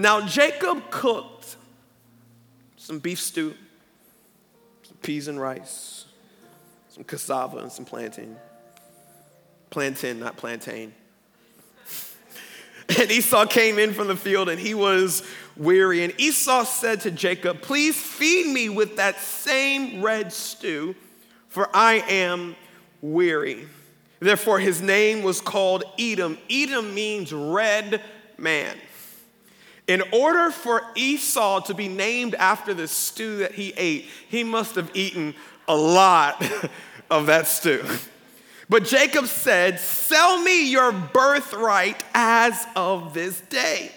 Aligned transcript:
Now 0.00 0.26
Jacob 0.26 0.90
cooked 0.90 1.56
some 2.78 3.00
beef 3.00 3.20
stew, 3.20 3.54
some 4.82 4.96
peas 5.02 5.28
and 5.28 5.38
rice, 5.38 6.06
some 6.88 7.04
cassava 7.04 7.58
and 7.58 7.70
some 7.70 7.84
plantain. 7.84 8.34
Plantain, 9.68 10.18
not 10.18 10.38
plantain. 10.38 10.94
And 12.98 13.10
Esau 13.10 13.44
came 13.44 13.78
in 13.78 13.92
from 13.92 14.08
the 14.08 14.16
field 14.16 14.48
and 14.48 14.58
he 14.58 14.72
was 14.72 15.22
weary. 15.54 16.02
And 16.02 16.18
Esau 16.18 16.64
said 16.64 17.02
to 17.02 17.10
Jacob, 17.10 17.60
Please 17.60 17.94
feed 17.94 18.46
me 18.46 18.70
with 18.70 18.96
that 18.96 19.20
same 19.20 20.00
red 20.00 20.32
stew, 20.32 20.96
for 21.48 21.68
I 21.74 22.02
am 22.08 22.56
weary. 23.02 23.68
Therefore, 24.18 24.60
his 24.60 24.80
name 24.80 25.22
was 25.22 25.42
called 25.42 25.84
Edom. 25.98 26.38
Edom 26.48 26.94
means 26.94 27.34
red 27.34 28.00
man. 28.38 28.78
In 29.86 30.02
order 30.12 30.50
for 30.50 30.82
Esau 30.94 31.60
to 31.60 31.74
be 31.74 31.88
named 31.88 32.34
after 32.34 32.74
the 32.74 32.86
stew 32.86 33.38
that 33.38 33.52
he 33.52 33.72
ate, 33.76 34.06
he 34.28 34.44
must 34.44 34.76
have 34.76 34.90
eaten 34.94 35.34
a 35.66 35.76
lot 35.76 36.44
of 37.10 37.26
that 37.26 37.46
stew. 37.46 37.84
But 38.68 38.84
Jacob 38.84 39.26
said, 39.26 39.80
Sell 39.80 40.40
me 40.40 40.70
your 40.70 40.92
birthright 40.92 42.04
as 42.14 42.66
of 42.76 43.14
this 43.14 43.40
day. 43.40 43.90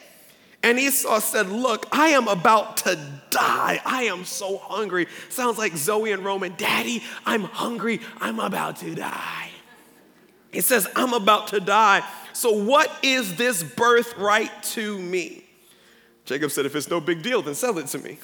And 0.64 0.80
Esau 0.80 1.20
said, 1.20 1.50
Look, 1.50 1.88
I 1.92 2.10
am 2.10 2.28
about 2.28 2.78
to 2.78 2.98
die. 3.30 3.82
I 3.86 4.04
am 4.04 4.26
so 4.26 4.58
hungry. 4.58 5.08
Sounds 5.30 5.58
like 5.58 5.76
Zoe 5.76 6.12
and 6.12 6.26
Roman. 6.26 6.56
Daddy, 6.58 7.04
I'm 7.26 7.44
hungry. 7.44 8.00
I'm 8.20 8.40
about 8.40 8.78
to 8.78 8.96
die. 8.96 9.50
He 10.52 10.62
says, 10.62 10.88
I'm 10.96 11.14
about 11.14 11.50
to 11.50 11.60
die. 11.60 12.08
So, 12.32 12.52
what 12.52 12.92
is 13.04 13.36
this 13.36 13.62
birthright 13.62 14.64
to 14.64 14.98
me? 14.98 15.43
Jacob 16.26 16.52
said, 16.52 16.66
If 16.66 16.76
it's 16.76 16.90
no 16.90 17.00
big 17.00 17.22
deal, 17.22 17.42
then 17.42 17.56
sell 17.56 17.78
it 17.78 17.88
to 17.88 18.00
me. 18.00 18.18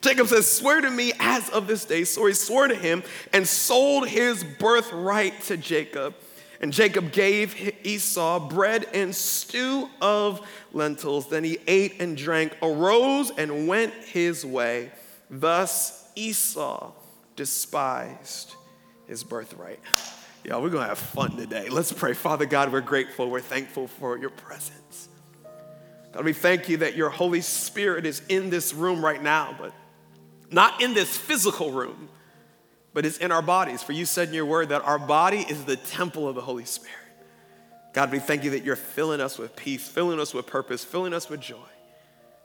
Jacob 0.00 0.26
says, 0.26 0.50
Swear 0.50 0.80
to 0.80 0.90
me 0.90 1.12
as 1.20 1.48
of 1.50 1.66
this 1.66 1.84
day. 1.84 2.04
So 2.04 2.26
he 2.26 2.34
swore 2.34 2.68
to 2.68 2.74
him 2.74 3.02
and 3.32 3.46
sold 3.46 4.08
his 4.08 4.44
birthright 4.44 5.40
to 5.42 5.56
Jacob. 5.56 6.14
And 6.60 6.72
Jacob 6.72 7.12
gave 7.12 7.74
Esau 7.84 8.48
bread 8.48 8.86
and 8.94 9.14
stew 9.14 9.88
of 10.00 10.46
lentils. 10.72 11.28
Then 11.28 11.44
he 11.44 11.58
ate 11.66 12.00
and 12.00 12.16
drank, 12.16 12.56
arose 12.62 13.30
and 13.36 13.68
went 13.68 13.92
his 13.92 14.46
way. 14.46 14.90
Thus 15.30 16.08
Esau 16.14 16.92
despised 17.36 18.54
his 19.06 19.24
birthright. 19.24 19.80
Y'all, 20.44 20.62
we're 20.62 20.70
gonna 20.70 20.86
have 20.86 20.98
fun 20.98 21.36
today. 21.36 21.68
Let's 21.68 21.92
pray. 21.92 22.14
Father 22.14 22.46
God, 22.46 22.72
we're 22.72 22.80
grateful, 22.80 23.30
we're 23.30 23.40
thankful 23.40 23.88
for 23.88 24.18
your 24.18 24.30
presence. 24.30 25.08
God, 26.14 26.24
we 26.24 26.32
thank 26.32 26.68
you 26.68 26.76
that 26.78 26.94
your 26.94 27.10
Holy 27.10 27.40
Spirit 27.40 28.06
is 28.06 28.22
in 28.28 28.48
this 28.48 28.72
room 28.72 29.04
right 29.04 29.20
now, 29.20 29.56
but 29.58 29.72
not 30.48 30.80
in 30.80 30.94
this 30.94 31.16
physical 31.16 31.72
room, 31.72 32.08
but 32.92 33.04
it's 33.04 33.18
in 33.18 33.32
our 33.32 33.42
bodies. 33.42 33.82
For 33.82 33.92
you 33.92 34.04
said 34.04 34.28
in 34.28 34.34
your 34.34 34.46
word 34.46 34.68
that 34.68 34.82
our 34.82 34.98
body 34.98 35.38
is 35.38 35.64
the 35.64 35.74
temple 35.74 36.28
of 36.28 36.36
the 36.36 36.40
Holy 36.40 36.64
Spirit. 36.64 36.94
God, 37.92 38.12
we 38.12 38.20
thank 38.20 38.44
you 38.44 38.50
that 38.50 38.62
you're 38.62 38.76
filling 38.76 39.20
us 39.20 39.38
with 39.38 39.56
peace, 39.56 39.88
filling 39.88 40.20
us 40.20 40.32
with 40.32 40.46
purpose, 40.46 40.84
filling 40.84 41.12
us 41.12 41.28
with 41.28 41.40
joy. 41.40 41.56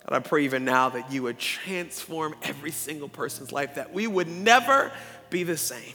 God, 0.08 0.16
I 0.16 0.20
pray 0.20 0.46
even 0.46 0.66
now 0.66 0.90
that 0.90 1.12
you 1.12 1.22
would 1.24 1.38
transform 1.38 2.36
every 2.42 2.72
single 2.72 3.10
person's 3.10 3.52
life, 3.52 3.76
that 3.76 3.94
we 3.94 4.08
would 4.08 4.28
never 4.28 4.92
be 5.30 5.44
the 5.44 5.58
same 5.58 5.94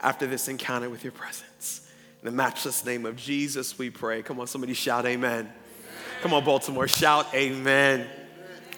after 0.00 0.26
this 0.26 0.48
encounter 0.48 0.88
with 0.88 1.04
your 1.04 1.12
presence. 1.12 1.86
In 2.22 2.26
the 2.26 2.32
matchless 2.32 2.82
name 2.86 3.04
of 3.04 3.16
Jesus, 3.16 3.76
we 3.76 3.90
pray. 3.90 4.22
Come 4.22 4.40
on, 4.40 4.46
somebody 4.46 4.72
shout 4.72 5.04
amen. 5.04 5.52
Come 6.22 6.32
on, 6.32 6.44
Baltimore, 6.44 6.88
shout 6.88 7.34
amen. 7.34 8.06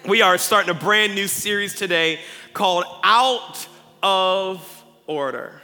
We 0.07 0.21
are 0.21 0.37
starting 0.37 0.69
a 0.69 0.73
brand 0.73 1.15
new 1.15 1.27
series 1.27 1.75
today 1.75 2.19
called 2.53 2.85
Out 3.03 3.67
of 4.03 4.83
Order. 5.07 5.61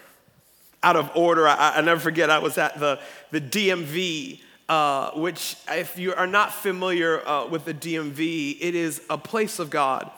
Out 0.81 0.95
of 0.95 1.11
Order. 1.15 1.47
I, 1.47 1.77
I 1.77 1.81
never 1.81 1.99
forget, 1.99 2.29
I 2.29 2.39
was 2.39 2.57
at 2.57 2.79
the, 2.79 2.99
the 3.31 3.41
DMV, 3.41 4.39
uh, 4.69 5.11
which, 5.11 5.55
if 5.69 5.97
you 5.97 6.13
are 6.13 6.27
not 6.27 6.53
familiar 6.53 7.25
uh, 7.27 7.47
with 7.47 7.65
the 7.65 7.73
DMV, 7.73 8.57
it 8.59 8.75
is 8.75 9.01
a 9.09 9.17
place 9.17 9.59
of 9.59 9.69
God. 9.69 10.09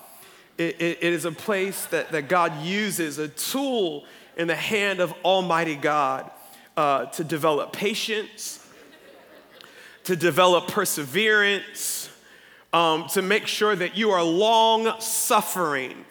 It, 0.57 0.79
it, 0.81 0.97
it 1.01 1.13
is 1.13 1.25
a 1.25 1.31
place 1.31 1.85
that, 1.87 2.11
that 2.11 2.29
God 2.29 2.63
uses, 2.63 3.17
a 3.17 3.27
tool 3.27 4.05
in 4.37 4.47
the 4.47 4.55
hand 4.55 4.99
of 4.99 5.13
Almighty 5.23 5.75
God 5.75 6.29
uh, 6.77 7.05
to 7.05 7.23
develop 7.23 7.73
patience, 7.73 8.64
to 10.05 10.15
develop 10.15 10.67
perseverance, 10.67 12.09
um, 12.73 13.07
to 13.09 13.21
make 13.21 13.47
sure 13.47 13.75
that 13.75 13.97
you 13.97 14.11
are 14.11 14.23
long 14.23 14.99
suffering 14.99 16.05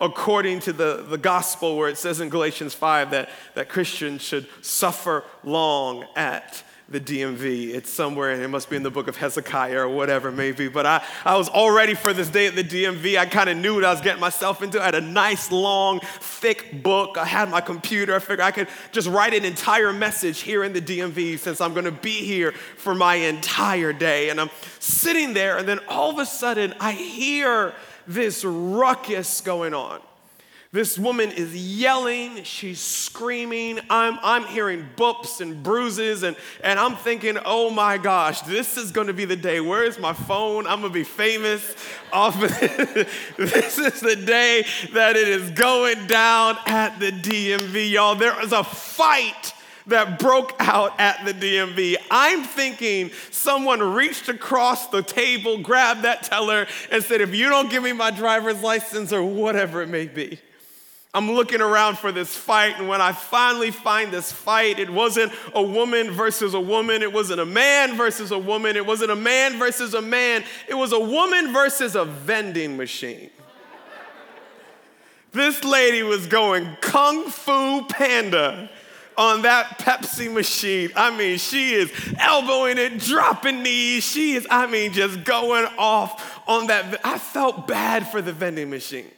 according 0.00 0.60
to 0.60 0.72
the, 0.72 1.04
the 1.08 1.18
gospel, 1.18 1.76
where 1.76 1.88
it 1.88 1.96
says 1.96 2.20
in 2.20 2.28
Galatians 2.28 2.74
5 2.74 3.10
that, 3.12 3.28
that 3.54 3.68
Christians 3.68 4.22
should 4.22 4.46
suffer 4.60 5.24
long 5.44 6.04
at 6.16 6.63
the 6.88 7.00
DMV. 7.00 7.74
It's 7.74 7.90
somewhere, 7.90 8.30
and 8.30 8.42
it 8.42 8.48
must 8.48 8.68
be 8.68 8.76
in 8.76 8.82
the 8.82 8.90
book 8.90 9.08
of 9.08 9.16
Hezekiah 9.16 9.78
or 9.78 9.88
whatever, 9.88 10.30
maybe. 10.30 10.68
But 10.68 10.84
I, 10.84 11.02
I 11.24 11.36
was 11.36 11.48
all 11.48 11.70
ready 11.70 11.94
for 11.94 12.12
this 12.12 12.28
day 12.28 12.46
at 12.46 12.54
the 12.54 12.64
DMV. 12.64 13.18
I 13.18 13.26
kind 13.26 13.48
of 13.48 13.56
knew 13.56 13.76
what 13.76 13.84
I 13.84 13.90
was 13.90 14.02
getting 14.02 14.20
myself 14.20 14.62
into. 14.62 14.80
I 14.80 14.84
had 14.84 14.94
a 14.94 15.00
nice, 15.00 15.50
long, 15.50 16.00
thick 16.00 16.82
book. 16.82 17.16
I 17.16 17.24
had 17.24 17.48
my 17.48 17.62
computer. 17.62 18.14
I 18.14 18.18
figured 18.18 18.40
I 18.40 18.50
could 18.50 18.68
just 18.92 19.08
write 19.08 19.32
an 19.32 19.44
entire 19.44 19.92
message 19.92 20.40
here 20.40 20.62
in 20.62 20.72
the 20.74 20.82
DMV 20.82 21.38
since 21.38 21.60
I'm 21.60 21.72
going 21.72 21.86
to 21.86 21.92
be 21.92 22.24
here 22.24 22.52
for 22.52 22.94
my 22.94 23.14
entire 23.14 23.92
day. 23.92 24.28
And 24.28 24.40
I'm 24.40 24.50
sitting 24.78 25.32
there, 25.32 25.56
and 25.56 25.66
then 25.66 25.80
all 25.88 26.10
of 26.10 26.18
a 26.18 26.26
sudden, 26.26 26.74
I 26.80 26.92
hear 26.92 27.72
this 28.06 28.44
ruckus 28.44 29.40
going 29.40 29.72
on. 29.72 30.00
This 30.74 30.98
woman 30.98 31.30
is 31.30 31.54
yelling, 31.54 32.42
she's 32.42 32.80
screaming. 32.80 33.78
I'm, 33.88 34.18
I'm 34.24 34.42
hearing 34.42 34.88
bumps 34.96 35.40
and 35.40 35.62
bruises, 35.62 36.24
and, 36.24 36.34
and 36.64 36.80
I'm 36.80 36.96
thinking, 36.96 37.38
oh 37.44 37.70
my 37.70 37.96
gosh, 37.96 38.40
this 38.40 38.76
is 38.76 38.90
gonna 38.90 39.12
be 39.12 39.24
the 39.24 39.36
day. 39.36 39.60
Where 39.60 39.84
is 39.84 40.00
my 40.00 40.12
phone? 40.12 40.66
I'm 40.66 40.80
gonna 40.80 40.92
be 40.92 41.04
famous 41.04 41.76
off 42.12 42.42
of 42.42 42.50
this 43.36 43.78
is 43.78 44.00
the 44.00 44.16
day 44.16 44.66
that 44.94 45.14
it 45.14 45.28
is 45.28 45.48
going 45.52 46.08
down 46.08 46.58
at 46.66 46.98
the 46.98 47.12
DMV, 47.12 47.92
y'all. 47.92 48.16
There 48.16 48.42
is 48.42 48.50
a 48.50 48.64
fight 48.64 49.54
that 49.86 50.18
broke 50.18 50.56
out 50.58 50.98
at 50.98 51.24
the 51.24 51.34
DMV. 51.34 51.98
I'm 52.10 52.42
thinking 52.42 53.12
someone 53.30 53.80
reached 53.80 54.28
across 54.28 54.88
the 54.88 55.04
table, 55.04 55.58
grabbed 55.58 56.02
that 56.02 56.24
teller, 56.24 56.66
and 56.90 57.00
said, 57.04 57.20
If 57.20 57.32
you 57.32 57.48
don't 57.48 57.70
give 57.70 57.84
me 57.84 57.92
my 57.92 58.10
driver's 58.10 58.60
license 58.60 59.12
or 59.12 59.22
whatever 59.22 59.80
it 59.80 59.88
may 59.88 60.08
be, 60.08 60.40
I'm 61.14 61.30
looking 61.30 61.60
around 61.60 61.96
for 61.96 62.10
this 62.10 62.34
fight, 62.34 62.76
and 62.80 62.88
when 62.88 63.00
I 63.00 63.12
finally 63.12 63.70
find 63.70 64.12
this 64.12 64.32
fight, 64.32 64.80
it 64.80 64.90
wasn't 64.90 65.32
a 65.54 65.62
woman 65.62 66.10
versus 66.10 66.54
a 66.54 66.60
woman. 66.60 67.02
It 67.02 67.12
wasn't 67.12 67.38
a 67.38 67.46
man 67.46 67.96
versus 67.96 68.32
a 68.32 68.38
woman. 68.38 68.74
It 68.76 68.84
wasn't 68.84 69.12
a 69.12 69.16
man 69.16 69.56
versus 69.56 69.94
a 69.94 70.02
man. 70.02 70.42
It 70.68 70.74
was 70.74 70.92
a 70.92 70.98
woman 70.98 71.52
versus 71.52 71.94
a 71.94 72.04
vending 72.04 72.76
machine. 72.76 73.30
this 75.30 75.62
lady 75.62 76.02
was 76.02 76.26
going 76.26 76.76
kung 76.80 77.30
fu 77.30 77.84
panda 77.84 78.68
on 79.16 79.42
that 79.42 79.78
Pepsi 79.78 80.32
machine. 80.32 80.90
I 80.96 81.16
mean, 81.16 81.38
she 81.38 81.74
is 81.74 81.92
elbowing 82.18 82.78
it, 82.78 82.98
dropping 82.98 83.62
knees. 83.62 84.02
She 84.02 84.32
is, 84.32 84.48
I 84.50 84.66
mean, 84.66 84.92
just 84.92 85.22
going 85.22 85.66
off 85.78 86.42
on 86.48 86.66
that. 86.66 87.00
I 87.04 87.18
felt 87.18 87.68
bad 87.68 88.08
for 88.08 88.20
the 88.20 88.32
vending 88.32 88.68
machine. 88.68 89.12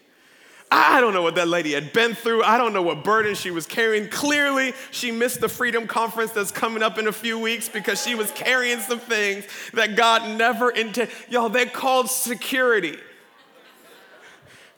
I 0.71 1.01
don't 1.01 1.15
know 1.15 1.23
what 1.23 1.37
that 1.37 1.49
lady 1.49 1.73
had 1.73 1.93
been 1.93 2.15
through. 2.15 2.43
I 2.43 2.59
don't 2.59 2.73
know 2.73 2.83
what 2.83 3.05
burden 3.05 3.35
she 3.35 3.51
was 3.51 3.67
carrying. 3.67 4.09
Clearly, 4.09 4.75
she 4.91 5.13
missed 5.13 5.41
the 5.41 5.49
Freedom 5.49 5.87
Conference 5.87 6.33
that's 6.33 6.51
coming 6.51 6.83
up 6.83 6.99
in 6.99 7.07
a 7.07 7.13
few 7.13 7.39
weeks 7.39 7.69
because 7.69 8.03
she 8.03 8.15
was 8.15 8.33
carrying 8.33 8.81
some 8.81 8.99
things 8.99 9.47
that 9.75 9.97
God 9.97 10.37
never 10.37 10.71
intended. 10.71 11.15
Y'all, 11.29 11.49
they 11.49 11.67
called 11.67 12.11
security 12.11 12.99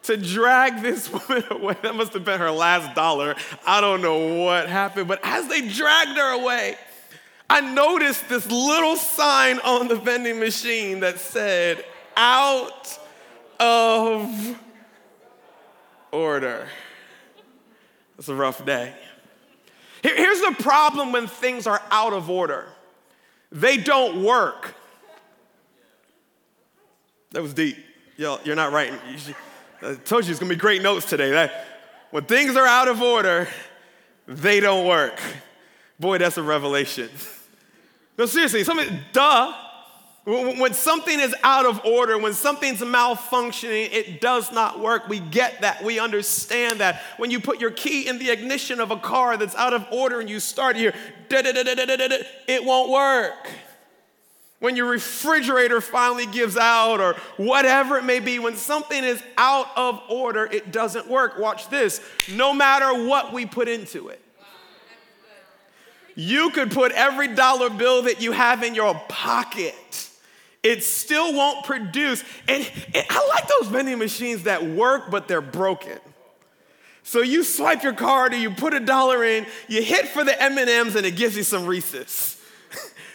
to 0.03 0.17
drag 0.17 0.83
this 0.83 1.11
woman 1.29 1.45
away. 1.51 1.77
That 1.83 1.95
must 1.95 2.13
have 2.13 2.25
been 2.25 2.39
her 2.39 2.51
last 2.51 2.95
dollar. 2.95 3.35
I 3.67 3.81
don't 3.81 4.03
know 4.03 4.45
what 4.45 4.69
happened, 4.69 5.09
but 5.09 5.21
as 5.23 5.49
they 5.49 5.69
dragged 5.69 6.19
her 6.19 6.41
away, 6.41 6.77
I 7.49 7.63
noticed 7.63 8.29
this 8.29 8.51
little 8.51 8.97
sign 8.97 9.59
on 9.61 9.89
the 9.89 9.97
vending 9.97 10.39
machine 10.39 11.01
that 11.01 11.19
said, 11.19 11.83
out 12.15 12.99
of 13.59 14.59
order. 16.13 16.69
It's 18.19 18.29
a 18.29 18.35
rough 18.35 18.65
day. 18.65 18.95
Here's 20.03 20.41
the 20.41 20.55
problem 20.63 21.13
when 21.13 21.27
things 21.27 21.67
are 21.67 21.83
out 21.91 22.13
of 22.13 22.31
order 22.31 22.67
they 23.51 23.79
don't 23.79 24.23
work. 24.25 24.75
That 27.31 27.43
was 27.43 27.55
deep. 27.55 27.77
Y'all, 28.17 28.41
you're 28.45 28.57
not 28.57 28.73
writing. 28.73 28.99
I 29.81 29.95
told 29.95 30.25
you 30.25 30.31
it's 30.31 30.41
gonna 30.41 30.51
be 30.51 30.57
great 30.57 30.83
notes 30.83 31.09
today. 31.09 31.31
That, 31.31 31.67
when 32.11 32.25
things 32.25 32.57
are 32.57 32.67
out 32.67 32.89
of 32.89 33.01
order, 33.01 33.49
they 34.27 34.61
don't 34.61 34.87
work. 34.87 35.21
Boy, 35.99 36.19
that's 36.19 36.37
a 36.37 36.43
revelation. 36.43 37.09
No, 38.19 38.27
seriously, 38.27 38.65
something, 38.65 38.99
duh. 39.13 39.55
When 40.25 40.75
something 40.75 41.19
is 41.19 41.35
out 41.43 41.65
of 41.65 41.83
order, 41.87 42.19
when 42.19 42.35
something's 42.35 42.81
malfunctioning, 42.81 43.91
it 43.91 44.21
does 44.21 44.53
not 44.53 44.79
work. 44.79 45.09
We 45.09 45.21
get 45.21 45.63
that. 45.63 45.83
We 45.83 45.99
understand 45.99 46.81
that. 46.81 47.01
When 47.17 47.31
you 47.31 47.41
put 47.41 47.61
your 47.61 47.71
key 47.71 48.07
in 48.07 48.19
the 48.19 48.31
ignition 48.31 48.79
of 48.79 48.91
a 48.91 48.99
car 48.99 49.39
that's 49.39 49.55
out 49.55 49.73
of 49.73 49.87
order 49.91 50.21
and 50.21 50.29
you 50.29 50.39
start 50.39 50.77
here, 50.77 50.93
it 51.31 52.65
won't 52.65 52.91
work. 52.91 53.51
When 54.61 54.77
your 54.77 54.91
refrigerator 54.91 55.81
finally 55.81 56.27
gives 56.27 56.57
out, 56.57 57.01
or 57.01 57.15
whatever 57.37 57.97
it 57.97 58.05
may 58.05 58.19
be, 58.19 58.39
when 58.39 58.57
something 58.57 59.05
is 59.05 59.23
out 59.39 59.69
of 59.77 60.03
order, 60.11 60.45
it 60.45 60.73
doesn't 60.73 61.07
work. 61.07 61.39
Watch 61.39 61.71
this. 61.71 62.01
No 62.35 62.53
matter 62.53 63.07
what 63.07 63.33
we 63.33 63.47
put 63.47 63.69
into 63.69 64.09
it, 64.09 64.21
you 66.17 66.51
could 66.51 66.73
put 66.73 66.91
every 66.93 67.29
dollar 67.35 67.71
bill 67.71 68.03
that 68.03 68.21
you 68.21 68.33
have 68.33 68.65
in 68.65 68.75
your 68.75 69.01
pocket 69.09 70.08
it 70.63 70.83
still 70.83 71.35
won't 71.35 71.65
produce. 71.65 72.25
And, 72.49 72.69
and, 72.95 73.07
I 73.09 73.29
like 73.29 73.49
those 73.49 73.69
vending 73.69 73.99
machines 73.99 74.45
that 74.45 74.65
work, 74.65 75.11
but 75.11 75.29
they're 75.29 75.41
broken. 75.41 75.99
So 77.03 77.23
you 77.23 77.43
swipe 77.43 77.83
your 77.83 77.95
card 77.95 78.35
or 78.35 78.37
you 78.37 78.51
put 78.51 78.75
a 78.75 78.81
dollar 78.81 79.25
in, 79.25 79.47
you 79.67 79.83
hit 79.83 80.09
for 80.09 80.25
the 80.25 80.43
M&Ms 80.43 80.95
and 80.95 81.07
it 81.07 81.17
gives 81.17 81.37
you 81.37 81.43
some 81.43 81.65
Reese's. 81.65 82.39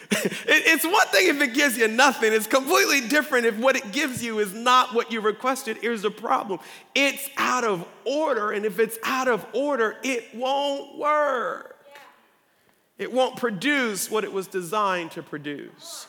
it's 0.10 0.84
one 0.84 1.06
thing 1.08 1.28
if 1.28 1.40
it 1.40 1.54
gives 1.54 1.78
you 1.78 1.88
nothing. 1.88 2.32
It's 2.32 2.46
completely 2.46 3.02
different 3.08 3.46
if 3.46 3.56
what 3.56 3.76
it 3.76 3.92
gives 3.92 4.22
you 4.22 4.38
is 4.38 4.52
not 4.52 4.94
what 4.94 5.12
you 5.12 5.20
requested. 5.20 5.78
Here's 5.78 6.02
the 6.02 6.10
problem. 6.10 6.60
It's 6.94 7.28
out 7.36 7.64
of 7.64 7.86
order, 8.04 8.52
and 8.52 8.64
if 8.64 8.78
it's 8.78 8.98
out 9.04 9.28
of 9.28 9.46
order, 9.52 9.96
it 10.02 10.34
won't 10.34 10.98
work. 10.98 11.76
It 12.98 13.12
won't 13.12 13.36
produce 13.36 14.10
what 14.10 14.24
it 14.24 14.32
was 14.32 14.46
designed 14.46 15.12
to 15.12 15.22
produce. 15.22 16.06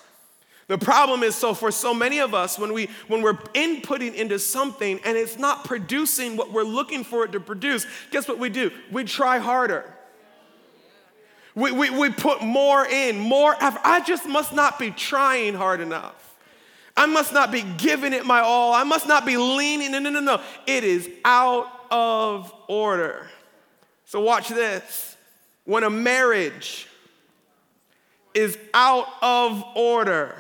The 0.67 0.77
problem 0.77 1.21
is 1.21 1.35
so 1.35 1.53
for 1.53 1.71
so 1.71 1.93
many 1.93 2.19
of 2.19 2.33
us 2.33 2.57
when 2.57 2.73
we 2.73 2.89
when 3.07 3.21
we're 3.21 3.37
inputting 3.53 4.15
into 4.15 4.39
something 4.39 4.99
and 5.05 5.15
it's 5.15 5.37
not 5.37 5.63
producing 5.63 6.37
what 6.37 6.51
we're 6.51 6.63
looking 6.63 7.03
for 7.03 7.23
it 7.23 7.33
to 7.33 7.39
produce, 7.39 7.85
guess 8.11 8.27
what 8.27 8.39
we 8.39 8.49
do? 8.49 8.71
We 8.91 9.03
try 9.03 9.37
harder. 9.37 9.95
We, 11.53 11.71
we, 11.71 11.89
we 11.89 12.09
put 12.09 12.41
more 12.41 12.85
in, 12.85 13.17
more 13.17 13.55
effort. 13.61 13.79
I 13.85 14.01
just 14.01 14.27
must 14.27 14.53
not 14.53 14.77
be 14.77 14.91
trying 14.91 15.53
hard 15.53 15.79
enough. 15.79 16.35
I 16.97 17.05
must 17.05 17.33
not 17.33 17.51
be 17.51 17.63
giving 17.77 18.11
it 18.11 18.25
my 18.25 18.41
all. 18.41 18.73
I 18.73 18.83
must 18.83 19.07
not 19.07 19.25
be 19.25 19.37
leaning. 19.37 19.91
No, 19.91 19.99
no, 19.99 20.09
no, 20.09 20.19
no. 20.19 20.41
It 20.67 20.83
is 20.83 21.09
out 21.23 21.67
of 21.91 22.53
order. 22.67 23.29
So 24.05 24.19
watch 24.21 24.49
this. 24.49 25.15
When 25.63 25.83
a 25.83 25.89
marriage 25.89 26.87
is 28.33 28.57
out 28.73 29.07
of 29.21 29.63
order, 29.75 30.35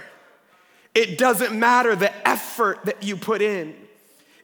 it 0.95 1.17
doesn't 1.17 1.57
matter 1.57 1.93
the 1.95 2.27
effort 2.27 2.85
that 2.85 3.03
you 3.03 3.17
put 3.17 3.41
in. 3.41 3.75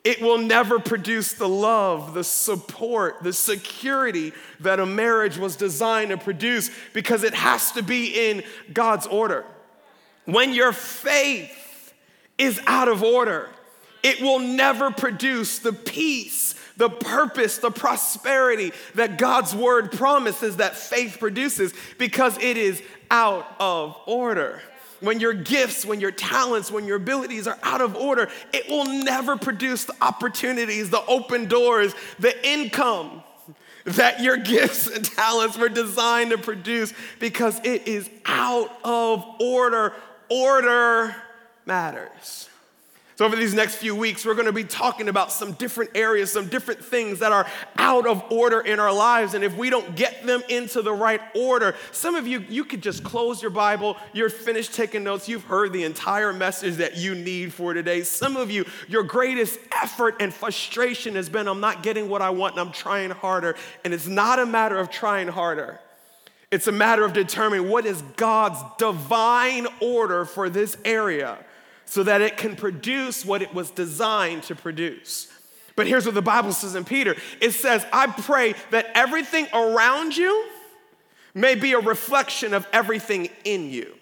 It 0.03 0.21
will 0.21 0.39
never 0.39 0.79
produce 0.79 1.33
the 1.33 1.47
love, 1.47 2.13
the 2.13 2.23
support, 2.23 3.23
the 3.23 3.33
security 3.33 4.33
that 4.59 4.79
a 4.79 4.85
marriage 4.85 5.37
was 5.37 5.55
designed 5.55 6.09
to 6.09 6.17
produce 6.17 6.69
because 6.93 7.23
it 7.23 7.33
has 7.33 7.71
to 7.73 7.83
be 7.83 8.29
in 8.29 8.43
God's 8.73 9.07
order. 9.07 9.45
When 10.25 10.53
your 10.53 10.73
faith 10.73 11.93
is 12.37 12.59
out 12.65 12.87
of 12.87 13.03
order, 13.03 13.49
it 14.03 14.19
will 14.21 14.39
never 14.39 14.89
produce 14.89 15.59
the 15.59 15.73
peace, 15.73 16.55
the 16.77 16.89
purpose, 16.89 17.59
the 17.59 17.69
prosperity 17.69 18.71
that 18.95 19.19
God's 19.19 19.55
word 19.55 19.91
promises 19.91 20.57
that 20.57 20.75
faith 20.75 21.17
produces 21.19 21.73
because 21.99 22.37
it 22.39 22.57
is 22.57 22.81
out 23.11 23.45
of 23.59 23.95
order 24.07 24.61
when 25.01 25.19
your 25.19 25.33
gifts, 25.33 25.85
when 25.85 25.99
your 25.99 26.11
talents, 26.11 26.71
when 26.71 26.85
your 26.85 26.97
abilities 26.97 27.47
are 27.47 27.57
out 27.63 27.81
of 27.81 27.95
order, 27.95 28.29
it 28.53 28.69
will 28.69 28.85
never 28.85 29.35
produce 29.35 29.85
the 29.85 29.95
opportunities, 30.01 30.89
the 30.89 31.05
open 31.05 31.47
doors, 31.47 31.93
the 32.19 32.47
income 32.47 33.23
that 33.85 34.21
your 34.21 34.37
gifts 34.37 34.87
and 34.87 35.03
talents 35.03 35.57
were 35.57 35.69
designed 35.69 36.31
to 36.31 36.37
produce 36.37 36.93
because 37.19 37.59
it 37.63 37.87
is 37.87 38.09
out 38.25 38.71
of 38.83 39.25
order. 39.39 39.93
Order 40.29 41.15
matters. 41.65 42.47
So, 43.21 43.25
over 43.25 43.35
these 43.35 43.53
next 43.53 43.75
few 43.75 43.95
weeks, 43.95 44.25
we're 44.25 44.33
gonna 44.33 44.51
be 44.51 44.63
talking 44.63 45.07
about 45.07 45.31
some 45.31 45.51
different 45.51 45.91
areas, 45.93 46.31
some 46.31 46.47
different 46.47 46.83
things 46.83 47.19
that 47.19 47.31
are 47.31 47.45
out 47.77 48.07
of 48.07 48.23
order 48.31 48.61
in 48.61 48.79
our 48.79 48.91
lives. 48.91 49.35
And 49.35 49.43
if 49.43 49.55
we 49.55 49.69
don't 49.69 49.95
get 49.95 50.25
them 50.25 50.41
into 50.49 50.81
the 50.81 50.91
right 50.91 51.21
order, 51.35 51.75
some 51.91 52.15
of 52.15 52.25
you, 52.25 52.43
you 52.49 52.65
could 52.65 52.81
just 52.81 53.03
close 53.03 53.39
your 53.39 53.51
Bible, 53.51 53.95
you're 54.11 54.31
finished 54.31 54.73
taking 54.73 55.03
notes, 55.03 55.29
you've 55.29 55.43
heard 55.43 55.71
the 55.71 55.83
entire 55.83 56.33
message 56.33 56.77
that 56.77 56.97
you 56.97 57.13
need 57.13 57.53
for 57.53 57.75
today. 57.75 58.01
Some 58.01 58.37
of 58.37 58.49
you, 58.49 58.65
your 58.87 59.03
greatest 59.03 59.59
effort 59.71 60.15
and 60.19 60.33
frustration 60.33 61.13
has 61.13 61.29
been, 61.29 61.47
I'm 61.47 61.59
not 61.59 61.83
getting 61.83 62.09
what 62.09 62.23
I 62.23 62.31
want 62.31 62.55
and 62.55 62.61
I'm 62.61 62.73
trying 62.73 63.11
harder. 63.11 63.55
And 63.85 63.93
it's 63.93 64.07
not 64.07 64.39
a 64.39 64.47
matter 64.47 64.79
of 64.79 64.89
trying 64.89 65.27
harder. 65.27 65.79
It's 66.49 66.65
a 66.65 66.71
matter 66.71 67.05
of 67.05 67.13
determining 67.13 67.69
what 67.69 67.85
is 67.85 68.01
God's 68.17 68.57
divine 68.79 69.67
order 69.79 70.25
for 70.25 70.49
this 70.49 70.75
area 70.83 71.37
so 71.91 72.03
that 72.03 72.21
it 72.21 72.37
can 72.37 72.55
produce 72.55 73.25
what 73.25 73.41
it 73.41 73.53
was 73.53 73.69
designed 73.69 74.43
to 74.43 74.55
produce. 74.55 75.27
But 75.75 75.87
here's 75.87 76.05
what 76.05 76.15
the 76.15 76.21
Bible 76.21 76.53
says 76.53 76.73
in 76.73 76.85
Peter 76.85 77.17
it 77.41 77.51
says, 77.51 77.85
I 77.91 78.07
pray 78.07 78.55
that 78.69 78.87
everything 78.95 79.45
around 79.53 80.15
you 80.15 80.47
may 81.33 81.55
be 81.55 81.73
a 81.73 81.79
reflection 81.79 82.53
of 82.53 82.65
everything 82.71 83.27
in 83.43 83.69
you. 83.69 83.93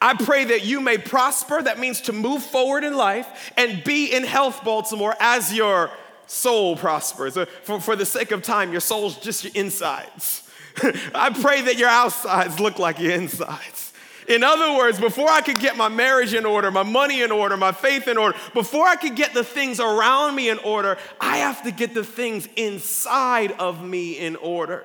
I 0.00 0.14
pray 0.14 0.44
that 0.44 0.64
you 0.64 0.80
may 0.80 0.98
prosper, 0.98 1.60
that 1.60 1.80
means 1.80 2.00
to 2.02 2.12
move 2.12 2.44
forward 2.44 2.84
in 2.84 2.96
life, 2.96 3.52
and 3.56 3.82
be 3.82 4.14
in 4.14 4.22
health, 4.22 4.62
Baltimore, 4.62 5.16
as 5.18 5.52
your 5.52 5.90
soul 6.28 6.76
prospers. 6.76 7.36
Uh, 7.36 7.46
for, 7.64 7.80
for 7.80 7.96
the 7.96 8.06
sake 8.06 8.30
of 8.30 8.42
time, 8.42 8.70
your 8.70 8.80
soul's 8.80 9.18
just 9.18 9.42
your 9.42 9.52
insides. 9.56 10.48
I 11.12 11.30
pray 11.30 11.62
that 11.62 11.76
your 11.76 11.88
outsides 11.88 12.60
look 12.60 12.78
like 12.78 13.00
your 13.00 13.10
insides. 13.10 13.87
In 14.28 14.44
other 14.44 14.76
words, 14.76 15.00
before 15.00 15.28
I 15.28 15.40
could 15.40 15.58
get 15.58 15.76
my 15.76 15.88
marriage 15.88 16.34
in 16.34 16.44
order, 16.44 16.70
my 16.70 16.82
money 16.82 17.22
in 17.22 17.32
order, 17.32 17.56
my 17.56 17.72
faith 17.72 18.06
in 18.06 18.18
order, 18.18 18.36
before 18.52 18.86
I 18.86 18.96
could 18.96 19.16
get 19.16 19.32
the 19.32 19.42
things 19.42 19.80
around 19.80 20.34
me 20.34 20.50
in 20.50 20.58
order, 20.58 20.98
I 21.18 21.38
have 21.38 21.62
to 21.62 21.70
get 21.70 21.94
the 21.94 22.04
things 22.04 22.46
inside 22.54 23.52
of 23.52 23.82
me 23.82 24.18
in 24.18 24.36
order. 24.36 24.84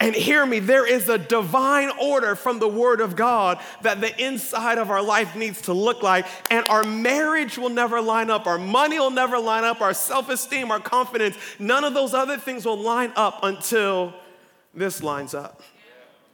And 0.00 0.16
hear 0.16 0.44
me, 0.44 0.58
there 0.58 0.84
is 0.84 1.08
a 1.08 1.18
divine 1.18 1.90
order 2.00 2.34
from 2.34 2.58
the 2.58 2.66
Word 2.66 3.00
of 3.00 3.14
God 3.14 3.60
that 3.82 4.00
the 4.00 4.20
inside 4.20 4.78
of 4.78 4.90
our 4.90 5.02
life 5.02 5.36
needs 5.36 5.62
to 5.62 5.74
look 5.74 6.02
like. 6.02 6.26
And 6.50 6.66
our 6.68 6.82
marriage 6.82 7.56
will 7.56 7.68
never 7.68 8.00
line 8.00 8.30
up, 8.30 8.46
our 8.46 8.58
money 8.58 8.98
will 8.98 9.12
never 9.12 9.38
line 9.38 9.64
up, 9.64 9.80
our 9.80 9.94
self 9.94 10.28
esteem, 10.28 10.72
our 10.72 10.80
confidence, 10.80 11.36
none 11.58 11.84
of 11.84 11.94
those 11.94 12.14
other 12.14 12.38
things 12.38 12.64
will 12.64 12.80
line 12.80 13.12
up 13.16 13.44
until 13.44 14.14
this 14.74 15.02
lines 15.02 15.34
up. 15.34 15.62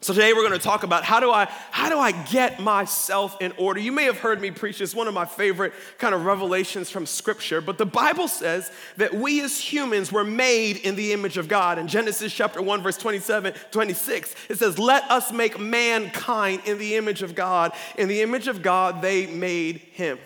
So 0.00 0.14
today 0.14 0.32
we're 0.32 0.46
going 0.46 0.58
to 0.58 0.64
talk 0.64 0.84
about 0.84 1.02
how 1.02 1.18
do 1.18 1.32
I 1.32 1.46
how 1.72 1.88
do 1.88 1.98
I 1.98 2.12
get 2.12 2.60
myself 2.60 3.36
in 3.40 3.52
order. 3.58 3.80
You 3.80 3.90
may 3.90 4.04
have 4.04 4.18
heard 4.18 4.40
me 4.40 4.52
preach 4.52 4.78
this 4.78 4.94
one 4.94 5.08
of 5.08 5.14
my 5.14 5.24
favorite 5.24 5.72
kind 5.98 6.14
of 6.14 6.24
revelations 6.24 6.88
from 6.88 7.04
scripture, 7.04 7.60
but 7.60 7.78
the 7.78 7.86
Bible 7.86 8.28
says 8.28 8.70
that 8.96 9.12
we 9.12 9.40
as 9.42 9.58
humans 9.58 10.12
were 10.12 10.22
made 10.22 10.76
in 10.76 10.94
the 10.94 11.12
image 11.12 11.36
of 11.36 11.48
God. 11.48 11.80
In 11.80 11.88
Genesis 11.88 12.32
chapter 12.32 12.62
1 12.62 12.80
verse 12.80 12.96
27 12.96 13.54
26, 13.72 14.36
it 14.48 14.58
says, 14.58 14.78
"Let 14.78 15.02
us 15.10 15.32
make 15.32 15.58
mankind 15.58 16.62
in 16.64 16.78
the 16.78 16.94
image 16.94 17.22
of 17.22 17.34
God. 17.34 17.72
In 17.96 18.06
the 18.06 18.22
image 18.22 18.46
of 18.46 18.62
God 18.62 19.02
they 19.02 19.26
made 19.26 19.78
him." 19.78 20.20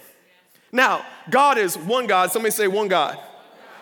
Now, 0.70 1.04
God 1.30 1.56
is 1.56 1.78
one 1.78 2.06
God. 2.06 2.30
Somebody 2.30 2.52
say 2.52 2.68
one 2.68 2.88
God. 2.88 3.18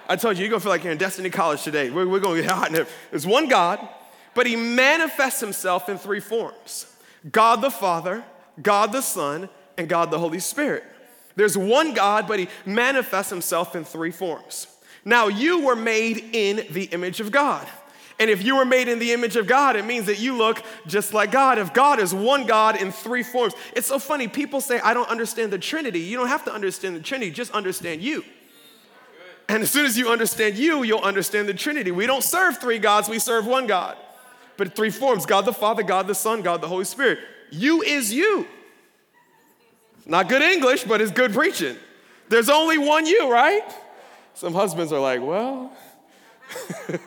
I 0.09 0.15
told 0.15 0.37
you, 0.37 0.43
you're 0.43 0.51
gonna 0.51 0.61
feel 0.61 0.71
like 0.71 0.85
you're 0.85 0.93
in 0.93 0.99
Destiny 0.99 1.31
College 1.31 1.63
today. 1.65 1.91
We're, 1.91 2.07
we're 2.07 2.21
gonna 2.21 2.41
get 2.41 2.51
hot 2.51 2.69
in 2.69 2.75
here. 2.75 2.87
There's 3.11 3.27
one 3.27 3.49
God 3.49 3.89
but 4.35 4.47
he 4.47 4.57
manifests 4.57 5.41
himself 5.41 5.89
in 5.89 5.99
three 5.99 6.21
forms 6.21 6.87
God 7.31 7.61
the 7.61 7.71
Father, 7.71 8.25
God 8.63 8.93
the 8.93 9.03
Son, 9.03 9.49
and 9.77 9.89
God 9.89 10.11
the 10.11 10.19
Holy 10.19 10.41
Spirit. 10.41 10.85
There's 11.37 11.57
one 11.57 11.95
God, 11.95 12.27
but 12.27 12.39
he 12.39 12.49
manifests 12.67 13.31
himself 13.31 13.77
in 13.77 13.85
three 13.85 14.11
forms. 14.11 14.67
Now, 15.05 15.29
you 15.29 15.65
were 15.65 15.77
made 15.77 16.19
in 16.33 16.67
the 16.71 16.85
image 16.85 17.21
of 17.21 17.31
God. 17.31 17.67
And 18.19 18.29
if 18.29 18.45
you 18.45 18.57
were 18.57 18.67
made 18.67 18.89
in 18.89 18.99
the 18.99 19.13
image 19.13 19.37
of 19.37 19.47
God, 19.47 19.77
it 19.77 19.87
means 19.87 20.07
that 20.07 20.19
you 20.19 20.37
look 20.37 20.63
just 20.87 21.15
like 21.15 21.33
God. 21.33 21.57
If 21.57 21.73
God 21.73 21.99
is 21.99 22.13
one 22.13 22.45
God 22.45 22.77
in 22.77 22.93
three 22.93 23.23
forms, 23.23 23.55
it's 23.75 23.87
so 23.87 23.99
funny. 23.99 24.29
People 24.29 24.61
say, 24.61 24.79
I 24.81 24.93
don't 24.93 25.09
understand 25.09 25.51
the 25.51 25.59
Trinity. 25.59 26.01
You 26.01 26.19
don't 26.19 26.29
have 26.29 26.45
to 26.45 26.53
understand 26.53 26.97
the 26.97 27.01
Trinity, 27.01 27.31
just 27.31 27.53
understand 27.53 28.03
you. 28.03 28.23
And 29.49 29.63
as 29.63 29.71
soon 29.71 29.87
as 29.87 29.97
you 29.97 30.11
understand 30.11 30.57
you, 30.57 30.83
you'll 30.83 31.01
understand 31.01 31.49
the 31.49 31.55
Trinity. 31.55 31.91
We 31.91 32.07
don't 32.07 32.23
serve 32.23 32.59
three 32.59 32.79
gods, 32.79 33.09
we 33.09 33.19
serve 33.19 33.47
one 33.47 33.67
God 33.67 33.97
but 34.61 34.77
three 34.77 34.91
forms 34.91 35.25
God 35.25 35.47
the 35.47 35.55
Father, 35.55 35.83
God 35.83 36.07
the 36.07 36.15
Son, 36.15 36.43
God 36.43 36.61
the 36.61 36.69
Holy 36.69 36.85
Spirit. 36.85 37.19
You 37.51 37.81
is 37.81 38.13
you. 38.13 38.47
Not 40.05 40.29
good 40.29 40.43
English, 40.43 40.85
but 40.85 41.01
it's 41.01 41.13
good 41.13 41.33
preaching. 41.33 41.77
There's 42.29 42.51
only 42.51 42.77
one 42.77 43.07
you, 43.07 43.33
right? 43.33 43.65
Some 44.35 44.53
husbands 44.53 44.93
are 44.93 45.01
like, 45.01 45.23
well, 45.23 45.73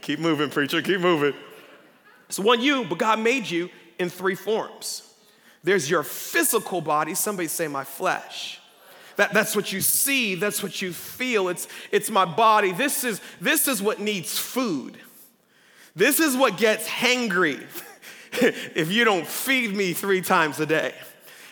keep 0.00 0.20
moving, 0.20 0.48
preacher, 0.48 0.80
keep 0.80 1.00
moving. 1.00 1.34
It's 2.30 2.38
one 2.38 2.62
you, 2.62 2.86
but 2.86 2.96
God 2.96 3.18
made 3.18 3.50
you 3.50 3.68
in 3.98 4.08
three 4.08 4.36
forms. 4.36 5.02
There's 5.62 5.90
your 5.90 6.02
physical 6.02 6.80
body. 6.80 7.14
Somebody 7.14 7.48
say, 7.48 7.68
my 7.68 7.84
flesh. 7.84 8.58
That, 9.16 9.34
that's 9.34 9.54
what 9.54 9.70
you 9.70 9.82
see, 9.82 10.34
that's 10.34 10.62
what 10.62 10.80
you 10.80 10.94
feel. 10.94 11.50
It's, 11.50 11.68
it's 11.92 12.08
my 12.08 12.24
body. 12.24 12.72
This 12.72 13.04
is, 13.04 13.20
this 13.38 13.68
is 13.68 13.82
what 13.82 14.00
needs 14.00 14.38
food. 14.38 14.96
This 15.94 16.20
is 16.20 16.36
what 16.36 16.56
gets 16.56 16.88
hangry 16.88 17.62
if 18.32 18.92
you 18.92 19.04
don't 19.04 19.26
feed 19.26 19.74
me 19.74 19.92
three 19.92 20.20
times 20.20 20.60
a 20.60 20.66
day. 20.66 20.94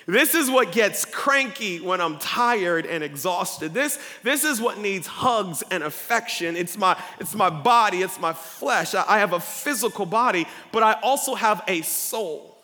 This 0.09 0.35
is 0.35 0.51
what 0.51 0.73
gets 0.73 1.05
cranky 1.05 1.81
when 1.81 2.01
I'm 2.01 2.19
tired 2.19 2.87
and 2.87 3.05
exhausted. 3.05 3.75
This, 3.75 3.99
this 4.23 4.43
is 4.43 4.59
what 4.59 4.79
needs 4.79 5.07
hugs 5.07 5.63
and 5.71 5.83
affection. 5.83 6.57
It's 6.57 6.79
my, 6.79 6.99
it's 7.21 7.35
my 7.35 7.51
body, 7.51 8.01
it's 8.01 8.19
my 8.19 8.33
flesh. 8.33 8.95
I, 8.95 9.05
I 9.07 9.19
have 9.19 9.35
a 9.35 9.41
physical 9.41 10.07
body, 10.07 10.47
but 10.73 10.83
I 10.83 10.95
also 11.03 11.35
have 11.35 11.63
a 11.69 11.83
soul. 11.83 12.57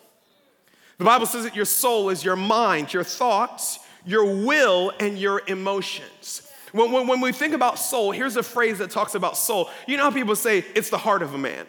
The 0.97 1.05
Bible 1.05 1.27
says 1.27 1.43
that 1.43 1.55
your 1.55 1.65
soul 1.65 2.09
is 2.09 2.25
your 2.25 2.35
mind, 2.35 2.91
your 2.93 3.03
thoughts, 3.03 3.77
your 4.07 4.25
will, 4.25 4.91
and 4.99 5.19
your 5.19 5.43
emotions. 5.45 6.51
When, 6.75 6.91
when, 6.91 7.07
when 7.07 7.21
we 7.21 7.31
think 7.31 7.53
about 7.53 7.79
soul, 7.79 8.11
here's 8.11 8.35
a 8.35 8.43
phrase 8.43 8.79
that 8.79 8.91
talks 8.91 9.15
about 9.15 9.37
soul. 9.37 9.69
You 9.87 9.95
know 9.95 10.03
how 10.03 10.11
people 10.11 10.35
say 10.35 10.65
it's 10.75 10.89
the 10.89 10.97
heart 10.97 11.21
of 11.21 11.33
a 11.33 11.37
man? 11.37 11.65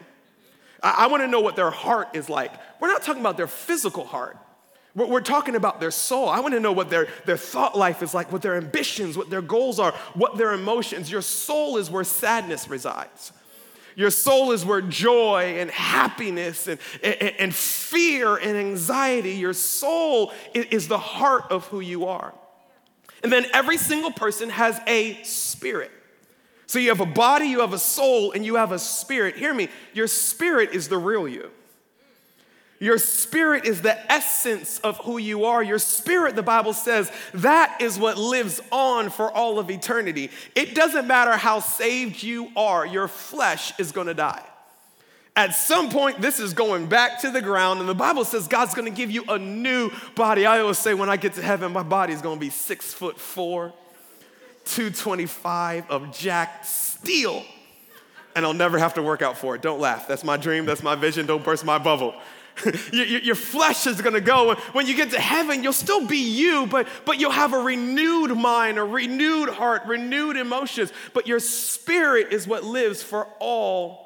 I, 0.82 1.04
I 1.04 1.06
want 1.06 1.22
to 1.22 1.28
know 1.28 1.40
what 1.40 1.54
their 1.54 1.70
heart 1.70 2.08
is 2.14 2.28
like. 2.28 2.50
We're 2.80 2.88
not 2.88 3.04
talking 3.04 3.20
about 3.20 3.36
their 3.36 3.46
physical 3.46 4.04
heart. 4.04 4.36
We're 4.96 5.20
talking 5.20 5.54
about 5.54 5.78
their 5.78 5.92
soul. 5.92 6.28
I 6.28 6.40
want 6.40 6.54
to 6.54 6.60
know 6.60 6.72
what 6.72 6.90
their, 6.90 7.06
their 7.24 7.36
thought 7.36 7.78
life 7.78 8.02
is 8.02 8.14
like, 8.14 8.32
what 8.32 8.42
their 8.42 8.56
ambitions, 8.56 9.16
what 9.16 9.30
their 9.30 9.42
goals 9.42 9.78
are, 9.78 9.92
what 10.14 10.38
their 10.38 10.52
emotions. 10.54 11.08
Your 11.08 11.22
soul 11.22 11.76
is 11.76 11.88
where 11.88 12.02
sadness 12.02 12.68
resides. 12.68 13.30
Your 13.94 14.10
soul 14.10 14.50
is 14.50 14.64
where 14.64 14.80
joy 14.80 15.56
and 15.58 15.70
happiness 15.70 16.66
and, 16.66 16.80
and, 17.04 17.32
and 17.38 17.54
fear 17.54 18.36
and 18.36 18.56
anxiety, 18.56 19.34
your 19.34 19.52
soul 19.52 20.32
is 20.52 20.88
the 20.88 20.98
heart 20.98 21.44
of 21.50 21.66
who 21.68 21.78
you 21.78 22.06
are. 22.06 22.34
And 23.22 23.32
then 23.32 23.46
every 23.52 23.76
single 23.76 24.10
person 24.10 24.50
has 24.50 24.80
a 24.86 25.22
spirit. 25.22 25.90
So 26.66 26.78
you 26.78 26.88
have 26.88 27.00
a 27.00 27.06
body, 27.06 27.46
you 27.46 27.60
have 27.60 27.72
a 27.72 27.78
soul, 27.78 28.32
and 28.32 28.44
you 28.44 28.56
have 28.56 28.72
a 28.72 28.78
spirit. 28.78 29.36
Hear 29.36 29.54
me, 29.54 29.68
your 29.94 30.08
spirit 30.08 30.72
is 30.72 30.88
the 30.88 30.98
real 30.98 31.28
you. 31.28 31.50
Your 32.78 32.98
spirit 32.98 33.64
is 33.64 33.80
the 33.80 34.12
essence 34.12 34.78
of 34.80 34.98
who 34.98 35.16
you 35.16 35.46
are. 35.46 35.62
Your 35.62 35.78
spirit, 35.78 36.36
the 36.36 36.42
Bible 36.42 36.74
says, 36.74 37.10
that 37.32 37.78
is 37.80 37.98
what 37.98 38.18
lives 38.18 38.60
on 38.70 39.08
for 39.08 39.32
all 39.32 39.58
of 39.58 39.70
eternity. 39.70 40.30
It 40.54 40.74
doesn't 40.74 41.06
matter 41.06 41.32
how 41.32 41.60
saved 41.60 42.22
you 42.22 42.50
are, 42.54 42.84
your 42.84 43.08
flesh 43.08 43.78
is 43.78 43.92
gonna 43.92 44.12
die. 44.12 44.44
At 45.36 45.54
some 45.54 45.90
point, 45.90 46.22
this 46.22 46.40
is 46.40 46.54
going 46.54 46.86
back 46.86 47.20
to 47.20 47.30
the 47.30 47.42
ground, 47.42 47.80
and 47.80 47.88
the 47.88 47.94
Bible 47.94 48.24
says 48.24 48.48
God's 48.48 48.72
gonna 48.74 48.88
give 48.88 49.10
you 49.10 49.22
a 49.28 49.38
new 49.38 49.90
body. 50.14 50.46
I 50.46 50.60
always 50.60 50.78
say 50.78 50.94
when 50.94 51.10
I 51.10 51.18
get 51.18 51.34
to 51.34 51.42
heaven, 51.42 51.72
my 51.72 51.82
body 51.82 52.14
is 52.14 52.22
gonna 52.22 52.40
be 52.40 52.48
six 52.48 52.94
foot 52.94 53.20
four, 53.20 53.74
225 54.64 55.90
of 55.90 56.10
jacked 56.16 56.64
steel, 56.64 57.44
and 58.34 58.46
I'll 58.46 58.54
never 58.54 58.78
have 58.78 58.94
to 58.94 59.02
work 59.02 59.20
out 59.20 59.36
for 59.36 59.54
it. 59.54 59.60
Don't 59.60 59.78
laugh. 59.78 60.08
That's 60.08 60.24
my 60.24 60.38
dream, 60.38 60.64
that's 60.64 60.82
my 60.82 60.94
vision. 60.94 61.26
Don't 61.26 61.44
burst 61.44 61.66
my 61.66 61.76
bubble. 61.76 62.14
your 62.94 63.34
flesh 63.34 63.86
is 63.86 64.00
gonna 64.00 64.22
go. 64.22 64.54
When 64.72 64.86
you 64.86 64.96
get 64.96 65.10
to 65.10 65.20
heaven, 65.20 65.62
you'll 65.62 65.74
still 65.74 66.06
be 66.06 66.16
you, 66.16 66.66
but, 66.66 66.88
but 67.04 67.20
you'll 67.20 67.30
have 67.30 67.52
a 67.52 67.58
renewed 67.58 68.34
mind, 68.34 68.78
a 68.78 68.84
renewed 68.84 69.50
heart, 69.50 69.82
renewed 69.84 70.38
emotions. 70.38 70.94
But 71.12 71.26
your 71.26 71.40
spirit 71.40 72.32
is 72.32 72.48
what 72.48 72.64
lives 72.64 73.02
for 73.02 73.28
all 73.38 74.05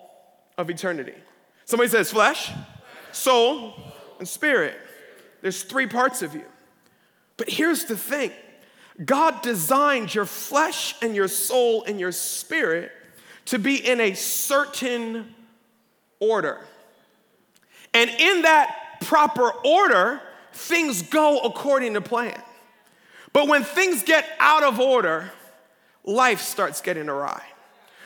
of 0.60 0.70
eternity. 0.70 1.14
Somebody 1.64 1.90
says 1.90 2.10
flesh, 2.10 2.52
soul, 3.12 3.74
and 4.18 4.28
spirit. 4.28 4.76
There's 5.40 5.62
three 5.62 5.86
parts 5.86 6.22
of 6.22 6.34
you. 6.34 6.44
But 7.36 7.48
here's 7.48 7.86
the 7.86 7.96
thing 7.96 8.30
God 9.04 9.40
designed 9.42 10.14
your 10.14 10.26
flesh 10.26 10.94
and 11.00 11.16
your 11.16 11.28
soul 11.28 11.84
and 11.84 11.98
your 11.98 12.12
spirit 12.12 12.92
to 13.46 13.58
be 13.58 13.76
in 13.76 14.00
a 14.00 14.14
certain 14.14 15.34
order. 16.20 16.60
And 17.94 18.10
in 18.10 18.42
that 18.42 18.98
proper 19.00 19.50
order, 19.64 20.20
things 20.52 21.02
go 21.02 21.40
according 21.40 21.94
to 21.94 22.00
plan. 22.00 22.40
But 23.32 23.48
when 23.48 23.64
things 23.64 24.02
get 24.02 24.26
out 24.38 24.62
of 24.62 24.78
order, 24.78 25.32
life 26.04 26.40
starts 26.40 26.80
getting 26.80 27.08
awry. 27.08 27.42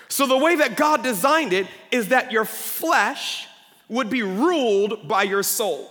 So, 0.08 0.26
the 0.26 0.36
way 0.36 0.56
that 0.56 0.76
God 0.76 1.02
designed 1.02 1.52
it 1.52 1.66
is 1.90 2.08
that 2.08 2.32
your 2.32 2.44
flesh 2.44 3.48
would 3.88 4.10
be 4.10 4.22
ruled 4.22 5.08
by 5.08 5.24
your 5.24 5.42
soul. 5.42 5.90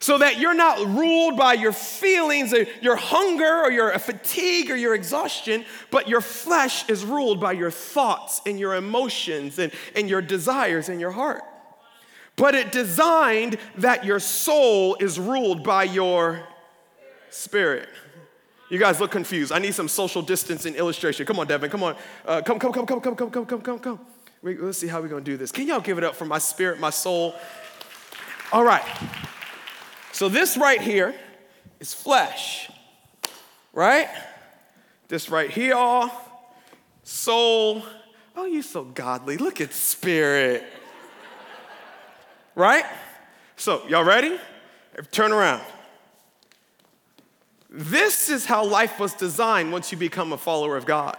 So 0.00 0.18
that 0.18 0.38
you're 0.38 0.54
not 0.54 0.78
ruled 0.78 1.36
by 1.36 1.54
your 1.54 1.72
feelings, 1.72 2.54
or 2.54 2.66
your 2.80 2.94
hunger, 2.96 3.62
or 3.62 3.72
your 3.72 3.98
fatigue, 3.98 4.70
or 4.70 4.76
your 4.76 4.94
exhaustion, 4.94 5.64
but 5.90 6.08
your 6.08 6.20
flesh 6.20 6.88
is 6.88 7.04
ruled 7.04 7.40
by 7.40 7.52
your 7.52 7.70
thoughts 7.70 8.40
and 8.46 8.60
your 8.60 8.76
emotions 8.76 9.58
and, 9.58 9.72
and 9.96 10.08
your 10.08 10.22
desires 10.22 10.88
in 10.88 11.00
your 11.00 11.10
heart 11.10 11.42
but 12.38 12.54
it 12.54 12.72
designed 12.72 13.58
that 13.76 14.04
your 14.04 14.20
soul 14.20 14.96
is 15.00 15.18
ruled 15.18 15.64
by 15.64 15.82
your 15.82 16.40
spirit. 17.30 17.88
You 18.68 18.78
guys 18.78 19.00
look 19.00 19.10
confused. 19.10 19.52
I 19.52 19.58
need 19.58 19.74
some 19.74 19.88
social 19.88 20.22
distancing 20.22 20.74
illustration. 20.74 21.24
Come 21.26 21.38
on, 21.38 21.46
Devin. 21.46 21.70
Come 21.70 21.82
on. 21.82 21.96
Uh, 22.26 22.42
come, 22.42 22.58
come, 22.58 22.72
come, 22.72 22.86
come, 22.86 23.00
come, 23.00 23.16
come, 23.16 23.30
come, 23.30 23.60
come, 23.60 23.78
come, 23.78 24.00
let's 24.42 24.78
see 24.78 24.86
how 24.86 25.00
we're 25.00 25.08
going 25.08 25.24
to 25.24 25.30
do 25.30 25.36
this. 25.36 25.50
Can 25.50 25.66
y'all 25.66 25.80
give 25.80 25.98
it 25.98 26.04
up 26.04 26.14
for 26.14 26.24
my 26.24 26.38
spirit, 26.38 26.78
my 26.78 26.90
soul? 26.90 27.34
All 28.52 28.64
right. 28.64 28.84
So, 30.12 30.28
this 30.28 30.56
right 30.56 30.80
here 30.80 31.14
is 31.80 31.94
flesh, 31.94 32.70
right? 33.72 34.08
This 35.08 35.30
right 35.30 35.50
here, 35.50 36.10
soul. 37.04 37.82
Oh, 38.36 38.44
you 38.44 38.62
so 38.62 38.84
godly. 38.84 39.36
Look 39.38 39.60
at 39.60 39.72
spirit 39.72 40.64
right? 42.58 42.84
So, 43.56 43.86
y'all 43.86 44.04
ready? 44.04 44.36
Turn 45.12 45.32
around. 45.32 45.62
This 47.70 48.30
is 48.30 48.46
how 48.46 48.64
life 48.64 48.98
was 48.98 49.12
designed 49.14 49.72
once 49.72 49.92
you 49.92 49.98
become 49.98 50.32
a 50.32 50.38
follower 50.38 50.76
of 50.76 50.86
God. 50.86 51.16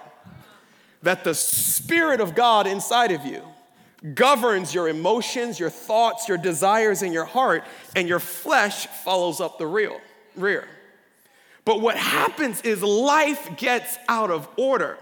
That 1.04 1.24
the 1.24 1.36
Spirit 1.36 2.20
of 2.20 2.36
God 2.36 2.68
inside 2.68 3.12
of 3.12 3.26
you 3.26 3.42
governs 4.14 4.74
your 4.74 4.88
emotions, 4.88 5.60
your 5.60 5.70
thoughts, 5.70 6.28
your 6.28 6.38
desires, 6.38 7.02
and 7.02 7.14
your 7.14 7.26
heart, 7.26 7.64
and 7.96 8.08
your 8.08 8.20
flesh 8.20 8.88
follows 8.88 9.40
up 9.40 9.58
the 9.58 9.68
real, 9.68 10.00
rear. 10.36 10.68
But 11.66 11.82
what 11.82 11.98
happens 11.98 12.62
is 12.62 12.82
life 12.82 13.58
gets 13.58 13.98
out 14.08 14.32
of 14.32 14.48
order. 14.58 14.98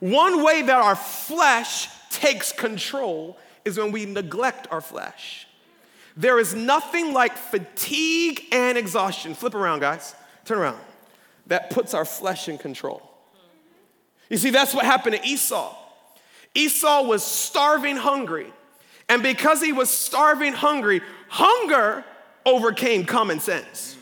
One 0.00 0.42
way 0.42 0.62
that 0.62 0.76
our 0.76 0.96
flesh 0.96 1.88
takes 2.10 2.50
control 2.52 3.38
is 3.64 3.78
when 3.78 3.92
we 3.92 4.04
neglect 4.04 4.66
our 4.70 4.80
flesh. 4.80 5.46
There 6.16 6.40
is 6.40 6.54
nothing 6.54 7.12
like 7.12 7.36
fatigue 7.36 8.46
and 8.50 8.76
exhaustion. 8.76 9.34
Flip 9.34 9.54
around, 9.54 9.80
guys. 9.80 10.14
Turn 10.44 10.58
around. 10.58 10.78
That 11.46 11.70
puts 11.70 11.94
our 11.94 12.04
flesh 12.04 12.48
in 12.48 12.58
control. 12.58 13.02
You 14.28 14.38
see, 14.38 14.50
that's 14.50 14.74
what 14.74 14.84
happened 14.84 15.16
to 15.16 15.26
Esau. 15.26 15.74
Esau 16.54 17.02
was 17.02 17.22
starving 17.22 17.96
hungry. 17.96 18.52
And 19.08 19.22
because 19.22 19.60
he 19.60 19.72
was 19.72 19.90
starving 19.90 20.52
hungry, 20.52 21.02
hunger 21.28 22.04
overcame 22.46 23.04
common 23.04 23.40
sense. 23.40 23.96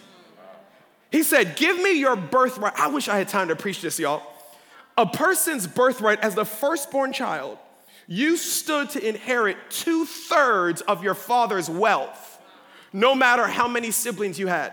He 1.10 1.22
said, 1.22 1.56
Give 1.56 1.76
me 1.80 1.98
your 1.98 2.16
birthright. 2.16 2.74
I 2.76 2.88
wish 2.88 3.08
I 3.08 3.18
had 3.18 3.28
time 3.28 3.48
to 3.48 3.56
preach 3.56 3.82
this, 3.82 3.98
y'all. 3.98 4.22
A 4.96 5.06
person's 5.06 5.66
birthright 5.66 6.20
as 6.20 6.34
the 6.34 6.44
firstborn 6.44 7.12
child 7.12 7.58
you 8.06 8.36
stood 8.36 8.90
to 8.90 9.08
inherit 9.08 9.56
two 9.70 10.04
thirds 10.04 10.80
of 10.80 11.04
your 11.04 11.14
father's 11.14 11.70
wealth, 11.70 12.42
no 12.92 13.14
matter 13.14 13.46
how 13.46 13.68
many 13.68 13.92
siblings 13.92 14.36
you 14.36 14.48
had. 14.48 14.72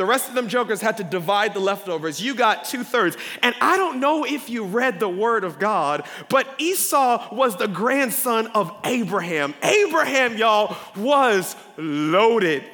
The 0.00 0.06
rest 0.06 0.30
of 0.30 0.34
them 0.34 0.48
jokers 0.48 0.80
had 0.80 0.96
to 0.96 1.04
divide 1.04 1.52
the 1.52 1.60
leftovers. 1.60 2.22
You 2.22 2.34
got 2.34 2.64
two 2.64 2.84
thirds. 2.84 3.18
And 3.42 3.54
I 3.60 3.76
don't 3.76 4.00
know 4.00 4.24
if 4.24 4.48
you 4.48 4.64
read 4.64 4.98
the 4.98 5.10
word 5.10 5.44
of 5.44 5.58
God, 5.58 6.06
but 6.30 6.48
Esau 6.56 7.34
was 7.34 7.56
the 7.56 7.68
grandson 7.68 8.46
of 8.54 8.74
Abraham. 8.84 9.52
Abraham, 9.62 10.38
y'all, 10.38 10.74
was 10.96 11.54
loaded. 11.76 12.64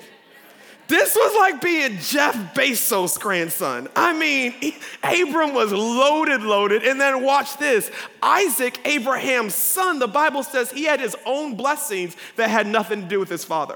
This 0.86 1.16
was 1.16 1.34
like 1.34 1.60
being 1.60 1.98
Jeff 1.98 2.36
Bezos' 2.54 3.18
grandson. 3.18 3.88
I 3.96 4.12
mean, 4.12 4.54
Abram 5.02 5.52
was 5.52 5.72
loaded, 5.72 6.42
loaded. 6.42 6.84
And 6.84 7.00
then 7.00 7.24
watch 7.24 7.56
this 7.56 7.90
Isaac, 8.22 8.78
Abraham's 8.84 9.56
son, 9.56 9.98
the 9.98 10.06
Bible 10.06 10.44
says 10.44 10.70
he 10.70 10.84
had 10.84 11.00
his 11.00 11.16
own 11.26 11.56
blessings 11.56 12.16
that 12.36 12.50
had 12.50 12.68
nothing 12.68 13.02
to 13.02 13.08
do 13.08 13.18
with 13.18 13.28
his 13.28 13.44
father. 13.44 13.74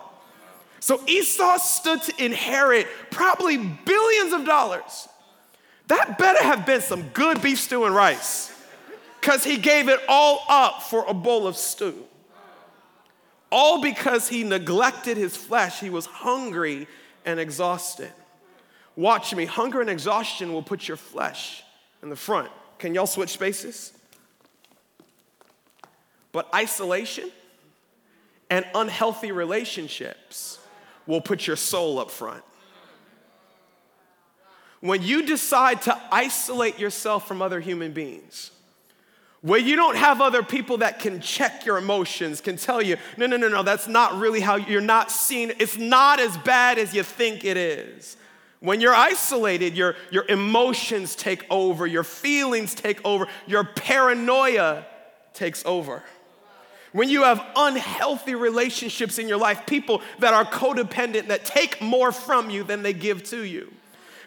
So 0.80 1.00
Esau 1.06 1.58
stood 1.58 2.02
to 2.02 2.24
inherit 2.24 2.86
probably 3.10 3.58
billions 3.58 4.32
of 4.32 4.46
dollars. 4.46 5.08
That 5.88 6.18
better 6.18 6.42
have 6.42 6.64
been 6.64 6.80
some 6.80 7.08
good 7.08 7.42
beef 7.42 7.60
stew 7.60 7.84
and 7.84 7.94
rice, 7.94 8.50
because 9.20 9.44
he 9.44 9.58
gave 9.58 9.88
it 9.88 10.00
all 10.08 10.44
up 10.48 10.82
for 10.84 11.04
a 11.06 11.12
bowl 11.12 11.46
of 11.46 11.56
stew. 11.56 11.94
All 13.52 13.82
because 13.82 14.28
he 14.28 14.44
neglected 14.44 15.16
his 15.16 15.36
flesh. 15.36 15.80
He 15.80 15.90
was 15.90 16.06
hungry 16.06 16.86
and 17.26 17.40
exhausted. 17.40 18.12
Watch 18.94 19.34
me. 19.34 19.44
Hunger 19.44 19.80
and 19.80 19.90
exhaustion 19.90 20.52
will 20.52 20.62
put 20.62 20.86
your 20.86 20.96
flesh 20.96 21.64
in 22.00 22.10
the 22.10 22.16
front. 22.16 22.48
Can 22.78 22.94
y'all 22.94 23.08
switch 23.08 23.30
spaces? 23.30 23.92
But 26.30 26.48
isolation 26.54 27.30
and 28.48 28.64
unhealthy 28.72 29.32
relationships 29.32 30.59
will 31.10 31.20
put 31.20 31.46
your 31.46 31.56
soul 31.56 31.98
up 31.98 32.10
front. 32.10 32.42
When 34.80 35.02
you 35.02 35.26
decide 35.26 35.82
to 35.82 36.00
isolate 36.10 36.78
yourself 36.78 37.28
from 37.28 37.42
other 37.42 37.60
human 37.60 37.92
beings, 37.92 38.50
where 39.42 39.60
you 39.60 39.76
don't 39.76 39.96
have 39.96 40.20
other 40.20 40.42
people 40.42 40.78
that 40.78 41.00
can 41.00 41.20
check 41.20 41.64
your 41.64 41.78
emotions, 41.78 42.40
can 42.40 42.56
tell 42.56 42.80
you, 42.80 42.96
no, 43.16 43.26
no, 43.26 43.36
no, 43.36 43.48
no, 43.48 43.62
that's 43.62 43.88
not 43.88 44.18
really 44.18 44.40
how 44.40 44.56
you're 44.56 44.80
not 44.80 45.10
seeing, 45.10 45.52
it's 45.58 45.76
not 45.76 46.20
as 46.20 46.36
bad 46.38 46.78
as 46.78 46.94
you 46.94 47.02
think 47.02 47.44
it 47.44 47.56
is. 47.56 48.16
When 48.60 48.82
you're 48.82 48.94
isolated, 48.94 49.74
your, 49.74 49.96
your 50.10 50.26
emotions 50.28 51.14
take 51.14 51.46
over, 51.50 51.86
your 51.86 52.04
feelings 52.04 52.74
take 52.74 53.04
over, 53.04 53.26
your 53.46 53.64
paranoia 53.64 54.84
takes 55.32 55.64
over. 55.64 56.02
When 56.92 57.08
you 57.08 57.22
have 57.22 57.44
unhealthy 57.54 58.34
relationships 58.34 59.18
in 59.18 59.28
your 59.28 59.38
life, 59.38 59.64
people 59.66 60.02
that 60.18 60.34
are 60.34 60.44
codependent, 60.44 61.28
that 61.28 61.44
take 61.44 61.80
more 61.80 62.10
from 62.10 62.50
you 62.50 62.64
than 62.64 62.82
they 62.82 62.92
give 62.92 63.22
to 63.24 63.44
you. 63.44 63.72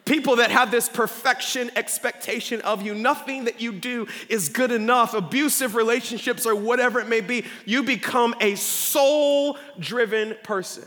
People 0.06 0.38
that 0.38 0.52
have 0.52 0.70
this 0.70 0.90
perfection 0.90 1.72
expectation 1.78 2.60
of 2.62 2.82
you, 2.82 2.94
nothing 2.94 3.46
that 3.46 3.62
you 3.62 3.72
do 3.72 4.08
is 4.28 4.50
good 4.50 4.72
enough, 4.72 5.14
abusive 5.14 5.76
relationships 5.76 6.46
or 6.46 6.56
whatever 6.56 7.00
it 7.00 7.08
may 7.08 7.22
be, 7.22 7.46
you 7.66 7.84
become 7.84 8.36
a 8.42 8.56
soul 8.56 9.58
driven 9.80 10.36
person. 10.44 10.86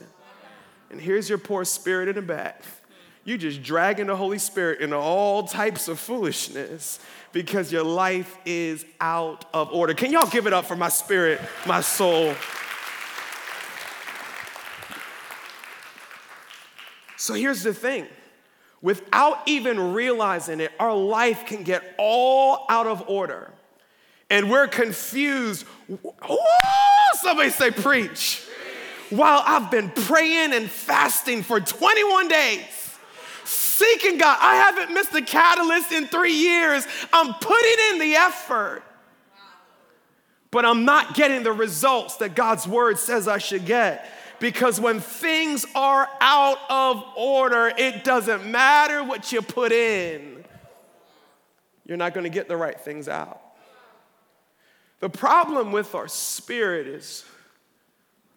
And 0.90 1.00
here's 1.00 1.28
your 1.28 1.38
poor 1.38 1.64
spirit 1.64 2.09
in 2.09 2.16
the 2.16 2.23
back. 2.23 2.62
You 3.26 3.37
just 3.37 3.61
dragging 3.61 4.06
the 4.06 4.14
Holy 4.14 4.38
Spirit 4.38 4.80
into 4.80 4.97
all 4.97 5.42
types 5.42 5.88
of 5.88 5.99
foolishness 5.99 7.00
because 7.33 7.73
your 7.73 7.83
life 7.83 8.38
is 8.47 8.87
out 9.00 9.45
of 9.52 9.73
order. 9.73 9.95
Can 9.95 10.12
y'all 10.12 10.30
give 10.30 10.47
it 10.47 10.52
up 10.52 10.64
for 10.64 10.76
my 10.76 10.88
spirit, 10.88 11.40
my 11.66 11.80
soul? 11.80 12.35
So 17.16 17.35
here's 17.35 17.64
the 17.64 17.75
thing 17.75 18.06
without 18.80 19.38
even 19.47 19.92
realizing 19.92 20.61
it, 20.61 20.71
our 20.78 20.95
life 20.95 21.47
can 21.47 21.64
get 21.64 21.83
all 21.99 22.64
out 22.68 22.87
of 22.87 23.09
order. 23.09 23.50
And 24.30 24.49
we're 24.49 24.68
confused. 24.68 25.66
somebody 27.14 27.50
say, 27.50 27.73
preach. 27.73 28.47
While 29.11 29.42
I've 29.45 29.68
been 29.73 29.90
praying 29.90 30.52
and 30.52 30.71
fasting 30.71 31.42
for 31.42 31.59
21 31.59 32.28
days, 32.28 32.75
seeking 33.76 34.18
God, 34.18 34.38
I 34.40 34.56
haven't 34.56 34.95
missed 34.95 35.14
a 35.14 35.23
catalyst 35.23 35.92
in 35.92 36.06
three 36.06 36.33
years. 36.33 36.87
I'm 37.12 37.35
putting 37.35 37.76
in 37.92 37.99
the 37.99 38.14
effort, 38.16 38.83
but 40.50 40.64
I'm 40.64 40.85
not 40.85 41.14
getting 41.14 41.42
the 41.42 41.52
results 41.52 42.16
that 42.16 42.35
God's 42.35 42.66
word 42.66 42.99
says 42.99 43.28
I 43.28 43.38
should 43.38 43.66
get. 43.66 44.11
Because 44.38 44.80
when 44.80 45.00
things 45.00 45.64
are 45.75 46.09
out 46.21 46.59
of 46.68 47.02
order, 47.16 47.73
it 47.76 48.04
doesn't 48.04 48.50
matter 48.50 49.02
what 49.02 49.33
you 49.33 49.40
put 49.40 49.73
in, 49.73 50.45
you're 51.87 51.97
not 51.97 52.12
going 52.12 52.25
to 52.25 52.30
get 52.30 52.49
the 52.49 52.56
right 52.56 52.78
things 52.78 53.09
out. 53.09 53.40
The 55.00 55.09
problem 55.09 55.73
with 55.73 55.95
our 55.95 56.09
spirit 56.09 56.87
is 56.87 57.25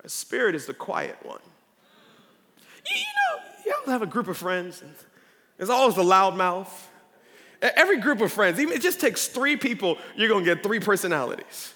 our 0.03 0.09
spirit 0.09 0.55
is 0.55 0.65
the 0.65 0.73
quiet 0.73 1.17
one. 1.23 1.39
You 2.85 2.95
know, 2.95 3.43
you 3.65 3.91
have 3.91 4.01
a 4.01 4.07
group 4.07 4.27
of 4.27 4.37
friends, 4.37 4.81
and 4.81 4.93
there's 5.59 5.69
always 5.69 5.95
the 5.95 6.03
loudmouth. 6.03 6.69
Every 7.61 7.99
group 7.99 8.21
of 8.21 8.31
friends, 8.31 8.59
even 8.61 8.73
it 8.73 8.81
just 8.81 9.01
takes 9.01 9.27
three 9.27 9.57
people, 9.57 9.97
you're 10.15 10.29
gonna 10.29 10.45
get 10.45 10.63
three 10.63 10.79
personalities. 10.79 11.73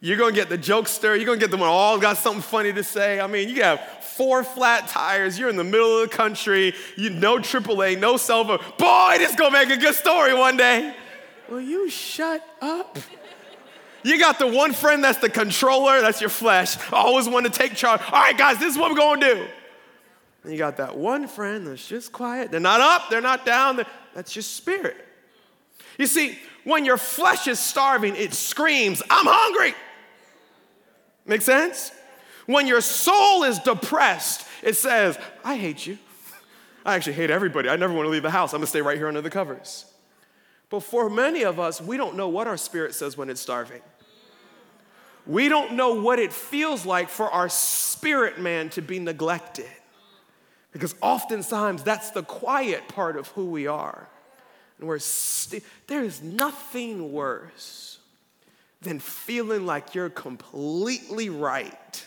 You're 0.00 0.16
gonna 0.16 0.32
get 0.32 0.48
the 0.48 0.56
jokester, 0.56 1.16
you're 1.16 1.26
gonna 1.26 1.38
get 1.38 1.50
the 1.50 1.56
one 1.56 1.68
all 1.68 1.98
got 1.98 2.16
something 2.16 2.40
funny 2.40 2.72
to 2.72 2.84
say. 2.84 3.18
I 3.18 3.26
mean, 3.26 3.48
you 3.48 3.64
have 3.64 3.80
four 4.00 4.44
flat 4.44 4.86
tires, 4.86 5.36
you're 5.36 5.48
in 5.48 5.56
the 5.56 5.64
middle 5.64 6.00
of 6.00 6.08
the 6.08 6.16
country, 6.16 6.72
you 6.96 7.10
no 7.10 7.38
AAA, 7.38 7.98
no 7.98 8.16
cell 8.16 8.44
phone. 8.44 8.60
Boy, 8.78 9.16
this 9.18 9.34
gonna 9.34 9.50
make 9.50 9.70
a 9.70 9.76
good 9.76 9.96
story 9.96 10.32
one 10.32 10.56
day. 10.56 10.94
Will 11.48 11.60
you 11.60 11.90
shut 11.90 12.46
up? 12.62 12.96
You 14.04 14.20
got 14.20 14.38
the 14.38 14.46
one 14.46 14.72
friend 14.72 15.02
that's 15.02 15.18
the 15.18 15.28
controller, 15.28 16.00
that's 16.00 16.20
your 16.20 16.30
flesh. 16.30 16.76
Always 16.92 17.28
want 17.28 17.46
to 17.46 17.50
take 17.50 17.74
charge. 17.74 18.00
All 18.02 18.12
right, 18.12 18.38
guys, 18.38 18.60
this 18.60 18.74
is 18.74 18.78
what 18.78 18.92
we're 18.92 18.96
gonna 18.96 19.34
do. 19.34 19.46
And 20.46 20.52
you 20.52 20.58
got 20.58 20.76
that 20.76 20.96
one 20.96 21.26
friend 21.26 21.66
that's 21.66 21.88
just 21.88 22.12
quiet. 22.12 22.52
They're 22.52 22.60
not 22.60 22.80
up, 22.80 23.10
they're 23.10 23.20
not 23.20 23.44
down. 23.44 23.74
They're, 23.74 23.86
that's 24.14 24.36
your 24.36 24.44
spirit. 24.44 24.96
You 25.98 26.06
see, 26.06 26.38
when 26.62 26.84
your 26.84 26.98
flesh 26.98 27.48
is 27.48 27.58
starving, 27.58 28.14
it 28.14 28.32
screams, 28.32 29.02
I'm 29.10 29.26
hungry. 29.26 29.74
Make 31.26 31.42
sense? 31.42 31.90
When 32.46 32.68
your 32.68 32.80
soul 32.80 33.42
is 33.42 33.58
depressed, 33.58 34.46
it 34.62 34.76
says, 34.76 35.18
I 35.42 35.56
hate 35.56 35.84
you. 35.84 35.98
I 36.84 36.94
actually 36.94 37.14
hate 37.14 37.32
everybody. 37.32 37.68
I 37.68 37.74
never 37.74 37.92
want 37.92 38.06
to 38.06 38.10
leave 38.10 38.22
the 38.22 38.30
house. 38.30 38.52
I'm 38.52 38.58
going 38.58 38.66
to 38.66 38.68
stay 38.68 38.82
right 38.82 38.96
here 38.96 39.08
under 39.08 39.20
the 39.20 39.30
covers. 39.30 39.84
But 40.70 40.84
for 40.84 41.10
many 41.10 41.42
of 41.42 41.58
us, 41.58 41.80
we 41.80 41.96
don't 41.96 42.14
know 42.14 42.28
what 42.28 42.46
our 42.46 42.56
spirit 42.56 42.94
says 42.94 43.16
when 43.16 43.30
it's 43.30 43.40
starving. 43.40 43.82
We 45.26 45.48
don't 45.48 45.72
know 45.72 46.00
what 46.00 46.20
it 46.20 46.32
feels 46.32 46.86
like 46.86 47.08
for 47.08 47.28
our 47.28 47.48
spirit 47.48 48.38
man 48.38 48.70
to 48.70 48.80
be 48.80 49.00
neglected. 49.00 49.66
Because 50.76 50.94
oftentimes 51.00 51.82
that's 51.82 52.10
the 52.10 52.22
quiet 52.22 52.86
part 52.86 53.16
of 53.16 53.28
who 53.28 53.46
we 53.46 53.66
are. 53.66 54.06
And 54.78 54.86
we're 54.86 54.98
st- 54.98 55.64
there 55.86 56.04
is 56.04 56.22
nothing 56.22 57.14
worse 57.14 57.96
than 58.82 58.98
feeling 58.98 59.64
like 59.64 59.94
you're 59.94 60.10
completely 60.10 61.30
right 61.30 62.06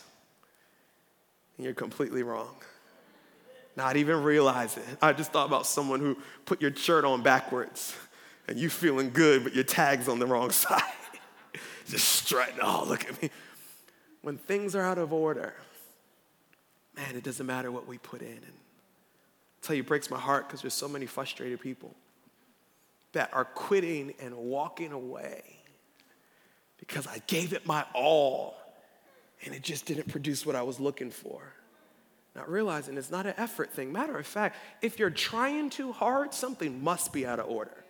and 1.57 1.65
you're 1.65 1.73
completely 1.73 2.21
wrong. 2.21 2.53
Not 3.75 3.97
even 3.97 4.21
realizing. 4.21 4.83
I 5.01 5.13
just 5.13 5.31
thought 5.31 5.47
about 5.47 5.65
someone 5.65 5.99
who 5.99 6.15
put 6.45 6.61
your 6.61 6.75
shirt 6.75 7.05
on 7.05 7.23
backwards 7.23 7.95
and 8.47 8.59
you 8.59 8.69
feeling 8.69 9.09
good, 9.09 9.43
but 9.43 9.55
your 9.55 9.63
tag's 9.63 10.07
on 10.07 10.19
the 10.19 10.27
wrong 10.27 10.51
side. 10.51 10.83
just 11.87 12.07
strutting, 12.07 12.59
oh, 12.61 12.85
look 12.87 13.09
at 13.09 13.19
me. 13.19 13.31
When 14.21 14.37
things 14.37 14.75
are 14.75 14.83
out 14.83 14.99
of 14.99 15.11
order, 15.11 15.55
man, 16.95 17.15
it 17.15 17.23
doesn't 17.23 17.47
matter 17.47 17.71
what 17.71 17.87
we 17.87 17.97
put 17.97 18.21
in. 18.21 18.27
And 18.27 18.58
I 19.61 19.67
tell 19.67 19.75
you, 19.75 19.81
it 19.81 19.87
breaks 19.87 20.09
my 20.09 20.19
heart 20.19 20.47
because 20.47 20.61
there's 20.61 20.73
so 20.73 20.87
many 20.87 21.05
frustrated 21.05 21.59
people 21.59 21.93
that 23.13 23.29
are 23.33 23.45
quitting 23.45 24.13
and 24.19 24.35
walking 24.35 24.91
away 24.91 25.43
because 26.77 27.07
I 27.07 27.21
gave 27.27 27.53
it 27.53 27.65
my 27.65 27.85
all 27.93 28.55
and 29.45 29.53
it 29.53 29.61
just 29.61 29.85
didn't 29.85 30.07
produce 30.09 30.45
what 30.45 30.55
I 30.55 30.61
was 30.61 30.79
looking 30.79 31.11
for. 31.11 31.41
Not 32.35 32.49
realizing 32.49 32.97
it's 32.97 33.11
not 33.11 33.25
an 33.25 33.33
effort 33.37 33.71
thing. 33.71 33.91
Matter 33.91 34.17
of 34.17 34.27
fact, 34.27 34.55
if 34.81 34.99
you're 34.99 35.09
trying 35.09 35.69
too 35.69 35.91
hard, 35.91 36.33
something 36.33 36.83
must 36.83 37.11
be 37.11 37.25
out 37.25 37.39
of 37.39 37.49
order. 37.49 37.83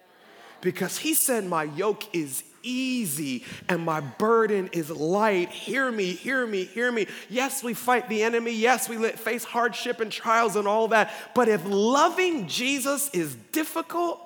Because 0.62 0.98
he 0.98 1.14
said, 1.14 1.46
My 1.46 1.64
yoke 1.64 2.16
is 2.16 2.44
easy 2.64 3.46
and 3.68 3.84
my 3.84 4.00
burden 4.00 4.70
is 4.74 4.90
light. 4.90 5.50
Hear 5.50 5.92
me, 5.92 6.12
hear 6.14 6.46
me, 6.46 6.66
hear 6.66 6.92
me. 6.92 7.08
Yes, 7.30 7.64
we 7.64 7.74
fight 7.74 8.10
the 8.10 8.24
enemy. 8.24 8.52
Yes, 8.52 8.90
we 8.90 8.98
face 9.10 9.44
hardship 9.44 10.00
and 10.00 10.12
trials 10.12 10.56
and 10.56 10.68
all 10.68 10.90
that. 10.90 11.12
But 11.36 11.48
if 11.48 11.66
loving 11.66 12.48
Jesus 12.48 13.10
is 13.12 13.36
difficult, 13.52 14.20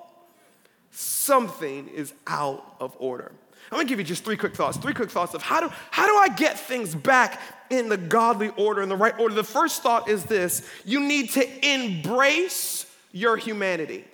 something 0.90 1.88
is 1.88 2.12
out 2.26 2.76
of 2.80 2.96
order. 2.98 3.32
I'm 3.70 3.78
gonna 3.78 3.88
give 3.88 3.98
you 3.98 4.04
just 4.04 4.24
three 4.24 4.36
quick 4.36 4.54
thoughts. 4.54 4.76
Three 4.76 4.94
quick 4.94 5.10
thoughts 5.10 5.34
of 5.34 5.42
how 5.42 5.60
do, 5.60 5.68
how 5.90 6.06
do 6.06 6.16
I 6.16 6.34
get 6.36 6.58
things 6.58 6.94
back 6.94 7.40
in 7.70 7.88
the 7.88 7.96
godly 7.96 8.50
order, 8.50 8.82
in 8.82 8.88
the 8.88 8.96
right 8.96 9.18
order? 9.18 9.34
The 9.34 9.42
first 9.42 9.82
thought 9.82 10.08
is 10.08 10.24
this 10.24 10.68
you 10.84 11.00
need 11.00 11.30
to 11.30 11.66
embrace 11.66 12.86
your 13.12 13.36
humanity. 13.36 14.04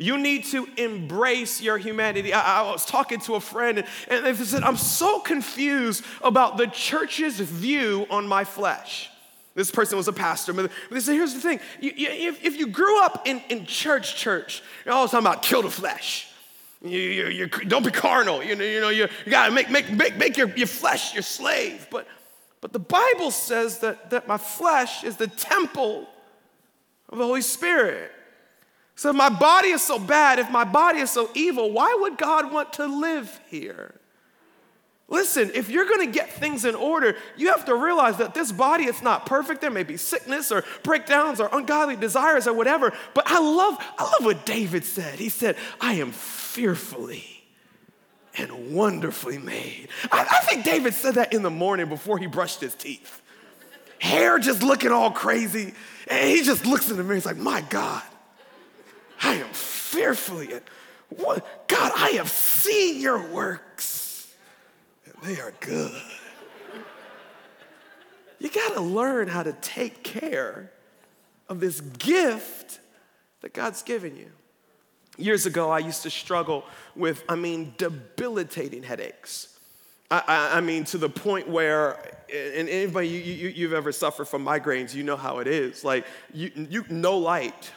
You 0.00 0.16
need 0.16 0.44
to 0.46 0.66
embrace 0.78 1.60
your 1.60 1.76
humanity. 1.76 2.32
I, 2.32 2.62
I 2.62 2.72
was 2.72 2.86
talking 2.86 3.20
to 3.20 3.34
a 3.34 3.40
friend, 3.40 3.84
and, 4.08 4.24
they 4.24 4.32
said, 4.32 4.62
I'm 4.62 4.78
so 4.78 5.20
confused 5.20 6.04
about 6.22 6.56
the 6.56 6.68
church's 6.68 7.38
view 7.38 8.06
on 8.08 8.26
my 8.26 8.44
flesh. 8.44 9.10
This 9.54 9.70
person 9.70 9.98
was 9.98 10.08
a 10.08 10.12
pastor, 10.14 10.54
but 10.54 10.70
they 10.90 11.00
said, 11.00 11.12
here's 11.12 11.34
the 11.34 11.40
thing. 11.40 11.60
You, 11.80 11.92
you, 11.94 12.08
if, 12.08 12.42
if, 12.42 12.56
you 12.56 12.68
grew 12.68 13.02
up 13.02 13.26
in, 13.26 13.42
in 13.50 13.66
church, 13.66 14.16
church, 14.16 14.62
you're 14.86 14.94
always 14.94 15.10
talking 15.10 15.26
about 15.26 15.42
kill 15.42 15.60
the 15.60 15.70
flesh. 15.70 16.28
You, 16.82 17.46
don't 17.46 17.84
be 17.84 17.90
carnal. 17.90 18.42
You 18.42 18.56
know, 18.56 18.64
you, 18.64 18.80
know, 18.80 18.88
you, 18.88 19.06
you 19.26 19.30
got 19.30 19.46
to 19.46 19.52
make, 19.52 19.70
make, 19.70 19.92
make, 19.92 20.16
make 20.16 20.36
your, 20.38 20.48
your 20.56 20.66
flesh 20.66 21.12
your 21.12 21.22
slave. 21.22 21.88
But, 21.90 22.08
but 22.62 22.72
the 22.72 22.78
Bible 22.78 23.30
says 23.30 23.80
that, 23.80 24.08
that 24.10 24.26
my 24.26 24.38
flesh 24.38 25.04
is 25.04 25.16
the 25.16 25.26
temple 25.26 26.08
of 27.10 27.18
the 27.18 27.24
Holy 27.26 27.42
Spirit. 27.42 28.12
So 29.00 29.08
if 29.08 29.16
my 29.16 29.30
body 29.30 29.68
is 29.68 29.80
so 29.80 29.98
bad, 29.98 30.38
if 30.38 30.50
my 30.50 30.64
body 30.64 30.98
is 30.98 31.10
so 31.10 31.30
evil, 31.32 31.70
why 31.72 31.96
would 32.00 32.18
God 32.18 32.52
want 32.52 32.74
to 32.74 32.84
live 32.84 33.40
here? 33.48 33.94
Listen, 35.08 35.50
if 35.54 35.70
you're 35.70 35.88
gonna 35.88 36.08
get 36.08 36.30
things 36.30 36.66
in 36.66 36.74
order, 36.74 37.16
you 37.34 37.48
have 37.48 37.64
to 37.64 37.74
realize 37.74 38.18
that 38.18 38.34
this 38.34 38.52
body 38.52 38.84
is 38.84 39.00
not 39.00 39.24
perfect. 39.24 39.62
There 39.62 39.70
may 39.70 39.84
be 39.84 39.96
sickness 39.96 40.52
or 40.52 40.64
breakdowns 40.82 41.40
or 41.40 41.48
ungodly 41.50 41.96
desires 41.96 42.46
or 42.46 42.52
whatever. 42.52 42.92
But 43.14 43.24
I 43.26 43.38
love, 43.38 43.78
I 43.96 44.02
love 44.02 44.22
what 44.22 44.44
David 44.44 44.84
said. 44.84 45.18
He 45.18 45.30
said, 45.30 45.56
I 45.80 45.94
am 45.94 46.12
fearfully 46.12 47.24
and 48.36 48.74
wonderfully 48.74 49.38
made. 49.38 49.88
I, 50.12 50.26
I 50.30 50.44
think 50.44 50.62
David 50.62 50.92
said 50.92 51.14
that 51.14 51.32
in 51.32 51.42
the 51.42 51.48
morning 51.48 51.88
before 51.88 52.18
he 52.18 52.26
brushed 52.26 52.60
his 52.60 52.74
teeth. 52.74 53.22
Hair 53.98 54.40
just 54.40 54.62
looking 54.62 54.92
all 54.92 55.10
crazy. 55.10 55.72
And 56.06 56.28
he 56.28 56.42
just 56.42 56.66
looks 56.66 56.90
in 56.90 56.98
the 56.98 57.02
mirror. 57.02 57.14
He's 57.14 57.24
like, 57.24 57.38
My 57.38 57.62
God, 57.62 58.02
I 59.20 59.34
am 59.34 59.48
fearfully 59.52 60.52
and 60.52 60.62
what? 61.08 61.68
God, 61.68 61.92
I 61.96 62.10
have 62.10 62.28
seen 62.28 63.00
your 63.00 63.26
works 63.28 64.32
and 65.04 65.14
they 65.22 65.40
are 65.40 65.52
good. 65.60 66.00
You 68.38 68.48
got 68.48 68.74
to 68.74 68.80
learn 68.80 69.28
how 69.28 69.42
to 69.42 69.52
take 69.52 70.02
care 70.02 70.72
of 71.48 71.60
this 71.60 71.80
gift 71.80 72.80
that 73.42 73.52
God's 73.52 73.82
given 73.82 74.16
you. 74.16 74.30
Years 75.18 75.44
ago, 75.44 75.70
I 75.70 75.80
used 75.80 76.02
to 76.04 76.10
struggle 76.10 76.64
with, 76.96 77.22
I 77.28 77.34
mean, 77.34 77.74
debilitating 77.76 78.82
headaches. 78.82 79.58
I, 80.10 80.22
I, 80.26 80.56
I 80.58 80.60
mean, 80.60 80.84
to 80.84 80.98
the 80.98 81.10
point 81.10 81.48
where, 81.48 81.98
and 82.32 82.68
anybody 82.68 83.08
you, 83.08 83.20
you, 83.20 83.48
you've 83.48 83.72
ever 83.74 83.92
suffered 83.92 84.26
from 84.26 84.44
migraines, 84.44 84.94
you 84.94 85.02
know 85.02 85.16
how 85.16 85.40
it 85.40 85.46
is. 85.46 85.84
Like, 85.84 86.06
you, 86.32 86.50
you 86.54 86.84
no 86.88 87.18
light, 87.18 87.70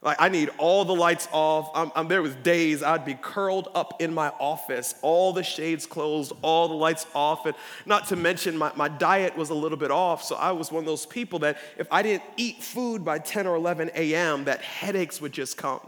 like 0.00 0.16
I 0.20 0.28
need 0.28 0.50
all 0.58 0.84
the 0.84 0.94
lights 0.94 1.26
off. 1.32 1.70
I'm, 1.74 1.90
I'm, 1.96 2.08
there 2.08 2.22
was 2.22 2.34
days 2.36 2.84
I'd 2.84 3.04
be 3.04 3.14
curled 3.14 3.68
up 3.74 4.00
in 4.00 4.14
my 4.14 4.28
office, 4.38 4.94
all 5.02 5.32
the 5.32 5.42
shades 5.42 5.86
closed, 5.86 6.32
all 6.40 6.68
the 6.68 6.74
lights 6.74 7.06
off, 7.14 7.46
and 7.46 7.56
not 7.84 8.06
to 8.08 8.16
mention 8.16 8.56
my, 8.56 8.70
my 8.76 8.86
diet 8.86 9.36
was 9.36 9.50
a 9.50 9.54
little 9.54 9.78
bit 9.78 9.90
off. 9.90 10.22
So 10.22 10.36
I 10.36 10.52
was 10.52 10.70
one 10.70 10.80
of 10.80 10.86
those 10.86 11.04
people 11.04 11.40
that 11.40 11.58
if 11.78 11.88
I 11.90 12.02
didn't 12.02 12.22
eat 12.36 12.62
food 12.62 13.04
by 13.04 13.18
10 13.18 13.48
or 13.48 13.56
11 13.56 13.90
a.m., 13.94 14.44
that 14.44 14.62
headaches 14.62 15.20
would 15.20 15.32
just 15.32 15.56
come. 15.56 15.80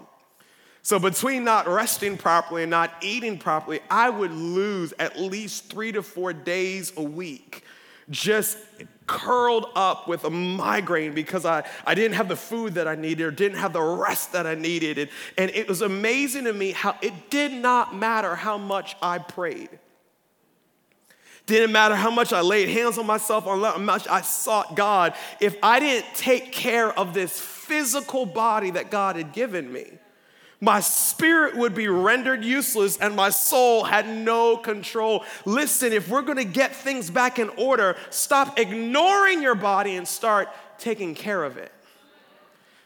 So 0.82 0.98
between 0.98 1.44
not 1.44 1.68
resting 1.68 2.16
properly 2.16 2.62
and 2.62 2.70
not 2.70 2.92
eating 3.02 3.38
properly, 3.38 3.80
I 3.90 4.10
would 4.10 4.32
lose 4.32 4.92
at 4.98 5.20
least 5.20 5.70
three 5.70 5.92
to 5.92 6.02
four 6.02 6.32
days 6.32 6.92
a 6.96 7.02
week 7.02 7.64
just 8.10 8.58
curled 9.10 9.66
up 9.74 10.06
with 10.06 10.22
a 10.22 10.30
migraine 10.30 11.12
because 11.12 11.44
I, 11.44 11.68
I 11.84 11.96
didn't 11.96 12.14
have 12.14 12.28
the 12.28 12.36
food 12.36 12.74
that 12.74 12.86
I 12.86 12.94
needed 12.94 13.24
or 13.24 13.32
didn't 13.32 13.58
have 13.58 13.72
the 13.72 13.82
rest 13.82 14.32
that 14.34 14.46
I 14.46 14.54
needed. 14.54 14.98
And, 14.98 15.10
and 15.36 15.50
it 15.50 15.68
was 15.68 15.82
amazing 15.82 16.44
to 16.44 16.52
me 16.52 16.70
how 16.70 16.96
it 17.02 17.28
did 17.28 17.52
not 17.52 17.92
matter 17.92 18.36
how 18.36 18.56
much 18.56 18.96
I 19.02 19.18
prayed. 19.18 19.68
Didn't 21.46 21.72
matter 21.72 21.96
how 21.96 22.12
much 22.12 22.32
I 22.32 22.40
laid 22.40 22.68
hands 22.68 22.98
on 22.98 23.06
myself, 23.06 23.48
on 23.48 23.60
how 23.60 23.78
much 23.78 24.06
I 24.06 24.20
sought 24.20 24.76
God. 24.76 25.14
If 25.40 25.56
I 25.60 25.80
didn't 25.80 26.14
take 26.14 26.52
care 26.52 26.96
of 26.96 27.12
this 27.12 27.40
physical 27.40 28.26
body 28.26 28.70
that 28.70 28.92
God 28.92 29.16
had 29.16 29.32
given 29.32 29.72
me, 29.72 29.98
my 30.60 30.80
spirit 30.80 31.56
would 31.56 31.74
be 31.74 31.88
rendered 31.88 32.44
useless 32.44 32.98
and 32.98 33.16
my 33.16 33.30
soul 33.30 33.84
had 33.84 34.06
no 34.08 34.56
control. 34.58 35.24
Listen, 35.46 35.92
if 35.92 36.08
we're 36.08 36.22
gonna 36.22 36.44
get 36.44 36.76
things 36.76 37.08
back 37.10 37.38
in 37.38 37.48
order, 37.50 37.96
stop 38.10 38.58
ignoring 38.58 39.42
your 39.42 39.54
body 39.54 39.96
and 39.96 40.06
start 40.06 40.48
taking 40.78 41.14
care 41.14 41.42
of 41.44 41.56
it. 41.56 41.72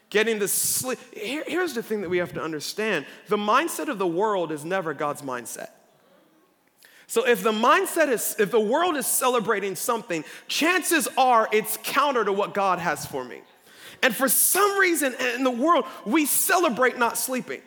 Getting 0.09 0.39
the 0.39 0.47
sleep. 0.47 0.99
Here, 1.13 1.43
here's 1.45 1.73
the 1.73 1.83
thing 1.83 2.01
that 2.01 2.09
we 2.09 2.19
have 2.19 2.33
to 2.33 2.41
understand 2.41 3.05
the 3.27 3.37
mindset 3.37 3.89
of 3.89 3.97
the 3.97 4.07
world 4.07 4.51
is 4.51 4.63
never 4.63 4.93
God's 4.93 5.21
mindset. 5.21 5.69
So 7.07 7.27
if 7.27 7.43
the 7.43 7.51
mindset 7.51 8.07
is, 8.07 8.35
if 8.39 8.51
the 8.51 8.59
world 8.59 8.95
is 8.95 9.05
celebrating 9.05 9.75
something, 9.75 10.23
chances 10.47 11.07
are 11.17 11.49
it's 11.51 11.77
counter 11.83 12.23
to 12.23 12.31
what 12.31 12.53
God 12.53 12.79
has 12.79 13.05
for 13.05 13.23
me. 13.23 13.41
And 14.01 14.15
for 14.15 14.29
some 14.29 14.77
reason 14.79 15.15
in 15.35 15.43
the 15.43 15.51
world, 15.51 15.85
we 16.05 16.25
celebrate 16.25 16.97
not 16.97 17.17
sleeping. 17.17 17.61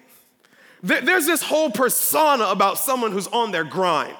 There's 0.83 1.27
this 1.27 1.43
whole 1.43 1.71
persona 1.71 2.45
about 2.45 2.79
someone 2.79 3.13
who's 3.13 3.27
on 3.27 3.51
their 3.51 3.65
grind. 3.65 4.17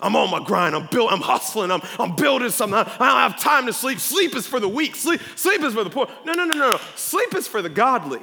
I'm 0.00 0.16
on 0.16 0.30
my 0.30 0.44
grind. 0.44 0.74
I'm 0.74 0.88
built. 0.90 1.12
I'm 1.12 1.20
hustling. 1.20 1.70
I'm, 1.70 1.80
I'm 1.98 2.16
building 2.16 2.50
something. 2.50 2.76
I 2.76 2.82
don't 2.84 2.98
have 2.98 3.38
time 3.38 3.66
to 3.66 3.72
sleep. 3.72 4.00
Sleep 4.00 4.34
is 4.34 4.46
for 4.46 4.58
the 4.58 4.68
weak. 4.68 4.96
Sleep, 4.96 5.20
sleep 5.36 5.62
is 5.62 5.74
for 5.74 5.84
the 5.84 5.90
poor. 5.90 6.08
No, 6.24 6.32
no, 6.32 6.44
no, 6.44 6.54
no, 6.54 6.70
no. 6.72 6.80
Sleep 6.96 7.34
is 7.34 7.46
for 7.46 7.62
the 7.62 7.68
godly. 7.68 8.20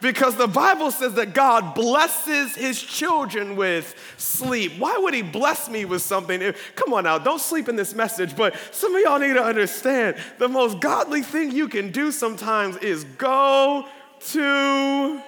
Because 0.00 0.36
the 0.36 0.46
Bible 0.46 0.90
says 0.90 1.14
that 1.14 1.34
God 1.34 1.74
blesses 1.74 2.54
his 2.54 2.80
children 2.80 3.56
with 3.56 3.94
sleep. 4.16 4.72
Why 4.78 4.98
would 4.98 5.14
he 5.14 5.22
bless 5.22 5.68
me 5.68 5.84
with 5.84 6.02
something? 6.02 6.54
Come 6.74 6.92
on 6.94 7.04
now, 7.04 7.18
don't 7.18 7.40
sleep 7.40 7.68
in 7.68 7.76
this 7.76 7.94
message, 7.94 8.36
but 8.36 8.54
some 8.70 8.94
of 8.94 9.02
y'all 9.02 9.18
need 9.18 9.34
to 9.34 9.42
understand 9.42 10.16
the 10.38 10.48
most 10.48 10.80
godly 10.80 11.22
thing 11.22 11.52
you 11.52 11.68
can 11.68 11.90
do 11.90 12.10
sometimes 12.10 12.76
is 12.78 13.04
go 13.04 13.86
to 14.28 15.20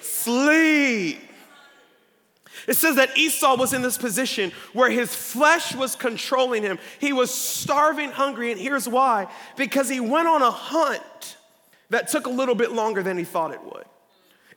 sleep. 0.00 1.20
It 2.66 2.74
says 2.74 2.96
that 2.96 3.16
Esau 3.16 3.56
was 3.56 3.72
in 3.72 3.82
this 3.82 3.96
position 3.96 4.52
where 4.72 4.90
his 4.90 5.14
flesh 5.14 5.74
was 5.74 5.94
controlling 5.94 6.62
him. 6.62 6.78
He 6.98 7.12
was 7.12 7.32
starving, 7.32 8.10
hungry, 8.10 8.50
and 8.50 8.60
here's 8.60 8.88
why 8.88 9.28
because 9.56 9.88
he 9.88 10.00
went 10.00 10.26
on 10.26 10.42
a 10.42 10.50
hunt 10.50 11.35
that 11.90 12.08
took 12.08 12.26
a 12.26 12.30
little 12.30 12.54
bit 12.54 12.72
longer 12.72 13.02
than 13.02 13.18
he 13.18 13.24
thought 13.24 13.52
it 13.52 13.62
would. 13.62 13.84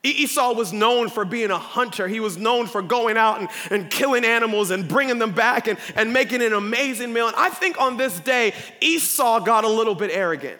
Esau 0.02 0.54
was 0.54 0.72
known 0.72 1.10
for 1.10 1.26
being 1.26 1.50
a 1.50 1.58
hunter. 1.58 2.08
He 2.08 2.20
was 2.20 2.38
known 2.38 2.66
for 2.66 2.80
going 2.80 3.18
out 3.18 3.40
and, 3.40 3.50
and 3.70 3.90
killing 3.90 4.24
animals 4.24 4.70
and 4.70 4.88
bringing 4.88 5.18
them 5.18 5.32
back 5.32 5.68
and, 5.68 5.78
and 5.94 6.12
making 6.12 6.42
an 6.42 6.54
amazing 6.54 7.12
meal. 7.12 7.26
And 7.26 7.36
I 7.36 7.50
think 7.50 7.78
on 7.78 7.98
this 7.98 8.18
day, 8.20 8.54
Esau 8.80 9.40
got 9.40 9.64
a 9.64 9.68
little 9.68 9.94
bit 9.94 10.10
arrogant 10.10 10.58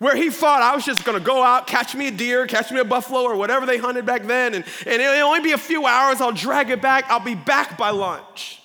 where 0.00 0.16
he 0.16 0.30
thought 0.30 0.62
I 0.62 0.74
was 0.74 0.84
just 0.84 1.04
gonna 1.04 1.20
go 1.20 1.42
out, 1.42 1.66
catch 1.66 1.94
me 1.94 2.08
a 2.08 2.10
deer, 2.10 2.46
catch 2.46 2.72
me 2.72 2.80
a 2.80 2.84
buffalo, 2.84 3.22
or 3.22 3.36
whatever 3.36 3.66
they 3.66 3.76
hunted 3.76 4.06
back 4.06 4.24
then, 4.24 4.54
and, 4.54 4.64
and 4.86 5.02
it'll 5.02 5.28
only 5.28 5.42
be 5.42 5.52
a 5.52 5.58
few 5.58 5.84
hours, 5.84 6.22
I'll 6.22 6.32
drag 6.32 6.70
it 6.70 6.80
back, 6.80 7.04
I'll 7.10 7.20
be 7.20 7.34
back 7.34 7.76
by 7.76 7.90
lunch. 7.90 8.62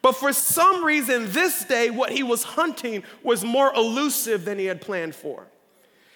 But 0.00 0.12
for 0.12 0.32
some 0.32 0.82
reason, 0.82 1.30
this 1.30 1.64
day, 1.66 1.90
what 1.90 2.10
he 2.10 2.22
was 2.22 2.42
hunting 2.42 3.04
was 3.22 3.44
more 3.44 3.72
elusive 3.74 4.46
than 4.46 4.58
he 4.58 4.64
had 4.64 4.80
planned 4.80 5.14
for. 5.14 5.46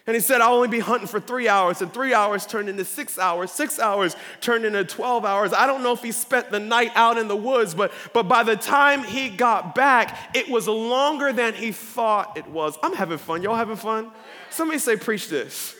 And 0.06 0.14
he 0.14 0.20
said, 0.20 0.40
I'll 0.40 0.54
only 0.54 0.68
be 0.68 0.78
hunting 0.78 1.08
for 1.08 1.18
three 1.18 1.48
hours, 1.48 1.82
and 1.82 1.92
three 1.92 2.14
hours 2.14 2.46
turned 2.46 2.68
into 2.68 2.84
six 2.84 3.18
hours, 3.18 3.50
six 3.50 3.80
hours 3.80 4.14
turned 4.40 4.64
into 4.64 4.84
12 4.84 5.24
hours. 5.24 5.52
I 5.52 5.66
don't 5.66 5.82
know 5.82 5.92
if 5.92 6.02
he 6.02 6.12
spent 6.12 6.50
the 6.52 6.60
night 6.60 6.92
out 6.94 7.18
in 7.18 7.26
the 7.26 7.36
woods, 7.36 7.74
but, 7.74 7.92
but 8.12 8.24
by 8.24 8.44
the 8.44 8.54
time 8.54 9.02
he 9.02 9.28
got 9.28 9.74
back, 9.74 10.30
it 10.36 10.48
was 10.48 10.68
longer 10.68 11.32
than 11.32 11.54
he 11.54 11.72
thought 11.72 12.36
it 12.36 12.46
was. 12.46 12.78
I'm 12.84 12.94
having 12.94 13.18
fun. 13.18 13.42
Y'all 13.42 13.56
having 13.56 13.76
fun? 13.76 14.12
Somebody 14.50 14.78
say, 14.78 14.96
Preach 14.96 15.28
this. 15.28 15.74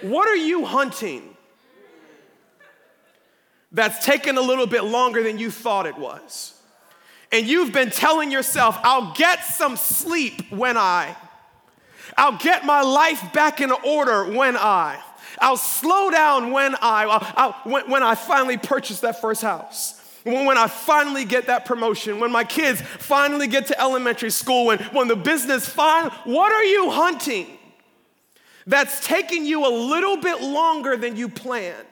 What 0.00 0.26
are 0.26 0.36
you 0.36 0.64
hunting 0.64 1.36
that's 3.72 4.04
taken 4.06 4.38
a 4.38 4.42
little 4.42 4.66
bit 4.66 4.84
longer 4.84 5.22
than 5.22 5.38
you 5.38 5.50
thought 5.50 5.84
it 5.84 5.98
was? 5.98 6.54
And 7.30 7.46
you've 7.46 7.72
been 7.72 7.90
telling 7.90 8.30
yourself, 8.30 8.78
I'll 8.82 9.12
get 9.14 9.44
some 9.44 9.76
sleep 9.76 10.50
when 10.50 10.78
I 10.78 11.14
I'll 12.16 12.38
get 12.38 12.64
my 12.64 12.82
life 12.82 13.32
back 13.32 13.60
in 13.60 13.70
order 13.70 14.24
when 14.24 14.56
I. 14.56 15.00
I'll 15.38 15.56
slow 15.56 16.10
down 16.10 16.50
when 16.50 16.74
I, 16.76 17.04
I'll, 17.04 17.32
I'll, 17.36 17.52
when, 17.70 17.90
when 17.90 18.02
I 18.02 18.14
finally 18.14 18.56
purchase 18.56 19.00
that 19.00 19.20
first 19.20 19.42
house 19.42 19.96
when 20.26 20.58
I 20.58 20.66
finally 20.66 21.24
get 21.24 21.46
that 21.46 21.64
promotion, 21.66 22.18
when 22.18 22.32
my 22.32 22.42
kids 22.42 22.80
finally 22.80 23.46
get 23.46 23.68
to 23.68 23.80
elementary 23.80 24.30
school, 24.30 24.66
when, 24.66 24.78
when 24.86 25.06
the 25.06 25.16
business 25.16 25.68
finally, 25.68 26.12
what 26.24 26.52
are 26.52 26.64
you 26.64 26.90
hunting 26.90 27.46
that's 28.66 29.06
taking 29.06 29.44
you 29.44 29.64
a 29.66 29.70
little 29.70 30.16
bit 30.16 30.42
longer 30.42 30.96
than 30.96 31.16
you 31.16 31.28
planned? 31.28 31.86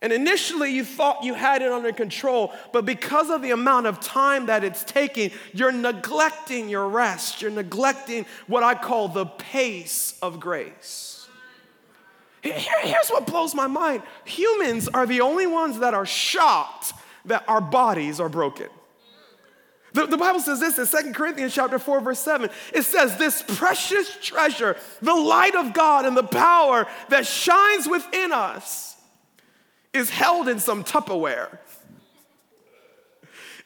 And 0.00 0.12
initially, 0.12 0.72
you 0.72 0.84
thought 0.84 1.24
you 1.24 1.34
had 1.34 1.60
it 1.60 1.72
under 1.72 1.92
control, 1.92 2.52
but 2.72 2.84
because 2.84 3.30
of 3.30 3.42
the 3.42 3.50
amount 3.50 3.86
of 3.86 3.98
time 3.98 4.46
that 4.46 4.62
it's 4.62 4.84
taking, 4.84 5.32
you're 5.52 5.72
neglecting 5.72 6.68
your 6.68 6.88
rest. 6.88 7.42
You're 7.42 7.50
neglecting 7.50 8.24
what 8.46 8.62
I 8.62 8.74
call 8.74 9.08
the 9.08 9.26
pace 9.26 10.16
of 10.22 10.38
grace. 10.38 11.28
here's 12.42 13.08
what 13.08 13.26
blows 13.26 13.56
my 13.56 13.66
mind 13.66 14.02
humans 14.24 14.86
are 14.86 15.04
the 15.04 15.20
only 15.20 15.48
ones 15.48 15.80
that 15.80 15.94
are 15.94 16.06
shocked 16.06 16.92
that 17.24 17.44
our 17.48 17.60
bodies 17.60 18.20
are 18.20 18.28
broken. 18.28 18.68
The, 19.94 20.06
the, 20.06 20.16
Bible 20.16 20.38
says 20.38 20.60
this 20.60 20.78
in 20.78 21.04
2 21.04 21.12
Corinthians 21.12 21.54
chapter 21.54 21.78
4, 21.78 22.00
verse 22.02 22.20
7. 22.20 22.50
It 22.72 22.82
says, 22.82 23.16
This 23.16 23.42
precious 23.42 24.16
treasure, 24.22 24.76
the 25.02 25.14
light 25.14 25.56
of 25.56 25.72
God 25.72 26.04
and 26.04 26.16
the 26.16 26.22
power 26.22 26.86
that 27.08 27.26
shines 27.26 27.88
within 27.88 28.30
us 28.30 28.97
is 29.98 30.10
held 30.10 30.48
in 30.48 30.58
some 30.58 30.84
Tupperware, 30.84 31.58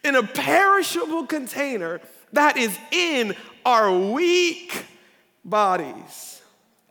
in 0.02 0.16
a 0.16 0.22
perishable 0.22 1.26
container 1.26 2.00
that 2.32 2.56
is 2.56 2.76
in 2.90 3.36
our 3.64 3.96
weak 3.96 4.86
bodies. 5.44 6.40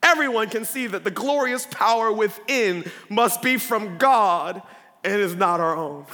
Everyone 0.04 0.49
can 0.49 0.65
see 0.65 0.88
that 0.88 1.04
the 1.04 1.12
glorious 1.12 1.67
power 1.69 2.12
within 2.12 2.89
must 3.10 3.41
be 3.41 3.58
from 3.58 3.97
God 3.97 4.62
and 5.04 5.15
is 5.15 5.36
not 5.36 5.60
our 5.60 5.75
own. 5.75 6.06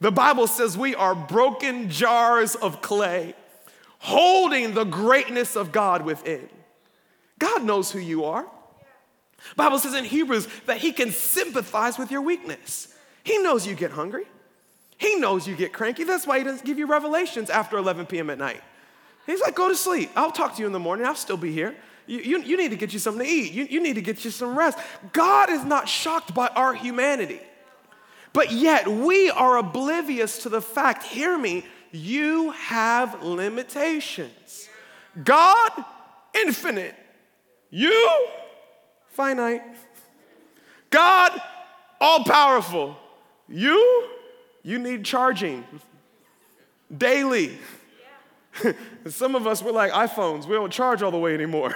The 0.00 0.10
Bible 0.10 0.46
says 0.46 0.76
we 0.76 0.94
are 0.94 1.14
broken 1.14 1.90
jars 1.90 2.54
of 2.54 2.82
clay, 2.82 3.34
holding 3.98 4.74
the 4.74 4.84
greatness 4.84 5.56
of 5.56 5.72
God 5.72 6.04
within. 6.04 6.48
God 7.38 7.64
knows 7.64 7.90
who 7.90 7.98
you 7.98 8.24
are. 8.24 8.46
Bible 9.56 9.78
says 9.78 9.94
in 9.94 10.04
Hebrews 10.04 10.48
that 10.66 10.78
he 10.78 10.92
can 10.92 11.10
sympathize 11.10 11.98
with 11.98 12.10
your 12.10 12.22
weakness. 12.22 12.94
He 13.22 13.38
knows 13.38 13.66
you 13.66 13.74
get 13.74 13.92
hungry. 13.92 14.24
He 14.96 15.16
knows 15.16 15.46
you 15.46 15.56
get 15.56 15.72
cranky. 15.72 16.04
That's 16.04 16.26
why 16.26 16.38
he 16.38 16.44
doesn't 16.44 16.64
give 16.64 16.78
you 16.78 16.86
revelations 16.86 17.50
after 17.50 17.76
11 17.76 18.06
p.m. 18.06 18.30
at 18.30 18.38
night. 18.38 18.62
He's 19.26 19.40
like, 19.40 19.54
go 19.54 19.68
to 19.68 19.74
sleep. 19.74 20.10
I'll 20.14 20.30
talk 20.30 20.54
to 20.56 20.60
you 20.60 20.66
in 20.66 20.72
the 20.72 20.78
morning. 20.78 21.06
I'll 21.06 21.14
still 21.14 21.36
be 21.36 21.52
here. 21.52 21.74
You, 22.06 22.18
you, 22.18 22.42
you 22.42 22.56
need 22.56 22.70
to 22.70 22.76
get 22.76 22.92
you 22.92 22.98
something 22.98 23.24
to 23.24 23.30
eat. 23.30 23.52
You, 23.52 23.64
you 23.64 23.82
need 23.82 23.94
to 23.94 24.02
get 24.02 24.24
you 24.24 24.30
some 24.30 24.56
rest. 24.56 24.78
God 25.12 25.50
is 25.50 25.64
not 25.64 25.88
shocked 25.88 26.34
by 26.34 26.48
our 26.48 26.74
humanity. 26.74 27.40
But 28.32 28.52
yet, 28.52 28.86
we 28.86 29.30
are 29.30 29.56
oblivious 29.56 30.38
to 30.42 30.48
the 30.48 30.60
fact, 30.60 31.04
hear 31.04 31.38
me, 31.38 31.64
you 31.92 32.50
have 32.50 33.22
limitations. 33.22 34.68
God, 35.22 35.70
infinite. 36.34 36.94
You, 37.70 38.28
finite. 39.14 39.62
God, 40.90 41.40
all 42.00 42.24
powerful. 42.24 42.96
You, 43.48 44.08
you 44.62 44.78
need 44.78 45.04
charging 45.04 45.64
daily. 46.96 47.58
Some 49.06 49.34
of 49.34 49.46
us, 49.46 49.62
we're 49.62 49.72
like 49.72 49.92
iPhones. 49.92 50.46
We 50.46 50.54
don't 50.54 50.72
charge 50.72 51.02
all 51.02 51.10
the 51.10 51.18
way 51.18 51.34
anymore. 51.34 51.74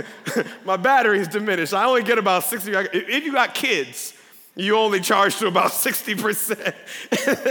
My 0.64 0.76
battery's 0.76 1.28
diminished. 1.28 1.74
I 1.74 1.84
only 1.84 2.02
get 2.02 2.18
about 2.18 2.44
60. 2.44 2.72
If 2.72 3.24
you 3.24 3.32
got 3.32 3.54
kids, 3.54 4.14
you 4.54 4.76
only 4.76 5.00
charge 5.00 5.36
to 5.38 5.46
about 5.46 5.72
60%. 5.72 6.74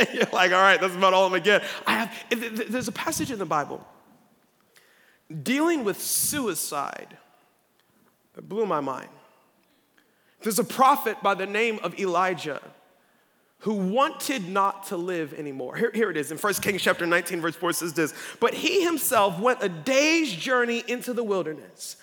You're 0.13 0.23
like, 0.31 0.51
all 0.51 0.61
right, 0.61 0.79
that's 0.79 0.95
about 0.95 1.13
all 1.13 1.25
I'm 1.25 1.31
gonna 1.31 1.43
get. 1.43 1.63
I 1.85 2.05
have, 2.05 2.71
there's 2.71 2.87
a 2.87 2.93
passage 2.93 3.31
in 3.31 3.39
the 3.39 3.45
Bible 3.45 3.85
dealing 5.41 5.83
with 5.83 5.99
suicide 5.99 7.17
that 8.33 8.47
blew 8.47 8.65
my 8.65 8.79
mind. 8.79 9.09
There's 10.41 10.59
a 10.59 10.63
prophet 10.63 11.17
by 11.23 11.35
the 11.35 11.45
name 11.45 11.79
of 11.83 11.97
Elijah 11.99 12.61
who 13.59 13.73
wanted 13.73 14.49
not 14.49 14.87
to 14.87 14.97
live 14.97 15.33
anymore. 15.33 15.77
Here, 15.77 15.91
here, 15.93 16.11
it 16.11 16.17
is 16.17 16.31
in 16.31 16.37
1 16.37 16.53
Kings 16.55 16.81
chapter 16.81 17.05
19, 17.05 17.39
verse 17.39 17.55
4 17.55 17.71
says 17.71 17.93
this 17.93 18.13
But 18.41 18.53
he 18.53 18.83
himself 18.83 19.39
went 19.39 19.63
a 19.63 19.69
day's 19.69 20.33
journey 20.33 20.83
into 20.85 21.13
the 21.13 21.23
wilderness 21.23 21.95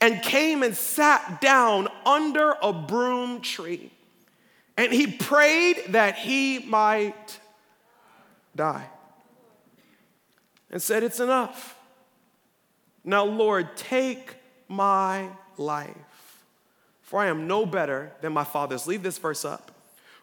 and 0.00 0.20
came 0.22 0.64
and 0.64 0.76
sat 0.76 1.40
down 1.40 1.88
under 2.04 2.56
a 2.60 2.72
broom 2.72 3.40
tree. 3.40 3.92
And 4.76 4.92
he 4.92 5.06
prayed 5.06 5.84
that 5.90 6.16
he 6.16 6.58
might 6.58 7.38
die 8.56 8.88
and 10.70 10.82
said, 10.82 11.04
It's 11.04 11.20
enough. 11.20 11.78
Now, 13.04 13.24
Lord, 13.24 13.76
take 13.76 14.34
my 14.68 15.28
life, 15.58 16.44
for 17.02 17.20
I 17.20 17.26
am 17.26 17.46
no 17.46 17.66
better 17.66 18.12
than 18.20 18.32
my 18.32 18.44
fathers. 18.44 18.86
Leave 18.86 19.02
this 19.02 19.18
verse 19.18 19.44
up. 19.44 19.72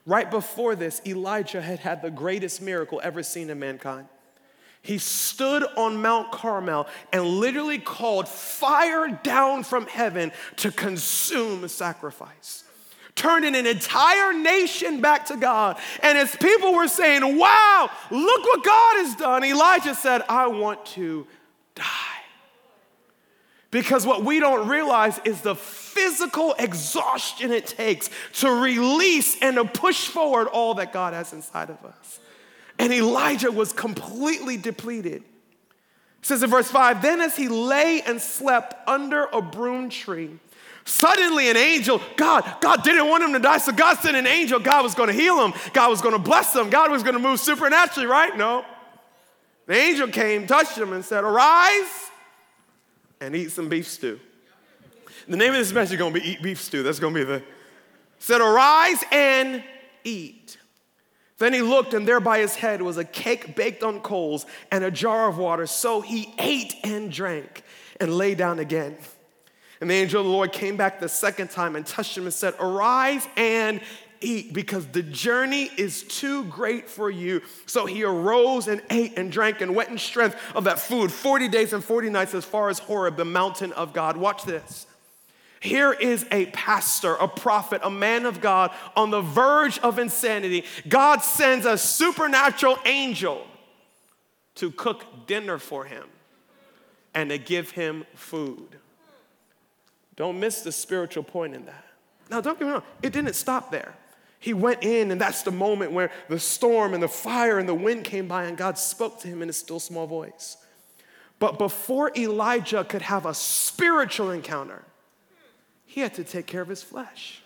Right 0.05 0.29
before 0.29 0.75
this, 0.75 1.01
Elijah 1.05 1.61
had 1.61 1.79
had 1.79 2.01
the 2.01 2.11
greatest 2.11 2.61
miracle 2.61 2.99
ever 3.03 3.23
seen 3.23 3.49
in 3.49 3.59
mankind. 3.59 4.07
He 4.81 4.97
stood 4.97 5.63
on 5.77 6.01
Mount 6.01 6.33
Carmel 6.33 6.87
and 7.13 7.23
literally 7.23 7.79
called 7.79 8.27
fire 8.27 9.07
down 9.23 9.63
from 9.63 9.87
heaven 9.87 10.33
to 10.57 10.71
consume 10.71 11.65
sacrifice. 11.69 12.65
Turning 13.15 13.55
an 13.55 13.65
entire 13.65 14.33
nation 14.33 14.99
back 14.99 15.27
to 15.27 15.37
God. 15.37 15.77
And 16.01 16.17
as 16.17 16.35
people 16.35 16.73
were 16.73 16.89
saying, 16.89 17.37
Wow, 17.37 17.89
look 18.11 18.43
what 18.43 18.63
God 18.65 19.05
has 19.05 19.15
done, 19.15 19.45
Elijah 19.45 19.95
said, 19.95 20.23
I 20.27 20.47
want 20.47 20.85
to 20.87 21.27
die. 21.75 22.12
Because 23.73 24.05
what 24.05 24.23
we 24.23 24.39
don't 24.39 24.67
realize 24.67 25.19
is 25.25 25.41
the 25.41 25.55
physical 25.55 26.53
exhaustion 26.59 27.51
it 27.51 27.65
takes 27.65 28.07
to 28.33 28.51
release 28.51 29.35
and 29.41 29.55
to 29.55 29.65
push 29.65 30.05
forward 30.07 30.47
all 30.47 30.75
that 30.75 30.93
God 30.93 31.15
has 31.15 31.33
inside 31.33 31.71
of 31.71 31.83
us. 31.83 32.19
And 32.77 32.93
Elijah 32.93 33.51
was 33.51 33.73
completely 33.73 34.57
depleted. 34.57 35.23
It 35.23 35.25
says 36.21 36.43
in 36.43 36.51
verse 36.51 36.69
5 36.69 37.01
Then 37.01 37.19
as 37.19 37.35
he 37.35 37.47
lay 37.47 38.03
and 38.05 38.21
slept 38.21 38.75
under 38.87 39.23
a 39.25 39.41
broom 39.41 39.89
tree, 39.89 40.39
Suddenly, 40.85 41.49
an 41.49 41.55
angel, 41.55 42.01
God, 42.17 42.57
God 42.59 42.83
didn't 42.83 43.07
want 43.07 43.23
him 43.23 43.31
to 43.31 43.39
die, 43.39 43.57
so 43.57 43.71
God 43.71 43.97
sent 43.99 44.17
an 44.17 44.27
angel. 44.27 44.59
God 44.59 44.83
was 44.83 44.93
to 44.93 45.13
heal 45.13 45.43
him. 45.45 45.53
God 45.71 45.89
was 45.89 46.01
to 46.01 46.19
bless 46.19 46.53
him. 46.53 46.69
God 46.69 46.91
was 46.91 47.03
to 47.03 47.17
move 47.17 47.39
supernaturally, 47.39 48.05
right? 48.05 48.35
No. 48.37 48.65
The 49.65 49.75
angel 49.75 50.09
came, 50.09 50.45
touched 50.45 50.77
him, 50.77 50.91
and 50.91 51.05
said, 51.05 51.23
Arise 51.23 52.02
and 53.23 53.35
eat 53.35 53.51
some 53.51 53.69
beef 53.69 53.87
stew. 53.87 54.19
The 55.27 55.37
name 55.37 55.53
of 55.53 55.57
this 55.57 55.71
message 55.71 55.93
is 55.93 55.99
going 55.99 56.13
to 56.13 56.19
be 56.19 56.27
Eat 56.27 56.43
Beef 56.43 56.59
Stew. 56.59 56.83
That's 56.83 56.99
going 56.99 57.13
to 57.13 57.19
be 57.19 57.23
the. 57.23 57.43
Said, 58.19 58.41
Arise 58.41 59.03
and 59.11 59.63
eat. 60.03 60.57
Then 61.37 61.53
he 61.53 61.61
looked, 61.61 61.93
and 61.93 62.07
there 62.07 62.19
by 62.19 62.39
his 62.39 62.55
head 62.55 62.81
was 62.81 62.97
a 62.97 63.05
cake 63.05 63.55
baked 63.55 63.83
on 63.83 64.01
coals 64.01 64.45
and 64.71 64.83
a 64.83 64.91
jar 64.91 65.29
of 65.29 65.37
water. 65.37 65.65
So 65.65 66.01
he 66.01 66.33
ate 66.37 66.75
and 66.83 67.11
drank 67.11 67.63
and 67.99 68.13
lay 68.17 68.35
down 68.35 68.59
again. 68.59 68.97
And 69.81 69.89
the 69.89 69.95
angel 69.95 70.21
of 70.21 70.27
the 70.27 70.31
Lord 70.31 70.51
came 70.51 70.77
back 70.77 70.99
the 70.99 71.09
second 71.09 71.49
time 71.49 71.75
and 71.75 71.85
touched 71.85 72.17
him 72.17 72.25
and 72.25 72.33
said, 72.33 72.53
Arise 72.59 73.27
and 73.35 73.81
eat 74.23 74.53
because 74.53 74.87
the 74.87 75.03
journey 75.03 75.69
is 75.77 76.03
too 76.03 76.45
great 76.45 76.89
for 76.89 77.09
you. 77.09 77.41
So 77.65 77.85
he 77.85 78.03
arose 78.03 78.67
and 78.67 78.81
ate 78.89 79.17
and 79.17 79.31
drank 79.31 79.61
and 79.61 79.75
went 79.75 79.89
in 79.89 79.97
strength 79.97 80.37
of 80.55 80.63
that 80.63 80.79
food 80.79 81.11
40 81.11 81.47
days 81.49 81.73
and 81.73 81.83
40 81.83 82.09
nights 82.09 82.33
as 82.33 82.45
far 82.45 82.69
as 82.69 82.79
Horeb, 82.79 83.17
the 83.17 83.25
mountain 83.25 83.71
of 83.73 83.93
God. 83.93 84.17
Watch 84.17 84.43
this. 84.43 84.87
Here 85.59 85.93
is 85.93 86.25
a 86.29 86.47
pastor, 86.47 87.15
a 87.15 87.27
prophet, 87.27 87.81
a 87.83 87.89
man 87.89 88.25
of 88.25 88.41
God 88.41 88.71
on 88.97 89.11
the 89.11 89.21
verge 89.21 89.79
of 89.79 89.97
insanity. 89.97 90.65
God 90.89 91.21
sends 91.21 91.65
a 91.65 91.77
supernatural 91.77 92.77
angel 92.85 93.47
to 94.55 94.71
cook 94.71 95.25
dinner 95.25 95.57
for 95.57 95.85
him 95.85 96.03
and 97.13 97.29
to 97.29 97.37
give 97.37 97.71
him 97.71 98.05
food. 98.13 98.77
Don't 100.15 100.39
miss 100.39 100.61
the 100.61 100.71
spiritual 100.71 101.23
point 101.23 101.55
in 101.55 101.65
that. 101.65 101.85
Now, 102.29 102.41
don't 102.41 102.57
get 102.59 102.65
me 102.65 102.73
wrong, 102.73 102.83
it 103.01 103.13
didn't 103.13 103.33
stop 103.35 103.71
there. 103.71 103.95
He 104.43 104.53
went 104.53 104.83
in, 104.83 105.09
and 105.09 105.21
that's 105.21 105.43
the 105.43 105.51
moment 105.51 105.93
where 105.93 106.11
the 106.27 106.37
storm 106.37 106.93
and 106.93 107.01
the 107.01 107.07
fire 107.07 107.59
and 107.59 107.69
the 107.69 107.73
wind 107.73 108.03
came 108.03 108.27
by, 108.27 108.43
and 108.43 108.57
God 108.57 108.77
spoke 108.77 109.21
to 109.21 109.29
him 109.29 109.41
in 109.41 109.47
a 109.47 109.53
still 109.53 109.79
small 109.79 110.05
voice. 110.05 110.57
But 111.39 111.57
before 111.57 112.11
Elijah 112.13 112.83
could 112.83 113.03
have 113.03 113.25
a 113.25 113.33
spiritual 113.33 114.31
encounter, 114.31 114.83
he 115.85 116.01
had 116.01 116.13
to 116.15 116.25
take 116.25 116.45
care 116.45 116.59
of 116.59 116.67
his 116.67 116.83
flesh. 116.83 117.41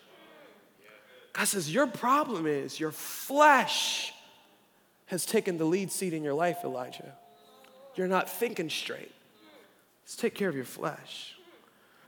God 1.34 1.46
says, 1.46 1.72
Your 1.72 1.86
problem 1.86 2.48
is 2.48 2.80
your 2.80 2.92
flesh 2.92 4.12
has 5.06 5.24
taken 5.24 5.60
the 5.60 5.66
lead 5.66 5.92
seat 5.92 6.14
in 6.14 6.24
your 6.24 6.34
life, 6.34 6.64
Elijah. 6.64 7.14
You're 7.94 8.08
not 8.08 8.28
thinking 8.28 8.72
straight. 8.72 9.14
Let's 10.04 10.16
take 10.16 10.34
care 10.34 10.50
of 10.50 10.56
your 10.56 10.66
flesh. 10.66 11.37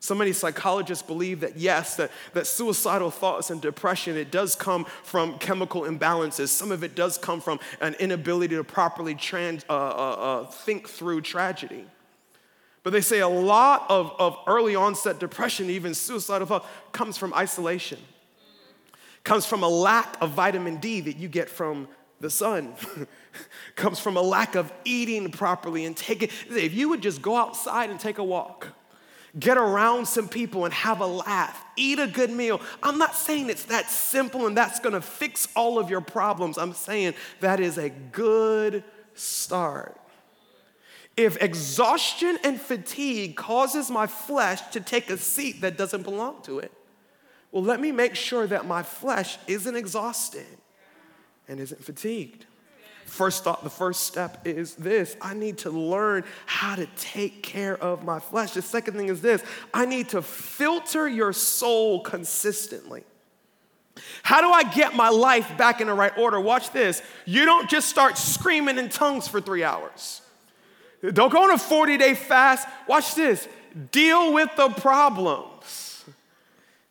So 0.02 0.16
many 0.16 0.32
psychologists 0.32 1.06
believe 1.06 1.42
that 1.42 1.58
yes, 1.58 1.98
that, 1.98 2.12
that 2.34 2.48
suicidal 2.48 3.12
thoughts 3.12 3.50
and 3.50 3.62
depression, 3.62 4.16
it 4.16 4.32
does 4.32 4.56
come 4.56 4.86
from 5.04 5.38
chemical 5.40 5.82
imbalances. 5.82 6.48
Some 6.48 6.72
of 6.72 6.84
it 6.84 6.96
does 6.96 7.18
come 7.18 7.42
from 7.42 7.60
an 7.82 7.96
inability 7.96 8.56
to 8.56 8.64
properly 8.64 9.14
trans, 9.14 9.66
uh, 9.70 9.74
uh, 9.74 9.78
uh, 9.78 10.46
think 10.46 10.88
through 10.88 11.22
tragedy. 11.22 11.86
But 12.84 12.94
they 12.94 13.02
say 13.02 13.20
a 13.20 13.28
lot 13.28 13.86
of, 13.90 14.14
of 14.20 14.38
early 14.48 14.74
onset 14.74 15.20
depression, 15.20 15.70
even 15.70 15.94
suicidal 15.94 16.48
thought, 16.48 16.66
comes 16.94 17.18
from 17.18 17.34
isolation, 17.34 18.00
comes 19.26 19.46
from 19.46 19.64
a 19.64 19.70
lack 19.70 20.16
of 20.22 20.32
vitamin 20.32 20.78
D 20.78 21.02
that 21.02 21.18
you 21.18 21.28
get 21.28 21.50
from 21.50 21.90
the 22.22 22.30
sun, 22.30 22.74
comes 23.76 24.00
from 24.00 24.16
a 24.16 24.22
lack 24.22 24.56
of 24.56 24.72
eating 24.86 25.30
properly 25.30 25.84
and 25.84 25.96
taking. 25.96 26.30
If 26.50 26.74
you 26.74 26.88
would 26.88 27.02
just 27.02 27.22
go 27.22 27.36
outside 27.36 27.90
and 27.90 28.00
take 28.00 28.18
a 28.18 28.24
walk, 28.24 28.68
get 29.38 29.58
around 29.58 30.08
some 30.08 30.28
people 30.28 30.66
and 30.66 30.74
have 30.74 31.02
a 31.02 31.06
laugh, 31.06 31.64
eat 31.76 32.00
a 32.00 32.08
good 32.08 32.32
meal. 32.32 32.62
I'm 32.82 32.98
not 32.98 33.16
saying 33.16 33.50
it's 33.50 33.66
that 33.66 33.90
simple 33.90 34.48
and 34.48 34.58
that's 34.58 34.80
gonna 34.80 35.02
fix 35.02 35.48
all 35.56 35.78
of 35.78 35.90
your 35.90 36.02
problems. 36.02 36.58
I'm 36.58 36.74
saying 36.74 37.14
that 37.42 37.60
is 37.60 37.78
a 37.78 37.90
good 37.90 38.84
start. 39.14 40.00
If 41.18 41.42
exhaustion 41.42 42.38
and 42.44 42.60
fatigue 42.60 43.36
causes 43.36 43.92
my 43.92 44.08
flesh 44.08 44.62
to 44.72 44.80
take 44.80 45.10
a 45.10 45.18
seat 45.18 45.62
that 45.62 45.78
doesn't 45.78 46.04
belong 46.04 46.42
to 46.44 46.60
it, 46.60 46.72
well, 47.52 47.64
let 47.64 47.80
me 47.80 47.92
make 47.92 48.16
sure 48.16 48.48
that 48.48 48.66
my 48.66 48.84
flesh 48.84 49.38
isn't 49.48 49.76
exhausted 49.76 50.46
and 51.48 51.60
isn't 51.60 51.84
fatigued. 51.84 52.46
First 53.10 53.44
thought, 53.44 53.64
the 53.64 53.70
first 53.70 54.02
step 54.04 54.46
is 54.46 54.76
this 54.76 55.18
I 55.22 55.34
need 55.34 55.60
to 55.60 55.72
learn 55.72 56.24
how 56.46 56.76
to 56.76 56.86
take 56.96 57.44
care 57.44 57.76
of 57.78 58.04
my 58.04 58.20
flesh. 58.20 58.52
The 58.52 58.62
second 58.62 58.96
thing 58.96 59.10
is 59.10 59.22
this 59.22 59.44
I 59.74 59.86
need 59.86 60.10
to 60.10 60.22
filter 60.22 61.08
your 61.08 61.34
soul 61.34 62.02
consistently. 62.02 63.04
How 64.24 64.42
do 64.42 64.50
I 64.50 64.64
get 64.64 64.96
my 64.96 65.10
life 65.10 65.58
back 65.58 65.82
in 65.82 65.88
the 65.88 65.94
right 65.94 66.16
order? 66.18 66.40
Watch 66.40 66.72
this. 66.72 67.02
You 67.26 67.46
don't 67.46 67.70
just 67.70 67.90
start 67.90 68.18
screaming 68.18 68.78
in 68.78 68.90
tongues 68.90 69.28
for 69.28 69.42
three 69.42 69.64
hours. 69.64 70.22
Don't 71.02 71.32
go 71.32 71.44
on 71.44 71.52
a 71.52 71.58
40 71.58 71.98
day 71.98 72.14
fast. 72.14 72.68
Watch 72.88 73.16
this. 73.16 73.48
Deal 73.92 74.34
with 74.34 74.50
the 74.56 74.70
problems. 74.70 75.89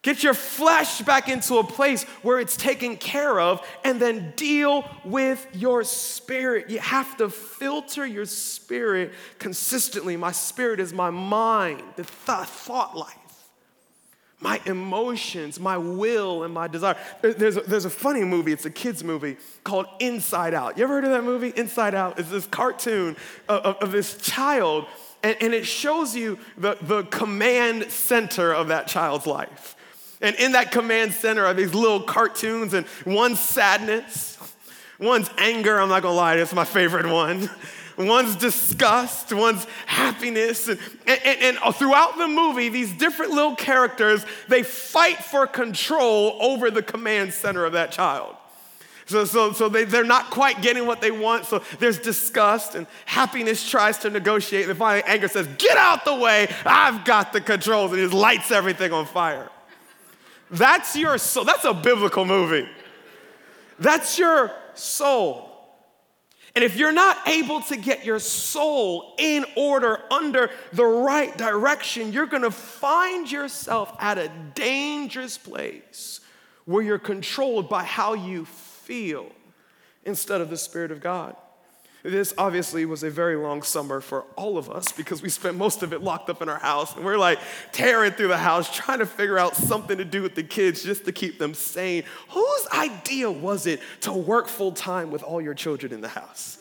Get 0.03 0.23
your 0.23 0.33
flesh 0.33 1.03
back 1.03 1.29
into 1.29 1.57
a 1.57 1.65
place 1.65 2.05
where 2.23 2.39
it's 2.39 2.57
taken 2.57 2.97
care 2.97 3.41
of, 3.41 3.67
and 3.85 4.01
then 4.01 4.33
deal 4.37 4.89
with 5.05 5.45
your 5.53 5.83
spirit. 5.83 6.71
You 6.71 6.79
have 6.79 7.17
to 7.17 7.29
filter 7.29 8.07
your 8.07 8.25
spirit 8.25 9.13
consistently. 9.41 10.17
My 10.17 10.31
spirit 10.31 10.79
is 10.79 10.93
my 10.93 11.11
mind, 11.11 11.83
the 11.97 12.05
th- 12.05 12.47
thought 12.47 12.97
life, 12.97 13.17
my 14.39 14.61
emotions, 14.67 15.59
my 15.59 15.77
will, 15.77 16.45
and 16.45 16.55
my 16.55 16.69
desire. 16.69 16.97
There's 17.21 17.57
a, 17.57 17.63
there's 17.63 17.85
a 17.85 17.91
funny 17.91 18.23
movie, 18.23 18.53
it's 18.53 18.67
a 18.67 18.71
kid's 18.71 19.03
movie 19.03 19.37
called 19.65 19.87
Inside 19.99 20.55
Out. 20.55 20.79
You 20.79 20.85
ever 20.85 20.95
heard 20.95 21.07
of 21.07 21.11
that 21.11 21.25
movie? 21.25 21.53
Inside 21.57 21.97
Out 21.97 22.21
is 22.21 22.31
this 22.31 22.47
cartoon 22.47 23.17
of, 23.49 23.63
of, 23.65 23.77
of 23.79 23.91
this 23.91 24.17
child, 24.19 24.87
and, 25.25 25.37
and 25.41 25.53
it 25.53 25.67
shows 25.67 26.15
you 26.15 26.39
the, 26.57 26.79
the 26.83 27.03
command 27.03 27.91
center 27.91 28.55
of 28.55 28.69
that 28.69 28.87
child's 28.87 29.27
life. 29.27 29.75
And 30.21 30.35
in 30.37 30.53
that 30.53 30.73
command 30.73 31.13
center 31.13 31.45
are 31.47 31.55
these 31.55 31.75
little 31.75 32.01
cartoons, 32.01 32.75
and 32.75 32.87
one's 33.07 33.41
sadness, 33.41 34.37
one's 34.99 35.31
anger. 35.39 35.81
I'm 35.81 35.89
not 35.89 36.03
gonna 36.03 36.15
lie, 36.15 36.37
it's 36.37 36.53
my 36.53 36.65
favorite 36.65 37.07
one. 37.07 37.49
One's 37.99 38.37
disgust, 38.37 39.33
one's 39.33 39.67
happiness. 39.87 40.69
And, 40.69 40.79
and, 41.07 41.59
and 41.59 41.75
throughout 41.75 42.17
the 42.17 42.29
movie, 42.29 42.69
these 42.69 42.93
different 42.93 43.33
little 43.33 43.57
characters, 43.57 44.25
they 44.47 44.63
fight 44.63 45.17
for 45.17 45.49
control 45.49 46.39
over 46.41 46.71
the 46.71 46.83
command 46.83 47.35
center 47.35 47.65
of 47.65 47.73
that 47.73 47.91
child. 47.91 48.37
So, 49.07 49.25
so, 49.25 49.53
so 49.53 49.69
they, 49.69 49.85
they're 49.85 50.05
not 50.05 50.31
quite 50.31 50.63
getting 50.63 50.87
what 50.87 51.01
they 51.01 51.11
want. 51.11 51.47
So 51.47 51.63
there's 51.81 51.99
disgust, 51.99 52.77
and 52.77 52.87
happiness 53.05 53.69
tries 53.69 53.99
to 53.99 54.11
negotiate. 54.11 54.69
And 54.69 54.79
finally, 54.79 55.03
anger 55.05 55.27
says, 55.27 55.49
Get 55.59 55.77
out 55.77 56.05
the 56.05 56.15
way, 56.15 56.55
I've 56.65 57.05
got 57.05 57.33
the 57.33 57.41
controls. 57.41 57.91
And 57.93 58.01
he 58.01 58.07
lights 58.07 58.53
everything 58.53 58.93
on 58.93 59.07
fire. 59.07 59.49
That's 60.51 60.97
your 60.97 61.19
soul. 61.19 61.45
That's 61.45 61.65
a 61.65 61.75
biblical 61.75 62.25
movie. 62.25 62.69
That's 63.79 64.19
your 64.19 64.51
soul. 64.75 65.49
And 66.55 66.65
if 66.65 66.77
you're 66.77 66.93
not 66.93 67.29
able 67.29 67.61
to 67.63 67.77
get 67.77 68.05
your 68.05 68.19
soul 68.19 69.15
in 69.19 69.45
order 69.57 70.01
under 70.11 70.51
the 70.73 70.85
right 70.85 71.37
direction, 71.37 72.13
you're 72.13 72.27
going 72.27 72.43
to 72.43 72.51
find 72.51 73.31
yourself 73.31 73.95
at 74.01 74.19
a 74.19 74.29
dangerous 74.55 75.39
place 75.39 76.21
where 76.65 76.83
you're 76.83 76.99
controlled 76.99 77.69
by 77.69 77.85
how 77.85 78.15
you 78.15 78.45
feel 78.45 79.31
instead 80.05 80.41
of 80.41 80.51
the 80.51 80.57
Spirit 80.57 80.91
of 80.91 81.01
God. 81.01 81.37
This 82.11 82.33
obviously 82.38 82.85
was 82.87 83.03
a 83.03 83.11
very 83.11 83.37
long 83.37 83.62
summer 83.62 84.01
for 84.01 84.25
all 84.37 84.57
of 84.57 84.71
us 84.71 84.92
because 84.92 85.21
we 85.21 85.29
spent 85.29 85.57
most 85.57 85.83
of 85.83 85.92
it 85.92 86.03
locked 86.03 86.31
up 86.31 86.40
in 86.40 86.49
our 86.49 86.59
house. 86.59 86.97
And 86.97 87.05
we're 87.05 87.18
like 87.18 87.38
tearing 87.73 88.12
through 88.12 88.29
the 88.29 88.38
house, 88.38 88.75
trying 88.75 89.01
to 89.01 89.07
figure 89.07 89.38
out 89.38 89.57
something 89.57 89.99
to 89.99 90.05
do 90.05 90.23
with 90.23 90.35
the 90.35 90.42
kids 90.42 90.83
just 90.83 91.05
to 91.05 91.12
keep 91.12 91.38
them 91.38 91.55
sane. 91.55 92.05
Whose 92.31 92.66
idea 92.73 93.31
was 93.31 93.66
it 93.66 93.81
to 94.03 94.12
work 94.12 94.49
full 94.49 94.73
time 94.73 95.11
with 95.11 95.23
all 95.23 95.40
your 95.40 95.55
children 95.55 95.92
in 95.92 96.01
the 96.01 96.09
house? 96.09 96.59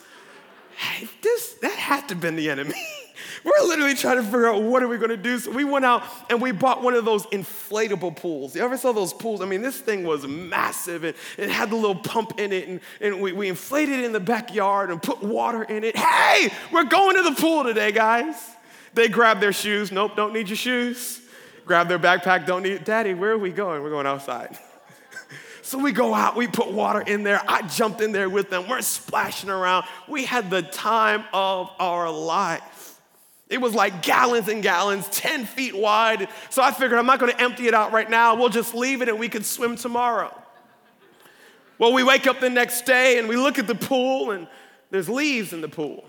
Hey, 0.75 1.07
this, 1.21 1.53
that 1.61 1.71
had 1.71 2.07
to 2.09 2.15
have 2.15 2.21
been 2.21 2.35
the 2.35 2.49
enemy. 2.49 2.75
We're 3.43 3.67
literally 3.67 3.93
trying 3.93 4.17
to 4.17 4.23
figure 4.23 4.47
out 4.47 4.63
what 4.63 4.83
are 4.83 4.87
we 4.87 4.97
going 4.97 5.09
to 5.09 5.17
do. 5.17 5.37
So 5.39 5.51
we 5.51 5.63
went 5.63 5.85
out 5.85 6.03
and 6.29 6.41
we 6.41 6.51
bought 6.51 6.83
one 6.83 6.93
of 6.93 7.05
those 7.05 7.25
inflatable 7.27 8.15
pools. 8.15 8.55
You 8.55 8.63
ever 8.63 8.77
saw 8.77 8.91
those 8.91 9.13
pools? 9.13 9.41
I 9.41 9.45
mean, 9.45 9.61
this 9.61 9.79
thing 9.79 10.03
was 10.03 10.25
massive 10.27 11.03
and 11.03 11.15
it 11.37 11.49
had 11.49 11.69
the 11.69 11.75
little 11.75 11.95
pump 11.95 12.39
in 12.39 12.51
it. 12.51 12.67
And, 12.67 12.81
and 13.01 13.21
we, 13.21 13.31
we 13.33 13.49
inflated 13.49 13.99
it 13.99 14.05
in 14.05 14.13
the 14.13 14.19
backyard 14.19 14.89
and 14.89 15.01
put 15.01 15.21
water 15.21 15.63
in 15.63 15.83
it. 15.83 15.95
Hey, 15.95 16.51
we're 16.71 16.85
going 16.85 17.15
to 17.15 17.23
the 17.23 17.35
pool 17.35 17.63
today, 17.63 17.91
guys. 17.91 18.35
They 18.93 19.07
grab 19.07 19.39
their 19.39 19.53
shoes. 19.53 19.91
Nope, 19.91 20.15
don't 20.15 20.33
need 20.33 20.49
your 20.49 20.57
shoes. 20.57 21.21
Grab 21.65 21.87
their 21.87 21.99
backpack. 21.99 22.45
Don't 22.45 22.63
need. 22.63 22.83
Daddy, 22.83 23.13
where 23.13 23.31
are 23.31 23.37
we 23.37 23.51
going? 23.51 23.83
We're 23.83 23.91
going 23.91 24.07
outside. 24.07 24.57
So 25.63 25.77
we 25.77 25.91
go 25.91 26.13
out, 26.13 26.37
we 26.37 26.47
put 26.47 26.71
water 26.71 27.01
in 27.01 27.23
there. 27.23 27.41
I 27.45 27.61
jumped 27.63 27.99
in 27.99 28.13
there 28.13 28.29
with 28.29 28.49
them. 28.49 28.69
We're 28.69 28.79
splashing 28.79 29.49
around. 29.49 29.83
We 30.07 30.23
had 30.23 30.49
the 30.49 30.61
time 30.61 31.25
of 31.33 31.69
our 31.77 32.09
life. 32.09 32.63
It 33.49 33.61
was 33.61 33.73
like 33.73 34.01
gallons 34.01 34.49
and 34.49 34.61
gallons, 34.61 35.07
10 35.09 35.45
feet 35.45 35.75
wide. 35.75 36.27
So 36.49 36.61
I 36.61 36.71
figured 36.71 36.99
I'm 36.99 37.05
not 37.05 37.19
going 37.19 37.31
to 37.31 37.41
empty 37.41 37.67
it 37.67 37.73
out 37.73 37.93
right 37.93 38.09
now. 38.09 38.35
We'll 38.35 38.49
just 38.49 38.75
leave 38.75 39.01
it 39.01 39.07
and 39.07 39.17
we 39.17 39.29
could 39.29 39.45
swim 39.45 39.77
tomorrow. 39.77 40.35
Well, 41.79 41.93
we 41.93 42.03
wake 42.03 42.27
up 42.27 42.39
the 42.39 42.49
next 42.49 42.85
day 42.85 43.19
and 43.19 43.29
we 43.29 43.37
look 43.37 43.57
at 43.57 43.67
the 43.67 43.75
pool 43.75 44.31
and 44.31 44.47
there's 44.89 45.07
leaves 45.07 45.53
in 45.53 45.61
the 45.61 45.69
pool. 45.69 46.03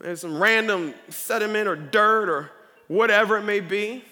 There's 0.00 0.20
some 0.20 0.40
random 0.40 0.94
sediment 1.08 1.66
or 1.66 1.76
dirt 1.76 2.28
or 2.28 2.50
whatever 2.88 3.38
it 3.38 3.42
may 3.42 3.60
be. 3.60 4.04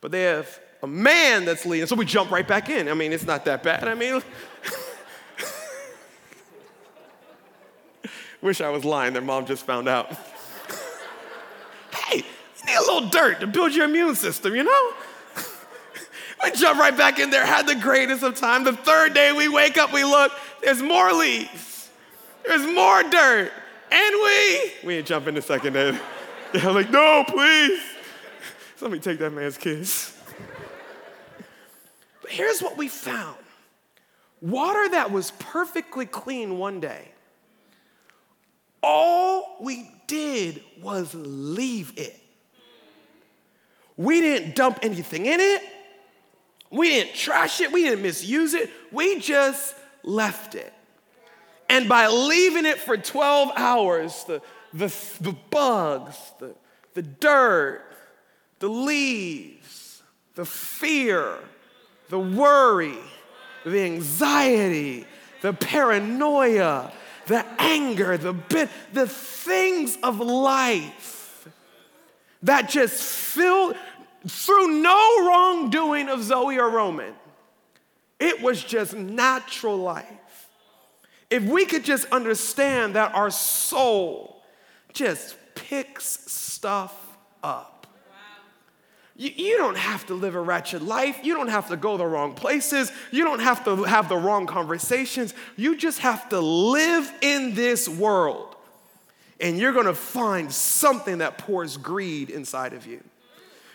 But 0.00 0.12
they 0.12 0.22
have 0.22 0.60
a 0.82 0.86
man 0.86 1.44
that's 1.44 1.66
leading. 1.66 1.88
So 1.88 1.96
we 1.96 2.04
jump 2.04 2.30
right 2.30 2.46
back 2.46 2.70
in. 2.70 2.88
I 2.88 2.94
mean, 2.94 3.12
it's 3.12 3.26
not 3.26 3.44
that 3.46 3.62
bad. 3.62 3.88
I 3.88 3.94
mean, 3.94 4.22
wish 8.40 8.60
I 8.60 8.70
was 8.70 8.84
lying. 8.84 9.12
Their 9.12 9.22
mom 9.22 9.44
just 9.44 9.66
found 9.66 9.88
out 9.88 10.16
need 12.68 12.76
a 12.76 12.80
little 12.80 13.08
dirt 13.08 13.40
to 13.40 13.46
build 13.46 13.74
your 13.74 13.86
immune 13.86 14.14
system, 14.14 14.54
you 14.54 14.64
know? 14.64 14.92
we 16.44 16.50
jump 16.52 16.78
right 16.78 16.96
back 16.96 17.18
in 17.18 17.30
there, 17.30 17.44
had 17.44 17.66
the 17.66 17.74
greatest 17.74 18.22
of 18.22 18.36
time. 18.36 18.64
The 18.64 18.72
third 18.72 19.14
day 19.14 19.32
we 19.32 19.48
wake 19.48 19.78
up, 19.78 19.92
we 19.92 20.04
look, 20.04 20.32
there's 20.62 20.82
more 20.82 21.12
leaves, 21.12 21.90
there's 22.46 22.66
more 22.66 23.02
dirt, 23.02 23.52
and 23.90 24.14
we, 24.14 24.72
we 24.84 24.96
ain't 24.96 25.06
jumping 25.06 25.34
the 25.34 25.42
second 25.42 25.72
day. 25.72 25.98
I'm 26.54 26.74
like, 26.74 26.90
no, 26.90 27.24
please. 27.26 27.80
Somebody 28.76 29.00
take 29.00 29.18
that 29.18 29.32
man's 29.32 29.58
kids. 29.58 30.14
But 32.22 32.30
here's 32.30 32.60
what 32.60 32.76
we 32.76 32.88
found 32.88 33.36
water 34.40 34.88
that 34.90 35.10
was 35.10 35.32
perfectly 35.32 36.06
clean 36.06 36.58
one 36.58 36.80
day. 36.80 37.08
All 38.82 39.56
we 39.60 39.90
did 40.06 40.62
was 40.80 41.12
leave 41.14 41.92
it. 41.96 42.18
We 43.98 44.20
didn't 44.20 44.54
dump 44.54 44.78
anything 44.82 45.26
in 45.26 45.40
it. 45.40 45.62
We 46.70 46.88
didn't 46.88 47.14
trash 47.14 47.60
it. 47.60 47.72
We 47.72 47.82
didn't 47.82 48.02
misuse 48.02 48.54
it. 48.54 48.70
We 48.92 49.18
just 49.18 49.74
left 50.04 50.54
it. 50.54 50.72
And 51.68 51.88
by 51.88 52.06
leaving 52.06 52.64
it 52.64 52.78
for 52.78 52.96
12 52.96 53.50
hours, 53.56 54.24
the, 54.24 54.40
the, 54.72 54.94
the 55.20 55.36
bugs, 55.50 56.16
the, 56.38 56.54
the 56.94 57.02
dirt, 57.02 57.84
the 58.60 58.68
leaves, 58.68 60.02
the 60.34 60.46
fear, 60.46 61.38
the 62.08 62.18
worry, 62.18 62.98
the 63.64 63.80
anxiety, 63.80 65.06
the 65.42 65.52
paranoia, 65.52 66.92
the 67.26 67.44
anger, 67.58 68.16
the 68.16 68.32
bit, 68.32 68.70
the 68.92 69.06
things 69.06 69.98
of 70.02 70.20
life 70.20 71.18
that 72.42 72.68
just 72.68 73.02
filled 73.02 73.76
through 74.28 74.80
no 74.82 75.26
wrongdoing 75.26 76.08
of 76.08 76.22
Zoe 76.22 76.58
or 76.58 76.70
Roman. 76.70 77.14
It 78.18 78.42
was 78.42 78.62
just 78.62 78.94
natural 78.94 79.76
life. 79.76 80.06
If 81.30 81.42
we 81.44 81.66
could 81.66 81.84
just 81.84 82.06
understand 82.06 82.94
that 82.94 83.14
our 83.14 83.30
soul 83.30 84.42
just 84.92 85.36
picks 85.54 86.30
stuff 86.30 86.96
up. 87.42 87.86
You, 89.16 89.30
you 89.34 89.56
don't 89.58 89.76
have 89.76 90.06
to 90.06 90.14
live 90.14 90.36
a 90.36 90.40
wretched 90.40 90.80
life. 90.80 91.18
You 91.22 91.34
don't 91.34 91.48
have 91.48 91.68
to 91.68 91.76
go 91.76 91.96
the 91.96 92.06
wrong 92.06 92.34
places. 92.34 92.92
You 93.10 93.24
don't 93.24 93.40
have 93.40 93.64
to 93.64 93.82
have 93.82 94.08
the 94.08 94.16
wrong 94.16 94.46
conversations. 94.46 95.34
You 95.56 95.76
just 95.76 95.98
have 95.98 96.28
to 96.30 96.40
live 96.40 97.12
in 97.20 97.54
this 97.54 97.88
world. 97.88 98.56
And 99.40 99.58
you're 99.58 99.72
gonna 99.72 99.94
find 99.94 100.52
something 100.52 101.18
that 101.18 101.38
pours 101.38 101.76
greed 101.76 102.30
inside 102.30 102.72
of 102.72 102.86
you. 102.86 103.02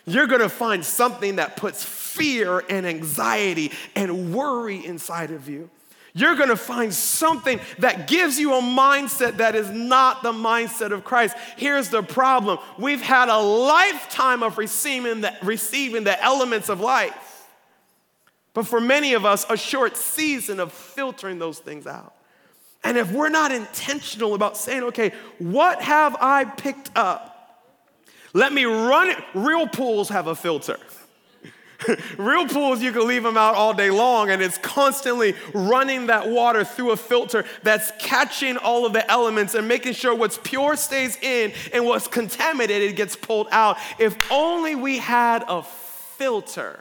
You're 0.05 0.27
gonna 0.27 0.49
find 0.49 0.83
something 0.83 1.37
that 1.37 1.57
puts 1.57 1.83
fear 1.83 2.63
and 2.69 2.85
anxiety 2.85 3.71
and 3.95 4.33
worry 4.33 4.85
inside 4.85 5.31
of 5.31 5.49
you 5.49 5.69
you're 6.15 6.35
gonna 6.35 6.55
find 6.55 6.93
something 6.93 7.59
that 7.79 8.07
gives 8.07 8.39
you 8.39 8.53
a 8.53 8.61
mindset 8.61 9.37
that 9.37 9.55
is 9.55 9.69
not 9.71 10.21
the 10.21 10.31
mindset 10.31 10.91
of 10.91 11.03
Christ. 11.03 11.35
Here's 11.57 11.89
the 11.89 12.03
problem 12.03 12.59
we've 12.77 13.01
had 13.01 13.29
a 13.29 13.37
lifetime 13.37 14.43
of 14.43 14.57
receiving 14.57 15.21
the, 15.21 15.33
receiving 15.41 16.03
the 16.03 16.21
elements 16.23 16.69
of 16.69 16.79
life, 16.79 17.47
but 18.53 18.67
for 18.67 18.79
many 18.79 19.13
of 19.13 19.25
us, 19.25 19.45
a 19.49 19.57
short 19.57 19.97
season 19.97 20.59
of 20.59 20.71
filtering 20.71 21.39
those 21.39 21.57
things 21.57 21.87
out. 21.87 22.13
And 22.83 22.97
if 22.97 23.11
we're 23.11 23.29
not 23.29 23.51
intentional 23.51 24.35
about 24.35 24.57
saying, 24.57 24.83
okay, 24.83 25.13
what 25.39 25.81
have 25.81 26.15
I 26.19 26.45
picked 26.45 26.91
up? 26.95 27.32
Let 28.33 28.51
me 28.51 28.65
run 28.65 29.11
it. 29.11 29.17
Real 29.33 29.67
pools 29.67 30.09
have 30.09 30.27
a 30.27 30.35
filter. 30.35 30.77
Real 32.17 32.47
pools, 32.47 32.81
you 32.81 32.91
can 32.91 33.07
leave 33.07 33.23
them 33.23 33.37
out 33.37 33.55
all 33.55 33.73
day 33.73 33.89
long, 33.89 34.29
and 34.29 34.41
it's 34.41 34.57
constantly 34.57 35.35
running 35.53 36.07
that 36.07 36.29
water 36.29 36.63
through 36.63 36.91
a 36.91 36.97
filter 36.97 37.45
that's 37.61 37.91
catching 37.99 38.57
all 38.57 38.85
of 38.85 38.93
the 38.93 39.09
elements 39.09 39.53
and 39.53 39.67
making 39.67 39.93
sure 39.93 40.15
what's 40.15 40.39
pure 40.43 40.75
stays 40.75 41.17
in 41.21 41.53
and 41.73 41.85
what's 41.85 42.07
contaminated 42.07 42.95
gets 42.95 43.15
pulled 43.15 43.47
out. 43.51 43.77
If 43.99 44.17
only 44.31 44.75
we 44.75 44.97
had 44.97 45.43
a 45.47 45.63
filter 45.63 46.79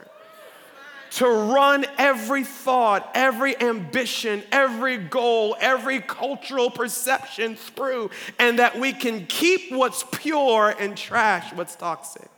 to 1.13 1.29
run 1.29 1.85
every 1.99 2.43
thought, 2.43 3.11
every 3.15 3.61
ambition, 3.61 4.43
every 4.51 4.97
goal, 4.97 5.55
every 5.61 6.01
cultural 6.01 6.71
perception 6.71 7.55
through, 7.55 8.11
and 8.39 8.59
that 8.59 8.79
we 8.79 8.93
can 8.93 9.27
keep 9.27 9.71
what's 9.73 10.05
pure 10.11 10.75
and 10.79 10.97
trash 10.97 11.53
what's 11.53 11.77
toxic. 11.77 12.31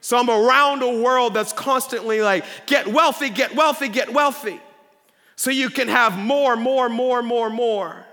So 0.00 0.18
I'm 0.18 0.28
around 0.28 0.82
a 0.82 1.00
world 1.00 1.34
that's 1.34 1.52
constantly 1.52 2.20
like, 2.20 2.44
get 2.66 2.88
wealthy, 2.88 3.30
get 3.30 3.54
wealthy, 3.54 3.88
get 3.88 4.12
wealthy. 4.12 4.60
So 5.36 5.50
you 5.50 5.70
can 5.70 5.86
have 5.86 6.18
more, 6.18 6.56
more, 6.56 6.88
more, 6.88 7.22
more, 7.22 7.50
more. 7.50 8.06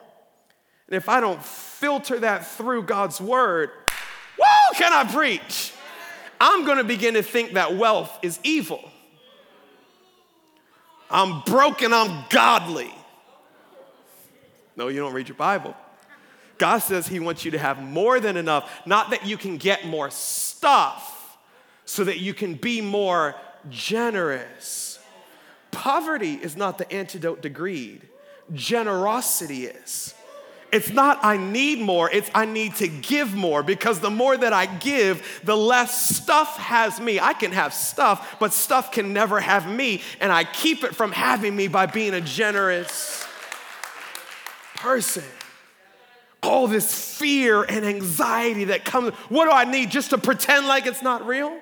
And 0.88 0.96
if 0.96 1.10
I 1.10 1.20
don't 1.20 1.44
filter 1.44 2.20
that 2.20 2.46
through 2.46 2.84
God's 2.84 3.20
word, 3.20 3.72
whoa, 4.38 4.76
can 4.76 4.94
I 4.94 5.12
preach? 5.12 5.74
I'm 6.40 6.66
gonna 6.66 6.84
begin 6.84 7.16
to 7.16 7.24
think 7.24 7.54
that 7.54 7.76
wealth 7.76 8.20
is 8.22 8.40
evil. 8.44 8.92
I'm 11.14 11.42
broken, 11.42 11.94
I'm 11.94 12.26
godly. 12.30 12.92
No, 14.76 14.88
you 14.88 15.00
don't 15.00 15.14
read 15.14 15.30
your 15.30 15.38
Bible. 15.38 15.76
God 16.58 16.80
says 16.80 17.08
He 17.08 17.20
wants 17.20 17.46
you 17.46 17.52
to 17.52 17.60
have 17.60 17.82
more 17.82 18.20
than 18.20 18.36
enough, 18.36 18.82
not 18.88 19.12
that 19.12 19.26
you 19.26 19.38
can 19.38 19.58
get 19.58 19.86
more 19.86 20.10
stuff, 20.10 21.38
so 21.86 22.04
that 22.04 22.20
you 22.20 22.34
can 22.34 22.56
be 22.56 22.82
more 22.82 23.36
generous. 23.70 25.00
Poverty 25.70 26.34
is 26.34 26.58
not 26.58 26.78
the 26.80 26.92
antidote 26.92 27.44
to 27.44 27.50
greed, 27.50 28.08
generosity 28.52 29.66
is. 29.66 30.16
It's 30.74 30.90
not 30.90 31.20
I 31.22 31.38
need 31.38 31.80
more, 31.80 32.10
it's 32.10 32.32
I 32.34 32.46
need 32.46 32.74
to 32.78 32.88
give 32.88 33.36
more 33.36 33.62
because 33.62 34.00
the 34.00 34.10
more 34.10 34.36
that 34.36 34.54
I 34.54 34.66
give, 34.66 35.42
the 35.44 35.56
less 35.56 36.16
stuff 36.18 36.58
has 36.58 37.00
me. 37.00 37.20
I 37.20 37.34
can 37.34 37.52
have 37.52 37.76
stuff, 37.76 38.38
but 38.40 38.54
stuff 38.54 38.92
can 38.92 39.14
never 39.14 39.40
have 39.40 39.70
me, 39.70 40.02
and 40.20 40.32
I 40.32 40.46
keep 40.46 40.84
it 40.84 40.96
from 40.96 41.12
having 41.12 41.56
me 41.56 41.68
by 41.68 41.86
being 41.86 42.16
a 42.16 42.22
generous 42.22 43.24
person. 44.78 45.24
All 46.42 46.66
this 46.66 47.18
fear 47.20 47.62
and 47.62 47.86
anxiety 47.86 48.66
that 48.66 48.84
comes, 48.84 49.14
what 49.30 49.46
do 49.46 49.52
I 49.52 49.66
need 49.66 49.92
just 49.92 50.10
to 50.10 50.18
pretend 50.18 50.66
like 50.66 50.88
it's 50.88 51.04
not 51.04 51.28
real? 51.28 51.56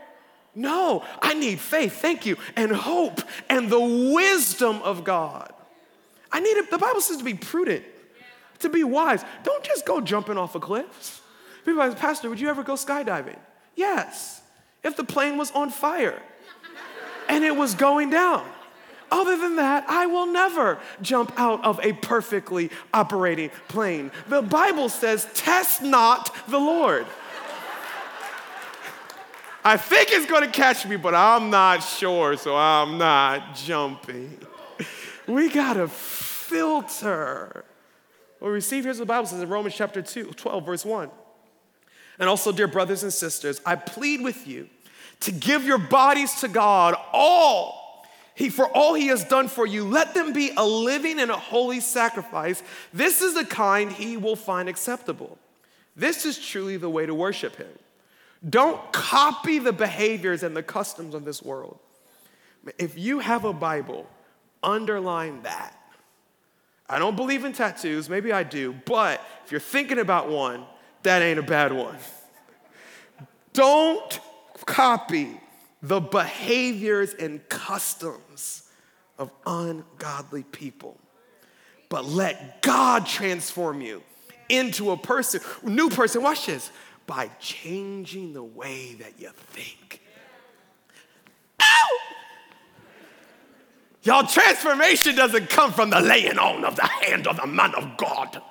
No, 0.56 1.04
I 1.22 1.34
need 1.34 1.60
faith, 1.60 2.02
thank 2.02 2.26
you, 2.26 2.38
and 2.56 2.72
hope 2.72 3.20
and 3.50 3.70
the 3.70 4.14
wisdom 4.14 4.82
of 4.84 5.04
God. 5.04 5.52
I 6.32 6.40
need 6.40 6.56
it, 6.56 6.72
the 6.72 6.78
Bible 6.78 7.02
says 7.02 7.18
to 7.18 7.26
be 7.26 7.34
prudent 7.34 7.84
to 8.62 8.70
be 8.70 8.84
wise. 8.84 9.24
Don't 9.44 9.64
just 9.64 9.86
go 9.86 10.02
jumping 10.02 10.38
off 10.38 10.56
of 10.56 10.62
cliffs. 10.62 11.22
People 11.66 11.82
ask, 11.82 11.98
Pastor, 11.98 12.30
would 12.30 12.40
you 12.40 12.50
ever 12.50 12.64
go 12.64 12.74
skydiving? 12.74 13.38
Yes, 13.76 14.42
if 14.84 14.96
the 14.96 15.04
plane 15.04 15.38
was 15.38 15.52
on 15.52 15.70
fire 15.70 16.22
and 17.30 17.44
it 17.44 17.56
was 17.56 17.76
going 17.76 18.10
down. 18.10 18.48
Other 19.12 19.38
than 19.38 19.58
that, 19.58 19.86
I 19.90 20.06
will 20.06 20.26
never 20.26 20.80
jump 21.02 21.34
out 21.38 21.64
of 21.66 21.80
a 21.84 21.94
perfectly 21.94 22.72
operating 22.94 23.50
plane. 23.68 24.10
The 24.30 24.42
Bible 24.42 24.88
says, 24.88 25.28
test 25.34 25.82
not 25.82 26.34
the 26.48 26.60
Lord. 26.60 27.06
I 29.64 29.78
think 29.78 30.10
it's 30.12 30.26
gonna 30.26 30.48
catch 30.48 30.88
me, 30.88 30.96
but 30.96 31.14
I'm 31.14 31.50
not 31.50 31.84
sure, 31.84 32.36
so 32.38 32.56
I'm 32.56 32.98
not 32.98 33.54
jumping. 33.56 34.40
We 35.28 35.50
gotta 35.50 35.88
filter 35.88 37.64
what 38.42 38.48
we 38.48 38.56
receive, 38.56 38.86
here's 38.86 38.98
what 38.98 39.04
the 39.08 39.14
Bible 39.14 39.28
says 39.28 39.40
in 39.40 39.50
Romans 39.50 39.76
chapter 39.76 40.02
2, 40.02 40.32
12, 40.32 40.66
verse 40.66 40.84
1. 40.84 41.12
And 42.18 42.28
also, 42.28 42.52
dear 42.52 42.68
brothers 42.68 43.04
and 43.04 43.14
sisters, 43.14 43.62
I 43.68 43.76
plead 43.76 44.24
with 44.24 44.48
you 44.48 44.68
to 45.20 45.32
give 45.32 45.64
your 45.64 45.78
bodies 45.78 46.34
to 46.42 46.48
God 46.48 46.96
all. 47.14 48.04
He, 48.34 48.50
for 48.50 48.66
all 48.66 48.96
he 48.96 49.08
has 49.08 49.24
done 49.24 49.48
for 49.48 49.68
you, 49.68 49.86
let 49.86 50.16
them 50.16 50.34
be 50.34 50.54
a 50.58 50.66
living 50.66 51.20
and 51.20 51.30
a 51.30 51.38
holy 51.38 51.82
sacrifice. 51.82 52.64
This 52.92 53.22
is 53.22 53.36
the 53.36 53.46
kind 53.46 53.92
he 53.92 54.18
will 54.18 54.36
find 54.36 54.68
acceptable. 54.68 55.38
This 55.96 56.26
is 56.26 56.40
truly 56.40 56.78
the 56.78 56.90
way 56.90 57.06
to 57.06 57.14
worship 57.14 57.58
him. 57.58 57.70
Don't 58.50 58.92
copy 58.92 59.60
the 59.60 59.72
behaviors 59.72 60.42
and 60.42 60.58
the 60.58 60.64
customs 60.64 61.14
of 61.14 61.26
this 61.26 61.44
world. 61.44 61.78
If 62.80 62.98
you 62.98 63.20
have 63.20 63.46
a 63.46 63.54
Bible, 63.54 64.08
underline 64.64 65.44
that. 65.44 65.78
I 66.92 67.00
don't 67.00 67.16
believe 67.16 67.46
in 67.46 67.54
tattoos, 67.54 68.10
maybe 68.10 68.34
I 68.34 68.44
do, 68.44 68.76
but 68.86 69.26
if 69.46 69.52
you're 69.52 69.62
thinking 69.62 69.98
about 69.98 70.30
one, 70.30 70.66
that 71.04 71.22
ain't 71.22 71.40
a 71.40 71.44
bad 71.44 71.72
one. 71.72 71.96
Don't 73.54 74.20
copy 74.66 75.40
the 75.82 76.02
behaviors 76.02 77.14
and 77.14 77.48
customs 77.48 78.70
of 79.18 79.32
ungodly 79.46 80.44
people, 80.44 80.98
but 81.88 82.04
let 82.04 82.62
God 82.62 83.06
transform 83.06 83.80
you 83.80 84.04
into 84.50 84.92
a 84.92 84.98
person, 84.98 85.40
new 85.64 85.90
person. 85.90 86.22
Watch 86.22 86.46
this 86.48 86.72
by 87.08 87.30
changing 87.40 88.34
the 88.34 88.44
way 88.44 88.96
that 88.96 89.14
you 89.18 89.30
think. 89.52 90.02
Y'all, 94.04 94.26
transformation 94.26 95.16
doesn't 95.16 95.50
come 95.50 95.72
from 95.72 95.92
the 95.92 96.00
laying 96.00 96.40
on 96.40 96.66
of 96.66 96.76
the 96.76 96.86
hand 96.86 97.28
of 97.28 97.38
the 97.38 97.46
man 97.46 97.74
of 97.76 97.98
God. 97.98 98.42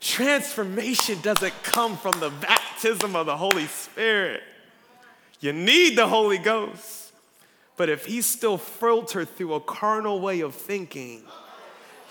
transformation 0.00 1.20
doesn't 1.22 1.54
come 1.62 1.96
from 1.96 2.18
the 2.20 2.30
baptism 2.30 3.14
of 3.14 3.26
the 3.26 3.36
Holy 3.36 3.66
Spirit. 3.66 4.42
You 5.40 5.52
need 5.52 5.96
the 5.96 6.06
Holy 6.06 6.38
Ghost. 6.38 7.12
But 7.76 7.88
if 7.88 8.04
he's 8.04 8.26
still 8.26 8.58
filtered 8.58 9.30
through 9.30 9.54
a 9.54 9.60
carnal 9.60 10.20
way 10.20 10.40
of 10.40 10.54
thinking, 10.54 11.22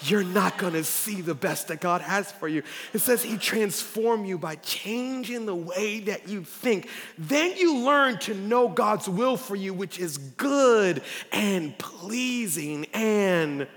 you're 0.02 0.24
not 0.24 0.58
gonna 0.58 0.84
see 0.84 1.22
the 1.22 1.36
best 1.36 1.68
that 1.68 1.82
God 1.82 2.02
has 2.02 2.32
for 2.32 2.48
you. 2.48 2.64
It 2.94 3.00
says 3.00 3.22
He 3.22 3.38
transform 3.38 4.26
you 4.26 4.38
by 4.38 4.56
changing 4.56 5.46
the 5.46 5.56
way 5.56 6.00
that 6.02 6.30
you 6.30 6.44
think. 6.44 6.88
Then 7.18 7.56
you 7.58 7.80
learn 7.80 8.18
to 8.20 8.34
know 8.34 8.70
God's 8.70 9.10
will 9.10 9.36
for 9.36 9.56
you, 9.56 9.74
which 9.74 10.00
is 10.00 10.18
good 10.18 11.02
and 11.32 11.78
pleasing. 11.78 12.86
And 12.94 13.68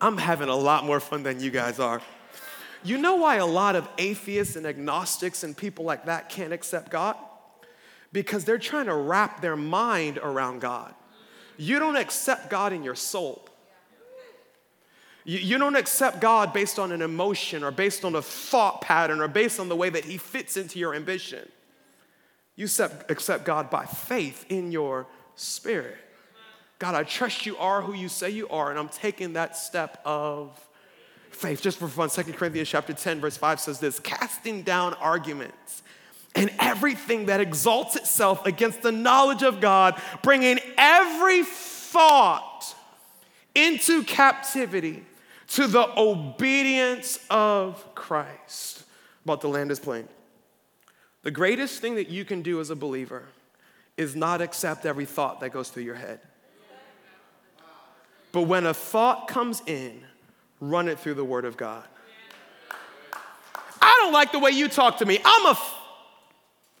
I'm 0.00 0.18
having 0.18 0.48
a 0.48 0.56
lot 0.56 0.84
more 0.84 1.00
fun 1.00 1.22
than 1.22 1.40
you 1.40 1.50
guys 1.50 1.78
are. 1.78 2.02
You 2.82 2.96
know 2.96 3.16
why 3.16 3.36
a 3.36 3.46
lot 3.46 3.76
of 3.76 3.88
atheists 3.98 4.56
and 4.56 4.66
agnostics 4.66 5.44
and 5.44 5.56
people 5.56 5.84
like 5.84 6.06
that 6.06 6.30
can't 6.30 6.52
accept 6.52 6.90
God? 6.90 7.16
Because 8.12 8.44
they're 8.44 8.58
trying 8.58 8.86
to 8.86 8.94
wrap 8.94 9.40
their 9.40 9.56
mind 9.56 10.18
around 10.18 10.60
God. 10.60 10.94
You 11.58 11.78
don't 11.78 11.96
accept 11.96 12.48
God 12.48 12.72
in 12.72 12.82
your 12.82 12.94
soul. 12.94 13.46
You, 15.24 15.58
don't 15.58 15.76
accept 15.76 16.20
God 16.20 16.52
based 16.52 16.78
on 16.78 16.92
an 16.92 17.02
emotion 17.02 17.62
or 17.62 17.70
based 17.70 18.04
on 18.04 18.14
a 18.14 18.22
thought 18.22 18.80
pattern 18.80 19.20
or 19.20 19.28
based 19.28 19.60
on 19.60 19.68
the 19.68 19.76
way 19.76 19.90
that 19.90 20.04
He 20.04 20.16
fits 20.16 20.56
into 20.56 20.78
your 20.78 20.94
ambition. 20.94 21.46
You 22.56 22.64
accept, 22.64 23.10
accept 23.10 23.44
God 23.44 23.70
by 23.70 23.84
faith 23.84 24.46
in 24.48 24.72
your 24.72 25.06
spirit. 25.36 25.98
God, 26.78 26.94
I 26.94 27.04
trust 27.04 27.44
you 27.44 27.56
are 27.58 27.82
who 27.82 27.92
you 27.92 28.08
say 28.08 28.30
you 28.30 28.48
are, 28.48 28.70
and 28.70 28.78
I'm 28.78 28.88
taking 28.88 29.34
that 29.34 29.56
step 29.56 30.00
of 30.04 30.58
faith. 31.30 31.60
Just 31.60 31.78
for 31.78 31.88
fun, 31.88 32.08
2 32.08 32.32
Corinthians 32.32 32.68
chapter 32.68 32.94
10, 32.94 33.20
verse 33.20 33.36
5 33.36 33.60
says 33.60 33.78
this 33.78 33.98
casting 33.98 34.62
down 34.62 34.94
arguments 34.94 35.82
and 36.34 36.50
everything 36.58 37.26
that 37.26 37.40
exalts 37.40 37.96
itself 37.96 38.46
against 38.46 38.80
the 38.82 38.92
knowledge 38.92 39.42
of 39.42 39.60
God, 39.60 40.00
bringing 40.22 40.58
every 40.78 41.44
thought 41.44 42.74
into 43.54 44.02
captivity 44.04 45.04
to 45.50 45.66
the 45.66 45.86
obedience 45.98 47.18
of 47.28 47.94
Christ. 47.94 48.84
About 49.24 49.40
the 49.40 49.48
land 49.48 49.70
is 49.70 49.78
plain. 49.78 50.08
The 51.22 51.30
greatest 51.30 51.80
thing 51.80 51.96
that 51.96 52.08
you 52.08 52.24
can 52.24 52.42
do 52.42 52.60
as 52.60 52.70
a 52.70 52.76
believer 52.76 53.24
is 53.96 54.16
not 54.16 54.40
accept 54.40 54.86
every 54.86 55.04
thought 55.04 55.40
that 55.40 55.50
goes 55.50 55.68
through 55.68 55.82
your 55.82 55.96
head. 55.96 56.20
But 58.32 58.42
when 58.42 58.64
a 58.64 58.72
thought 58.72 59.28
comes 59.28 59.60
in, 59.66 60.02
run 60.60 60.88
it 60.88 60.98
through 60.98 61.14
the 61.14 61.24
Word 61.24 61.44
of 61.44 61.56
God. 61.56 61.84
I 63.82 63.98
don't 64.00 64.12
like 64.12 64.32
the 64.32 64.38
way 64.38 64.50
you 64.50 64.68
talk 64.68 64.98
to 64.98 65.06
me. 65.06 65.18
I'm 65.24 65.46
a. 65.46 65.50
F- 65.50 65.76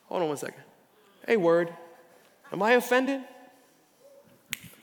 Hold 0.06 0.22
on 0.22 0.28
one 0.28 0.36
second. 0.36 0.62
Hey, 1.26 1.36
Word, 1.36 1.72
am 2.52 2.62
I 2.62 2.72
offended? 2.72 3.20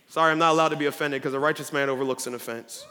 Sorry, 0.10 0.32
I'm 0.32 0.40
not 0.40 0.52
allowed 0.52 0.70
to 0.70 0.76
be 0.78 0.86
offended 0.86 1.22
because 1.22 1.34
a 1.34 1.40
righteous 1.40 1.72
man 1.72 1.90
overlooks 1.90 2.28
an 2.28 2.34
offense. 2.34 2.86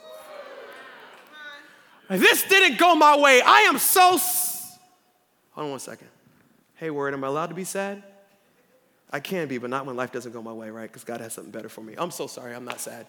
This 2.08 2.42
didn't 2.44 2.78
go 2.78 2.94
my 2.94 3.16
way. 3.16 3.42
I 3.44 3.60
am 3.62 3.78
so. 3.78 4.14
S- 4.14 4.78
Hold 5.52 5.64
on 5.66 5.70
one 5.72 5.80
second. 5.80 6.08
Hey, 6.74 6.90
word, 6.90 7.14
am 7.14 7.24
I 7.24 7.26
allowed 7.28 7.46
to 7.46 7.54
be 7.54 7.64
sad? 7.64 8.02
I 9.10 9.20
can 9.20 9.48
be, 9.48 9.58
but 9.58 9.70
not 9.70 9.86
when 9.86 9.96
life 9.96 10.12
doesn't 10.12 10.32
go 10.32 10.42
my 10.42 10.52
way, 10.52 10.68
right? 10.70 10.88
Because 10.88 11.04
God 11.04 11.20
has 11.20 11.32
something 11.32 11.50
better 11.50 11.68
for 11.68 11.80
me. 11.80 11.94
I'm 11.96 12.10
so 12.10 12.26
sorry, 12.26 12.54
I'm 12.54 12.64
not 12.64 12.80
sad. 12.80 13.06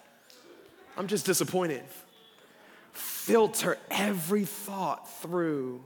I'm 0.96 1.06
just 1.06 1.26
disappointed. 1.26 1.82
Filter 2.92 3.78
every 3.90 4.44
thought 4.44 5.10
through 5.20 5.84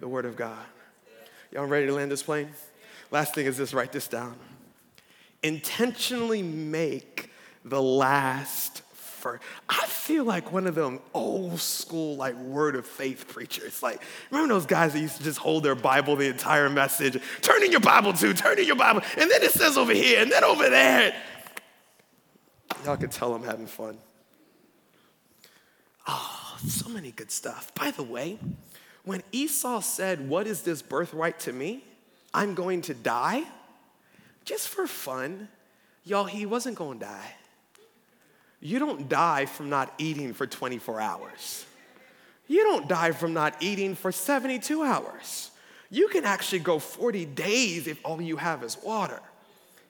the 0.00 0.08
Word 0.08 0.24
of 0.24 0.36
God. 0.36 0.64
Y'all 1.52 1.66
ready 1.66 1.86
to 1.86 1.92
land 1.92 2.10
this 2.10 2.22
plane? 2.22 2.48
Last 3.10 3.34
thing 3.34 3.46
is 3.46 3.56
this 3.56 3.74
write 3.74 3.92
this 3.92 4.08
down. 4.08 4.36
Intentionally 5.42 6.42
make 6.42 7.30
the 7.64 7.82
last 7.82 8.69
I 9.68 9.86
feel 9.86 10.24
like 10.24 10.52
one 10.52 10.66
of 10.66 10.74
them 10.74 11.00
old 11.14 11.60
school, 11.60 12.16
like 12.16 12.34
word 12.36 12.76
of 12.76 12.86
faith 12.86 13.28
preachers. 13.28 13.82
Like, 13.82 14.02
remember 14.30 14.54
those 14.54 14.66
guys 14.66 14.92
that 14.92 15.00
used 15.00 15.18
to 15.18 15.22
just 15.22 15.38
hold 15.38 15.62
their 15.62 15.74
Bible 15.74 16.16
the 16.16 16.28
entire 16.28 16.68
message? 16.68 17.20
Turn 17.42 17.62
in 17.62 17.70
your 17.70 17.80
Bible 17.80 18.12
to, 18.14 18.34
turn 18.34 18.58
in 18.58 18.66
your 18.66 18.76
Bible, 18.76 19.02
and 19.16 19.30
then 19.30 19.42
it 19.42 19.50
says 19.50 19.76
over 19.76 19.92
here, 19.92 20.22
and 20.22 20.30
then 20.30 20.44
over 20.44 20.68
there. 20.68 21.14
Y'all 22.84 22.96
can 22.96 23.10
tell 23.10 23.34
I'm 23.34 23.42
having 23.42 23.66
fun. 23.66 23.98
Oh, 26.06 26.58
so 26.66 26.88
many 26.88 27.10
good 27.10 27.30
stuff. 27.30 27.72
By 27.74 27.90
the 27.90 28.02
way, 28.02 28.38
when 29.04 29.22
Esau 29.32 29.80
said, 29.80 30.28
What 30.28 30.46
is 30.46 30.62
this 30.62 30.82
birthright 30.82 31.38
to 31.40 31.52
me? 31.52 31.84
I'm 32.32 32.54
going 32.54 32.82
to 32.82 32.94
die, 32.94 33.44
just 34.44 34.68
for 34.68 34.86
fun, 34.86 35.48
y'all, 36.04 36.24
he 36.24 36.46
wasn't 36.46 36.76
going 36.76 37.00
to 37.00 37.06
die. 37.06 37.34
You 38.60 38.78
don't 38.78 39.08
die 39.08 39.46
from 39.46 39.70
not 39.70 39.92
eating 39.98 40.34
for 40.34 40.46
24 40.46 41.00
hours. 41.00 41.64
You 42.46 42.62
don't 42.64 42.88
die 42.88 43.12
from 43.12 43.32
not 43.32 43.56
eating 43.60 43.94
for 43.94 44.12
72 44.12 44.82
hours. 44.82 45.50
You 45.90 46.08
can 46.08 46.24
actually 46.24 46.58
go 46.60 46.78
40 46.78 47.24
days 47.24 47.86
if 47.86 47.98
all 48.04 48.20
you 48.20 48.36
have 48.36 48.62
is 48.62 48.76
water. 48.84 49.20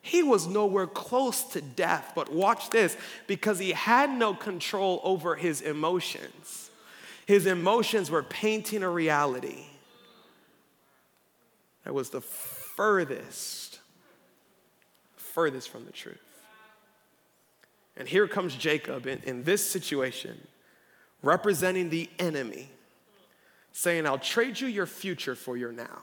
He 0.02 0.22
was 0.22 0.46
nowhere 0.46 0.86
close 0.86 1.42
to 1.52 1.60
death, 1.60 2.12
but 2.14 2.32
watch 2.32 2.70
this 2.70 2.96
because 3.26 3.58
he 3.58 3.72
had 3.72 4.10
no 4.10 4.32
control 4.32 5.00
over 5.04 5.34
his 5.34 5.60
emotions. 5.60 6.70
His 7.26 7.46
emotions 7.46 8.10
were 8.10 8.22
painting 8.22 8.82
a 8.82 8.88
reality 8.88 9.64
that 11.84 11.92
was 11.92 12.10
the 12.10 12.20
furthest, 12.20 13.80
furthest 15.16 15.68
from 15.68 15.84
the 15.84 15.92
truth. 15.92 16.29
And 18.00 18.08
here 18.08 18.26
comes 18.26 18.56
Jacob 18.56 19.06
in, 19.06 19.20
in 19.24 19.44
this 19.44 19.62
situation, 19.62 20.40
representing 21.22 21.90
the 21.90 22.08
enemy, 22.18 22.70
saying, 23.72 24.06
I'll 24.06 24.16
trade 24.16 24.58
you 24.58 24.68
your 24.68 24.86
future 24.86 25.34
for 25.34 25.54
your 25.54 25.70
now. 25.70 25.98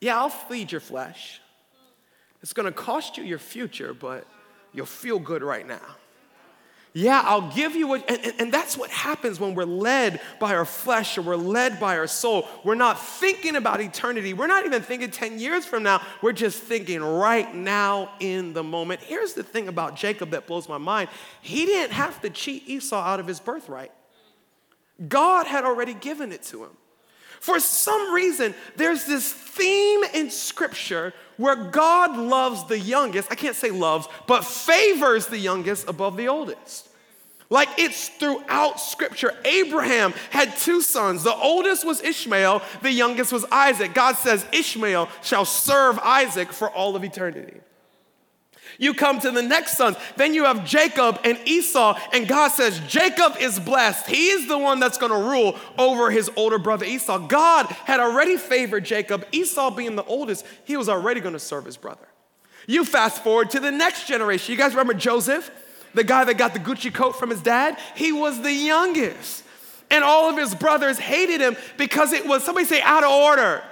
Yeah, 0.00 0.18
I'll 0.18 0.30
feed 0.30 0.72
your 0.72 0.80
flesh. 0.80 1.40
It's 2.42 2.52
gonna 2.52 2.72
cost 2.72 3.16
you 3.18 3.22
your 3.22 3.38
future, 3.38 3.94
but 3.94 4.26
you'll 4.72 4.84
feel 4.84 5.20
good 5.20 5.44
right 5.44 5.66
now. 5.66 5.96
Yeah, 6.94 7.22
I'll 7.24 7.50
give 7.52 7.76
you 7.76 7.86
what, 7.86 8.10
and, 8.10 8.34
and, 8.40 8.52
that's 8.52 8.76
what 8.76 8.90
happens 8.90 9.38
when 9.38 9.54
we're 9.54 9.64
led 9.64 10.20
by 10.40 10.54
our 10.54 10.64
flesh 10.64 11.18
or 11.18 11.22
we're 11.22 11.36
led 11.36 11.78
by 11.78 11.98
our 11.98 12.06
soul. 12.06 12.48
We're 12.64 12.74
not 12.74 12.98
thinking 12.98 13.56
about 13.56 13.80
eternity. 13.80 14.32
We're 14.32 14.46
not 14.46 14.64
even 14.64 14.80
thinking 14.82 15.10
10 15.10 15.38
years 15.38 15.66
from 15.66 15.82
now. 15.82 16.00
We're 16.22 16.32
just 16.32 16.62
thinking 16.62 17.02
right 17.02 17.54
now 17.54 18.10
in 18.20 18.54
the 18.54 18.62
moment. 18.62 19.00
Here's 19.02 19.34
the 19.34 19.42
thing 19.42 19.68
about 19.68 19.96
Jacob 19.96 20.30
that 20.30 20.46
blows 20.46 20.68
my 20.68 20.78
mind 20.78 21.10
he 21.42 21.66
didn't 21.66 21.92
have 21.92 22.20
to 22.22 22.30
cheat 22.30 22.66
Esau 22.68 22.98
out 22.98 23.20
of 23.20 23.26
his 23.26 23.38
birthright, 23.38 23.92
God 25.06 25.46
had 25.46 25.64
already 25.64 25.94
given 25.94 26.32
it 26.32 26.42
to 26.44 26.64
him. 26.64 26.70
For 27.40 27.60
some 27.60 28.12
reason, 28.12 28.54
there's 28.76 29.04
this 29.04 29.32
theme 29.32 30.02
in 30.14 30.30
Scripture 30.30 31.12
where 31.38 31.56
God 31.56 32.18
loves 32.18 32.64
the 32.64 32.78
youngest. 32.78 33.32
I 33.32 33.34
can't 33.34 33.56
say 33.56 33.70
loves, 33.70 34.06
but 34.26 34.44
favors 34.44 35.26
the 35.26 35.38
youngest 35.38 35.88
above 35.88 36.18
the 36.18 36.28
oldest. 36.28 36.88
Like 37.50 37.68
it's 37.78 38.08
throughout 38.08 38.78
Scripture. 38.78 39.32
Abraham 39.44 40.12
had 40.30 40.54
two 40.58 40.82
sons. 40.82 41.24
The 41.24 41.34
oldest 41.34 41.86
was 41.86 42.02
Ishmael, 42.02 42.60
the 42.82 42.92
youngest 42.92 43.32
was 43.32 43.46
Isaac. 43.50 43.94
God 43.94 44.16
says, 44.16 44.44
Ishmael 44.52 45.08
shall 45.22 45.46
serve 45.46 45.98
Isaac 46.00 46.52
for 46.52 46.68
all 46.68 46.94
of 46.94 47.04
eternity. 47.04 47.60
You 48.78 48.94
come 48.94 49.18
to 49.20 49.32
the 49.32 49.42
next 49.42 49.76
sons. 49.76 49.96
Then 50.16 50.34
you 50.34 50.44
have 50.44 50.64
Jacob 50.64 51.20
and 51.24 51.36
Esau, 51.44 51.98
and 52.12 52.28
God 52.28 52.52
says, 52.52 52.80
Jacob 52.86 53.36
is 53.40 53.58
blessed. 53.58 54.06
He's 54.06 54.46
the 54.46 54.56
one 54.56 54.78
that's 54.78 54.98
going 54.98 55.10
to 55.10 55.28
rule 55.28 55.58
over 55.76 56.10
his 56.10 56.30
older 56.36 56.58
brother 56.58 56.84
Esau. 56.84 57.26
God 57.26 57.66
had 57.66 57.98
already 57.98 58.36
favored 58.36 58.84
Jacob. 58.84 59.26
Esau, 59.32 59.72
being 59.72 59.96
the 59.96 60.04
oldest, 60.04 60.46
he 60.64 60.76
was 60.76 60.88
already 60.88 61.20
going 61.20 61.32
to 61.32 61.40
serve 61.40 61.64
his 61.64 61.76
brother. 61.76 62.06
You 62.68 62.84
fast 62.84 63.24
forward 63.24 63.50
to 63.50 63.60
the 63.60 63.72
next 63.72 64.06
generation. 64.06 64.52
You 64.52 64.58
guys 64.58 64.72
remember 64.72 64.94
Joseph, 64.94 65.50
the 65.94 66.04
guy 66.04 66.24
that 66.24 66.38
got 66.38 66.52
the 66.52 66.60
Gucci 66.60 66.94
coat 66.94 67.18
from 67.18 67.30
his 67.30 67.42
dad? 67.42 67.78
He 67.96 68.12
was 68.12 68.40
the 68.42 68.52
youngest. 68.52 69.42
And 69.90 70.04
all 70.04 70.30
of 70.30 70.36
his 70.36 70.54
brothers 70.54 70.98
hated 70.98 71.40
him 71.40 71.56
because 71.78 72.12
it 72.12 72.26
was, 72.26 72.44
somebody 72.44 72.66
say, 72.66 72.80
out 72.82 73.02
of 73.02 73.10
order. 73.10 73.64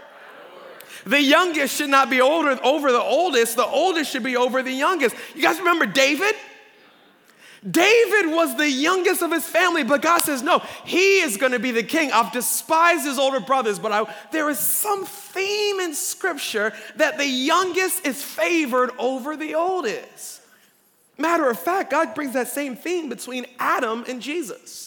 The 1.06 1.22
youngest 1.22 1.76
should 1.76 1.88
not 1.88 2.10
be 2.10 2.20
older 2.20 2.58
over 2.64 2.90
the 2.90 3.02
oldest. 3.02 3.56
The 3.56 3.64
oldest 3.64 4.10
should 4.10 4.24
be 4.24 4.36
over 4.36 4.62
the 4.62 4.72
youngest. 4.72 5.14
You 5.34 5.42
guys 5.42 5.58
remember 5.58 5.86
David? 5.86 6.34
David 7.68 8.26
was 8.32 8.56
the 8.56 8.68
youngest 8.68 9.22
of 9.22 9.32
his 9.32 9.44
family, 9.44 9.82
but 9.82 10.02
God 10.02 10.18
says, 10.18 10.42
No, 10.42 10.58
he 10.84 11.20
is 11.20 11.36
going 11.36 11.52
to 11.52 11.58
be 11.58 11.70
the 11.70 11.82
king. 11.82 12.10
I've 12.12 12.32
despised 12.32 13.04
his 13.04 13.18
older 13.18 13.40
brothers, 13.40 13.78
but 13.78 13.92
I, 13.92 14.12
there 14.32 14.48
is 14.50 14.58
some 14.58 15.04
theme 15.04 15.80
in 15.80 15.94
scripture 15.94 16.72
that 16.96 17.18
the 17.18 17.26
youngest 17.26 18.04
is 18.04 18.22
favored 18.22 18.90
over 18.98 19.36
the 19.36 19.54
oldest. 19.54 20.42
Matter 21.18 21.48
of 21.48 21.58
fact, 21.58 21.90
God 21.90 22.14
brings 22.14 22.34
that 22.34 22.48
same 22.48 22.76
theme 22.76 23.08
between 23.08 23.46
Adam 23.58 24.04
and 24.08 24.20
Jesus. 24.20 24.85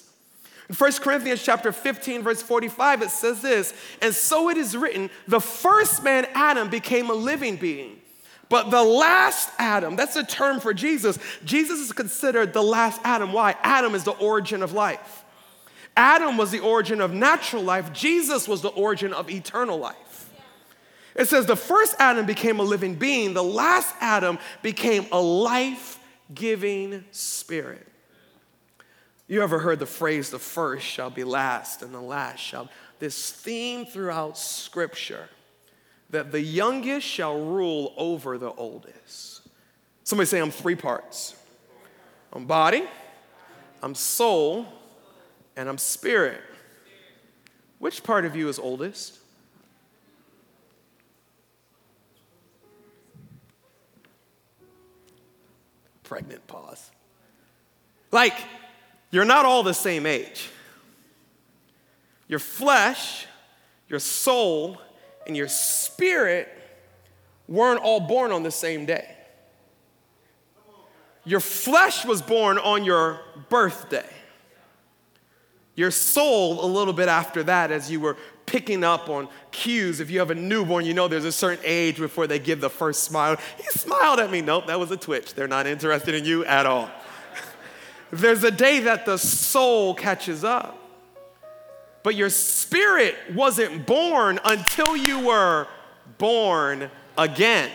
In 0.70 0.76
1 0.76 0.92
Corinthians 0.94 1.42
chapter 1.42 1.72
15, 1.72 2.22
verse 2.22 2.44
45, 2.44 3.02
it 3.02 3.10
says 3.10 3.42
this, 3.42 3.74
and 4.02 4.14
so 4.14 4.50
it 4.50 4.58
is 4.58 4.78
written, 4.78 5.10
the 5.28 5.42
first 5.42 6.04
man, 6.04 6.28
Adam, 6.36 6.70
became 6.70 7.10
a 7.10 7.14
living 7.14 7.56
being. 7.56 8.00
But 8.50 8.70
the 8.70 8.84
last 8.84 9.50
Adam, 9.58 9.96
that's 9.96 10.16
a 10.16 10.24
term 10.24 10.60
for 10.60 10.74
Jesus. 10.74 11.18
Jesus 11.44 11.80
is 11.80 11.92
considered 11.92 12.54
the 12.54 12.64
last 12.64 13.02
Adam. 13.04 13.34
Why? 13.34 13.56
Adam 13.64 13.96
is 13.96 14.04
the 14.04 14.12
origin 14.12 14.64
of 14.64 14.74
life. 14.74 15.24
Adam 15.98 16.38
was 16.38 16.52
the 16.52 16.60
origin 16.60 17.02
of 17.02 17.14
natural 17.14 17.64
life. 17.64 17.92
Jesus 17.92 18.48
was 18.48 18.62
the 18.62 18.70
origin 18.70 19.12
of 19.12 19.30
eternal 19.30 19.78
life. 19.78 20.30
It 21.16 21.28
says 21.28 21.46
the 21.46 21.56
first 21.56 21.96
Adam 22.00 22.26
became 22.26 22.60
a 22.60 22.64
living 22.64 22.96
being, 22.96 23.34
the 23.34 23.44
last 23.44 23.94
Adam 24.00 24.40
became 24.62 25.06
a 25.12 25.20
life 25.20 26.00
giving 26.34 27.04
spirit. 27.12 27.89
You 29.30 29.44
ever 29.44 29.60
heard 29.60 29.78
the 29.78 29.86
phrase, 29.86 30.32
the 30.32 30.40
first 30.40 30.84
shall 30.84 31.12
be 31.12 31.24
last 31.24 31.84
and 31.84 31.94
the 31.94 32.02
last 32.02 32.40
shall? 32.40 32.68
This 32.98 33.32
theme 33.32 33.86
throughout 33.86 34.40
Scripture 34.40 35.30
that 36.10 36.32
the 36.32 36.42
youngest 36.42 37.06
shall 37.06 37.40
rule 37.40 37.94
over 37.96 38.40
the 38.40 38.52
oldest. 38.52 39.48
Somebody 40.04 40.26
say, 40.26 40.40
I'm 40.40 40.50
three 40.50 40.76
parts 40.76 41.36
I'm 42.34 42.46
body, 42.46 42.84
I'm 43.84 43.94
soul, 43.94 44.66
and 45.56 45.70
I'm 45.70 45.78
spirit. 45.78 46.42
Which 47.78 48.02
part 48.02 48.26
of 48.26 48.36
you 48.36 48.50
is 48.50 48.58
oldest? 48.58 49.20
Pregnant 56.04 56.48
pause. 56.48 56.90
Like, 58.12 58.34
you're 59.12 59.26
not 59.26 59.46
all 59.46 59.64
the 59.64 59.74
same 59.74 60.06
age. 60.06 60.50
Your 62.28 62.40
flesh, 62.40 63.26
your 63.88 64.00
soul, 64.00 64.78
and 65.26 65.36
your 65.36 65.48
spirit 65.48 66.48
weren't 67.48 67.82
all 67.82 68.00
born 68.00 68.32
on 68.32 68.44
the 68.44 68.52
same 68.52 68.86
day. 68.86 69.16
Your 71.26 71.40
flesh 71.40 72.06
was 72.06 72.22
born 72.22 72.58
on 72.58 72.86
your 72.86 73.20
birthday. 73.50 74.08
Your 75.76 75.92
soul, 75.92 76.64
a 76.64 76.68
little 76.68 76.94
bit 76.94 77.08
after 77.08 77.44
that, 77.44 77.72
as 77.72 77.90
you 77.90 78.00
were 78.00 78.18
picking 78.46 78.84
up 78.84 79.10
on 79.10 79.30
cues. 79.52 80.00
If 80.00 80.10
you 80.10 80.20
have 80.20 80.32
a 80.32 80.36
newborn, 80.36 80.86
you 80.86 80.94
know 80.94 81.08
there's 81.08 81.26
a 81.26 81.32
certain 81.32 81.64
age 81.66 81.98
before 81.98 82.28
they 82.28 82.40
give 82.40 82.62
the 82.62 82.70
first 82.70 83.04
smile. 83.04 83.38
He 83.58 83.64
smiled 83.80 84.20
at 84.20 84.32
me. 84.32 84.42
Nope, 84.42 84.68
that 84.68 84.80
was 84.80 84.92
a 84.92 84.98
twitch. 84.98 85.36
They're 85.36 85.48
not 85.48 85.68
interested 85.68 86.16
in 86.16 86.26
you 86.26 86.44
at 86.46 86.66
all. 86.66 86.90
There's 88.12 88.44
a 88.44 88.52
day 88.52 88.82
that 88.82 89.06
the 89.06 89.18
soul 89.18 89.94
catches 89.94 90.44
up. 90.44 90.78
But 92.02 92.16
your 92.16 92.30
spirit 92.30 93.16
wasn't 93.34 93.86
born 93.86 94.40
until 94.44 94.96
you 94.96 95.28
were 95.28 95.68
born 96.18 96.90
again. 97.18 97.70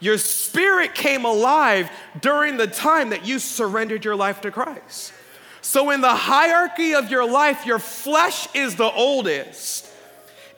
Your 0.00 0.18
spirit 0.18 0.94
came 0.94 1.24
alive 1.24 1.90
during 2.20 2.56
the 2.56 2.68
time 2.68 3.10
that 3.10 3.26
you 3.26 3.40
surrendered 3.40 4.04
your 4.04 4.14
life 4.14 4.40
to 4.42 4.50
Christ. 4.50 5.12
So, 5.60 5.90
in 5.90 6.00
the 6.00 6.14
hierarchy 6.14 6.94
of 6.94 7.10
your 7.10 7.28
life, 7.28 7.66
your 7.66 7.80
flesh 7.80 8.46
is 8.54 8.76
the 8.76 8.90
oldest, 8.90 9.86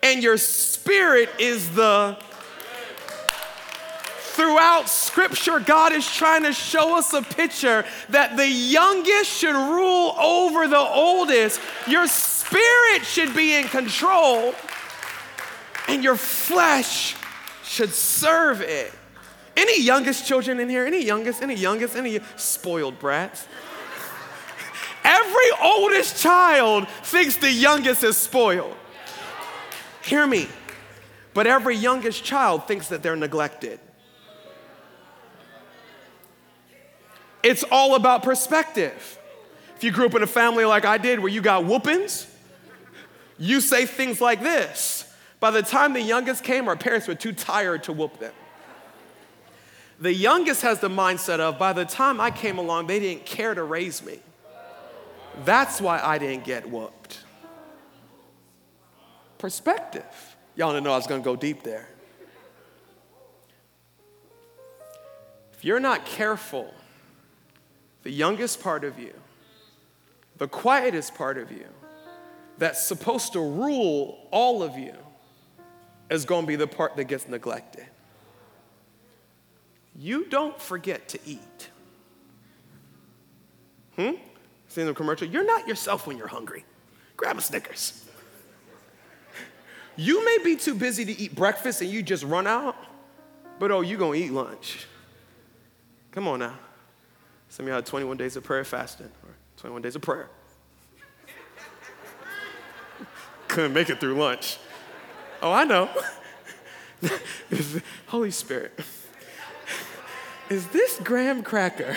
and 0.03 0.23
your 0.23 0.37
spirit 0.37 1.31
is 1.39 1.75
the 1.75 2.19
throughout 4.31 4.89
scripture, 4.89 5.61
God 5.61 5.93
is 5.93 6.09
trying 6.11 6.45
to 6.45 6.53
show 6.53 6.97
us 6.97 7.13
a 7.13 7.23
picture 7.23 7.85
that 8.09 8.37
the 8.37 8.49
youngest 8.49 9.31
should 9.31 9.55
rule 9.55 10.15
over 10.19 10.67
the 10.69 10.79
oldest. 10.79 11.61
Your 11.87 12.07
spirit 12.07 13.05
should 13.05 13.35
be 13.35 13.55
in 13.55 13.65
control, 13.65 14.55
and 15.89 16.03
your 16.03 16.17
flesh 16.17 17.17
should 17.65 17.91
serve 17.91 18.61
it. 18.61 18.93
Any 19.57 19.83
youngest 19.83 20.27
children 20.27 20.61
in 20.61 20.69
here? 20.69 20.87
Any 20.87 21.05
youngest? 21.05 21.43
Any 21.43 21.55
youngest? 21.55 21.97
Any 21.97 22.21
spoiled 22.37 22.99
brats? 22.99 23.47
Every 25.05 25.51
oldest 25.63 26.23
child 26.23 26.89
thinks 26.89 27.37
the 27.37 27.51
youngest 27.51 28.05
is 28.05 28.17
spoiled. 28.17 28.77
Hear 30.03 30.27
me. 30.27 30.47
But 31.35 31.47
every 31.47 31.77
youngest 31.77 32.25
child 32.25 32.67
thinks 32.67 32.89
that 32.89 33.03
they're 33.03 33.17
neglected. 33.17 33.81
It's 37.43 37.65
all 37.71 37.95
about 37.95 38.23
perspective. 38.23 39.19
If 39.77 39.85
you 39.85 39.93
grew 39.93 40.07
up 40.07 40.15
in 40.15 40.23
a 40.23 40.27
family 40.27 40.65
like 40.65 40.85
I 40.85 40.99
did 40.99 41.21
where 41.21 41.33
you 41.33 41.41
got 41.41 41.65
whoopings, 41.65 42.27
you 43.39 43.61
say 43.61 43.87
things 43.87 44.21
like 44.21 44.43
this. 44.43 45.11
By 45.41 45.51
the 45.51 45.63
time 45.63 45.95
the 45.95 46.03
youngest 46.03 46.45
came, 46.45 46.69
our 46.69 46.77
parents 46.77 47.09
were 47.09 47.15
too 47.15 47.33
tired 47.33 47.85
to 47.85 47.93
whoop 47.93 48.19
them. 48.19 48.35
The 49.99 50.13
youngest 50.13 50.63
has 50.63 50.81
the 50.81 50.91
mindset 50.91 51.41
of 51.41 51.59
by 51.59 51.73
the 51.73 51.85
time 51.87 52.21
I 52.21 52.31
came 52.31 52.59
along, 52.59 52.87
they 52.87 53.01
didn't 53.01 53.25
care 53.25 53.55
to 53.55 53.63
raise 53.63 54.05
me. 54.05 54.21
That's 55.45 55.81
why 55.81 56.01
I 56.03 56.19
didn't 56.19 56.45
get 56.45 56.69
whooped. 56.69 57.21
Perspective. 59.39 60.37
Y'all 60.57 60.73
didn't 60.73 60.85
know 60.85 60.93
I 60.93 60.97
was 60.97 61.07
gonna 61.07 61.23
go 61.23 61.37
deep 61.37 61.63
there. 61.63 61.89
If 65.55 65.65
you're 65.65 65.81
not 65.81 66.05
careful, 66.05 66.73
the 68.03 68.11
youngest 68.11 68.63
part 68.63 68.85
of 68.85 68.99
you, 68.99 69.13
the 70.39 70.49
quietest 70.49 71.15
part 71.15 71.39
of 71.39 71.51
you, 71.51 71.67
that's 72.59 72.83
supposed 72.87 73.33
to 73.33 73.41
rule 73.41 74.27
all 74.31 74.63
of 74.63 74.77
you, 74.77 74.95
is 76.11 76.25
going 76.25 76.43
to 76.43 76.47
be 76.47 76.57
the 76.57 76.67
part 76.67 76.97
that 76.97 77.05
gets 77.05 77.29
neglected. 77.29 77.87
You 79.97 80.25
don't 80.27 80.61
forget 80.61 81.09
to 81.09 81.19
eat. 81.27 81.71
Hmm? 83.97 84.13
Seeing 84.69 84.87
the 84.87 84.95
commercial? 84.95 85.27
You're 85.27 85.45
not 85.45 85.69
yourself 85.69 86.07
when 86.07 86.17
you're 86.17 86.29
hungry. 86.29 86.65
Grab 87.17 87.39
a 87.39 87.43
Snickers. 87.43 88.07
You 89.97 90.25
may 90.25 90.39
be 90.43 90.57
too 90.57 90.75
busy 90.75 91.05
to 91.05 91.21
eat 91.21 91.35
breakfast 91.35 91.83
and 91.83 91.91
you 91.91 92.03
just 92.03 92.25
run 92.25 92.47
out, 92.47 92.77
but 93.59 93.71
oh, 93.71 93.83
you're 93.83 93.99
gonna 93.99 94.15
eat 94.15 94.33
lunch. 94.33 94.87
Come 96.13 96.27
on 96.29 96.39
now. 96.39 96.59
Some 97.51 97.65
of 97.65 97.69
you 97.69 97.75
had 97.75 97.85
21 97.85 98.17
days 98.17 98.37
of 98.37 98.45
prayer 98.45 98.65
fasting 98.65 99.11
or 99.25 99.35
21 99.57 99.83
days 99.83 99.97
of 99.97 100.03
prayer. 100.03 100.31
Couldn't 103.49 103.73
make 103.73 103.91
it 103.91 103.99
through 103.99 104.15
lunch. 104.15 104.59
Oh, 105.43 105.53
I 105.53 105.65
know. 105.65 105.91
Holy 108.07 108.31
Spirit. 108.31 108.79
Is 110.49 110.69
this 110.69 111.01
graham 111.03 111.43
cracker 111.43 111.97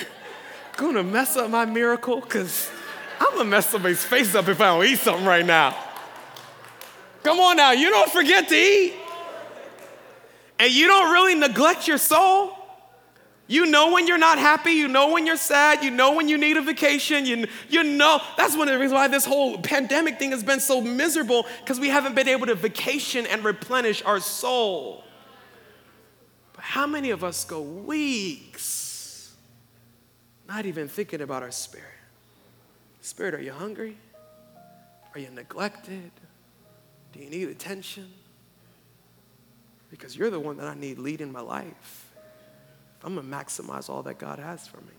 gonna 0.75 1.03
mess 1.03 1.37
up 1.37 1.51
my 1.51 1.65
miracle? 1.65 2.21
Because 2.21 2.71
I'm 3.19 3.37
gonna 3.37 3.49
mess 3.49 3.69
somebody's 3.69 4.03
face 4.03 4.33
up 4.33 4.47
if 4.47 4.59
I 4.59 4.65
don't 4.65 4.85
eat 4.85 4.97
something 4.97 5.25
right 5.25 5.45
now. 5.45 5.77
Come 7.21 7.39
on 7.39 7.57
now, 7.57 7.71
you 7.73 7.91
don't 7.91 8.11
forget 8.11 8.49
to 8.49 8.55
eat. 8.55 8.95
And 10.57 10.73
you 10.73 10.87
don't 10.87 11.11
really 11.11 11.35
neglect 11.35 11.87
your 11.87 11.99
soul. 11.99 12.57
You 13.47 13.65
know 13.65 13.91
when 13.91 14.07
you're 14.07 14.17
not 14.17 14.37
happy, 14.37 14.71
you 14.71 14.87
know 14.87 15.11
when 15.11 15.27
you're 15.27 15.35
sad, 15.35 15.83
you 15.83 15.91
know 15.91 16.13
when 16.13 16.29
you 16.29 16.37
need 16.37 16.55
a 16.55 16.61
vacation, 16.61 17.25
you, 17.25 17.47
you 17.69 17.83
know. 17.83 18.21
That's 18.37 18.55
one 18.55 18.69
of 18.69 18.73
the 18.73 18.79
reasons 18.79 18.93
why 18.93 19.07
this 19.09 19.25
whole 19.25 19.57
pandemic 19.57 20.17
thing 20.17 20.31
has 20.31 20.43
been 20.43 20.61
so 20.61 20.79
miserable 20.79 21.45
because 21.59 21.79
we 21.79 21.89
haven't 21.89 22.15
been 22.15 22.29
able 22.29 22.45
to 22.47 22.55
vacation 22.55 23.25
and 23.25 23.43
replenish 23.43 24.01
our 24.03 24.21
soul. 24.21 25.03
But 26.53 26.63
how 26.63 26.87
many 26.87 27.09
of 27.09 27.23
us 27.23 27.43
go 27.43 27.61
weeks 27.61 29.35
not 30.47 30.65
even 30.65 30.87
thinking 30.87 31.19
about 31.19 31.43
our 31.43 31.51
spirit? 31.51 31.87
Spirit, 33.01 33.33
are 33.33 33.41
you 33.41 33.51
hungry? 33.51 33.97
Are 35.13 35.19
you 35.19 35.29
neglected? 35.29 36.11
Do 37.11 37.19
you 37.19 37.29
need 37.29 37.49
attention? 37.49 38.09
Because 39.91 40.15
you're 40.15 40.29
the 40.29 40.39
one 40.39 40.57
that 40.57 40.67
I 40.67 40.75
need 40.75 40.97
leading 40.97 41.31
my 41.31 41.41
life. 41.41 42.02
I'm 43.03 43.15
going 43.15 43.29
to 43.29 43.35
maximize 43.35 43.89
all 43.89 44.03
that 44.03 44.17
God 44.17 44.39
has 44.39 44.67
for 44.67 44.77
me. 44.77 44.93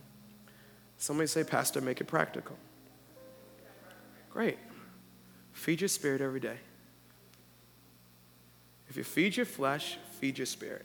Somebody 0.99 1.27
say, 1.27 1.45
Pastor, 1.45 1.81
make 1.81 2.01
it 2.01 2.07
practical. 2.07 2.57
Great. 4.31 4.59
Feed 5.53 5.81
your 5.81 5.89
spirit 5.89 6.21
every 6.21 6.41
day. 6.41 6.59
If 8.89 8.97
you 8.97 9.05
feed 9.05 9.37
your 9.37 9.47
flesh, 9.47 9.99
feed 10.21 10.39
your 10.39 10.47
spirit. 10.47 10.85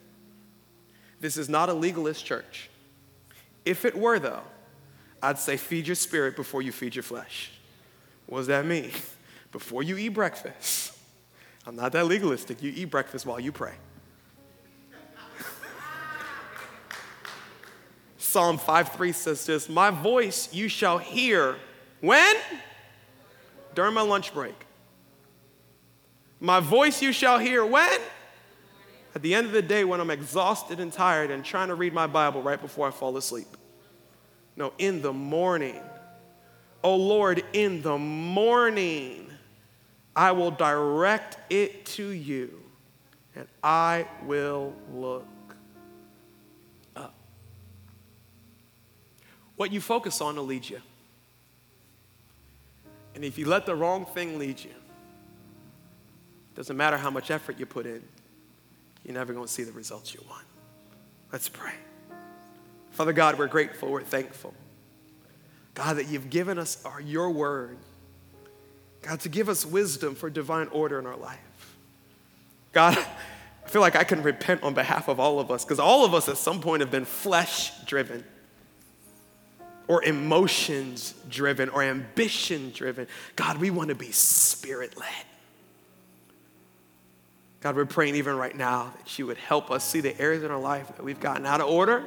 This 1.20 1.38
is 1.38 1.50
not 1.50 1.70
a 1.70 1.74
legalist 1.74 2.26
church. 2.26 2.70
If 3.66 3.86
it 3.86 3.96
were, 3.96 4.20
though, 4.20 4.42
I'd 5.22 5.38
say 5.38 5.58
feed 5.58 5.88
your 5.88 5.96
spirit 5.96 6.36
before 6.36 6.62
you 6.62 6.72
feed 6.72 6.96
your 6.96 7.04
flesh. 7.04 7.52
What 8.26 8.40
does 8.40 8.48
that 8.48 8.66
mean? 8.66 8.92
Before 9.52 9.82
you 9.82 9.98
eat 9.98 10.10
breakfast, 10.10 10.96
I'm 11.66 11.76
not 11.76 11.92
that 11.94 12.06
legalistic. 12.06 12.62
You 12.62 12.72
eat 12.76 12.86
breakfast 12.86 13.26
while 13.26 13.40
you 13.40 13.52
pray. 13.52 13.74
Psalm 18.30 18.60
5:3 18.60 19.12
says 19.12 19.46
this, 19.46 19.68
"My 19.68 19.90
voice 19.90 20.54
you 20.54 20.70
shall 20.70 21.00
hear 21.00 21.58
when 22.00 22.36
during 23.74 23.94
my 23.94 24.02
lunch 24.02 24.34
break. 24.34 24.66
My 26.40 26.60
voice 26.60 27.02
you 27.02 27.12
shall 27.12 27.40
hear 27.40 27.66
when 27.66 28.00
at 29.16 29.22
the 29.22 29.34
end 29.34 29.48
of 29.48 29.54
the 29.54 29.62
day 29.62 29.84
when 29.84 30.00
I'm 30.00 30.12
exhausted 30.12 30.80
and 30.80 30.94
tired 30.94 31.32
and 31.32 31.44
trying 31.44 31.70
to 31.70 31.76
read 31.76 31.94
my 31.94 32.06
Bible 32.06 32.42
right 32.42 32.62
before 32.62 32.88
I 32.88 32.92
fall 32.92 33.18
asleep. 33.18 33.48
No, 34.56 34.74
in 34.78 35.02
the 35.02 35.14
morning. 35.14 35.82
Oh 36.84 36.96
Lord, 36.96 37.44
in 37.54 37.82
the 37.82 37.98
morning 37.98 39.32
I 40.16 40.34
will 40.34 40.52
direct 40.52 41.38
it 41.50 41.86
to 41.88 42.10
you 42.10 42.62
and 43.36 43.48
I 43.64 44.06
will 44.24 44.74
look 44.94 45.26
What 49.60 49.74
you 49.74 49.82
focus 49.82 50.22
on 50.22 50.38
will 50.38 50.46
lead 50.46 50.70
you. 50.70 50.80
And 53.14 53.26
if 53.26 53.38
you 53.38 53.46
let 53.46 53.66
the 53.66 53.76
wrong 53.76 54.06
thing 54.06 54.40
lead 54.40 54.58
you, 54.58 54.72
doesn't 56.56 56.78
matter 56.78 56.96
how 56.96 57.10
much 57.10 57.30
effort 57.30 57.60
you 57.60 57.66
put 57.66 57.86
in, 57.86 58.02
you're 59.04 59.16
never 59.16 59.34
going 59.34 59.46
to 59.46 59.52
see 59.52 59.64
the 59.64 59.74
results 59.74 60.14
you 60.14 60.22
want. 60.30 60.46
Let's 61.34 61.50
pray. 61.50 61.74
Father 62.92 63.12
God, 63.12 63.38
we're 63.38 63.48
grateful, 63.48 63.92
we're 63.92 64.02
thankful. 64.02 64.54
God, 65.74 65.98
that 65.98 66.08
you've 66.08 66.30
given 66.30 66.58
us 66.58 66.82
our, 66.86 67.02
your 67.02 67.30
word. 67.30 67.80
God, 69.02 69.20
to 69.20 69.28
give 69.28 69.50
us 69.50 69.66
wisdom 69.66 70.16
for 70.16 70.30
divine 70.30 70.70
order 70.70 71.00
in 71.00 71.06
our 71.06 71.18
life. 71.18 71.76
God, 72.72 72.98
I 72.98 73.68
feel 73.68 73.82
like 73.82 73.98
I 73.98 74.06
can 74.06 74.24
repent 74.24 74.64
on 74.64 74.74
behalf 74.74 75.10
of 75.10 75.20
all 75.20 75.38
of 75.38 75.52
us 75.52 75.66
because 75.66 75.80
all 75.80 76.06
of 76.06 76.14
us 76.14 76.30
at 76.30 76.38
some 76.38 76.62
point 76.62 76.80
have 76.80 76.92
been 76.92 77.04
flesh 77.04 77.78
driven 77.84 78.24
or 79.90 80.04
emotions 80.04 81.16
driven 81.30 81.68
or 81.70 81.82
ambition 81.82 82.72
driven. 82.74 83.08
God, 83.36 83.58
we 83.58 83.72
want 83.72 83.90
to 83.90 83.96
be 83.96 84.12
spirit 84.12 84.96
led. 84.98 85.10
God, 87.62 87.76
we're 87.76 87.86
praying 87.86 88.16
even 88.16 88.38
right 88.38 88.56
now 88.56 88.94
that 88.98 89.18
you 89.18 89.26
would 89.26 89.38
help 89.38 89.72
us 89.72 89.84
see 89.84 90.00
the 90.00 90.18
areas 90.22 90.44
in 90.44 90.52
our 90.52 90.60
life 90.60 90.88
that 90.96 91.04
we've 91.04 91.20
gotten 91.20 91.46
out 91.46 91.60
of 91.60 91.68
order, 91.68 92.06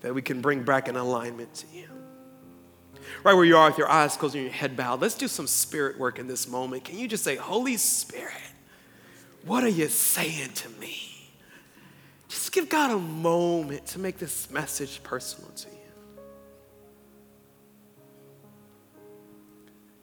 that 0.00 0.14
we 0.14 0.22
can 0.22 0.40
bring 0.40 0.62
back 0.62 0.88
in 0.88 0.96
alignment 0.96 1.52
to 1.54 1.66
you. 1.72 1.86
Right 3.22 3.34
where 3.34 3.44
you 3.44 3.58
are 3.58 3.68
with 3.68 3.78
your 3.78 3.90
eyes 3.90 4.16
closed 4.16 4.34
and 4.34 4.44
your 4.44 4.52
head 4.52 4.74
bowed, 4.74 5.02
let's 5.02 5.16
do 5.16 5.28
some 5.28 5.46
spirit 5.46 5.98
work 5.98 6.18
in 6.18 6.28
this 6.28 6.48
moment. 6.48 6.82
Can 6.82 6.98
you 6.98 7.06
just 7.06 7.24
say, 7.24 7.36
Holy 7.36 7.76
Spirit, 7.76 8.32
what 9.44 9.62
are 9.64 9.68
you 9.68 9.88
saying 9.88 10.52
to 10.54 10.68
me? 10.80 11.30
Just 12.28 12.52
give 12.52 12.70
God 12.70 12.90
a 12.90 12.98
moment 12.98 13.84
to 13.88 13.98
make 13.98 14.18
this 14.18 14.50
message 14.50 15.02
personal 15.02 15.50
to 15.50 15.68
you. 15.68 15.77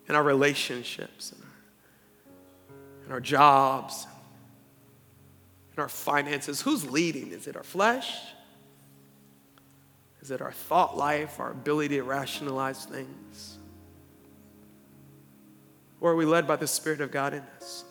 In 0.08 0.16
our 0.16 0.24
relationships, 0.24 1.34
in 3.06 3.12
our, 3.12 3.20
jobs, 3.20 4.08
in 5.76 5.82
our 5.82 5.90
finances. 5.90 6.62
Who's 6.62 6.90
leading? 6.90 7.32
Is 7.32 7.48
it 7.48 7.56
our 7.56 7.64
flesh? 7.64 8.16
Is 10.22 10.32
it 10.32 10.42
our 10.42 10.52
thought 10.52 10.98
life, 10.98 11.40
our 11.40 11.52
ability 11.52 11.98
to 11.98 12.04
rationalize 12.04 12.86
things? 12.86 13.58
Or 16.02 16.12
are 16.12 16.16
we 16.16 16.26
led 16.26 16.48
by 16.48 16.56
the 16.56 16.68
Spirit 16.68 17.02
of 17.02 17.12
God 17.12 17.34
in 17.34 17.44
us? 17.58 17.86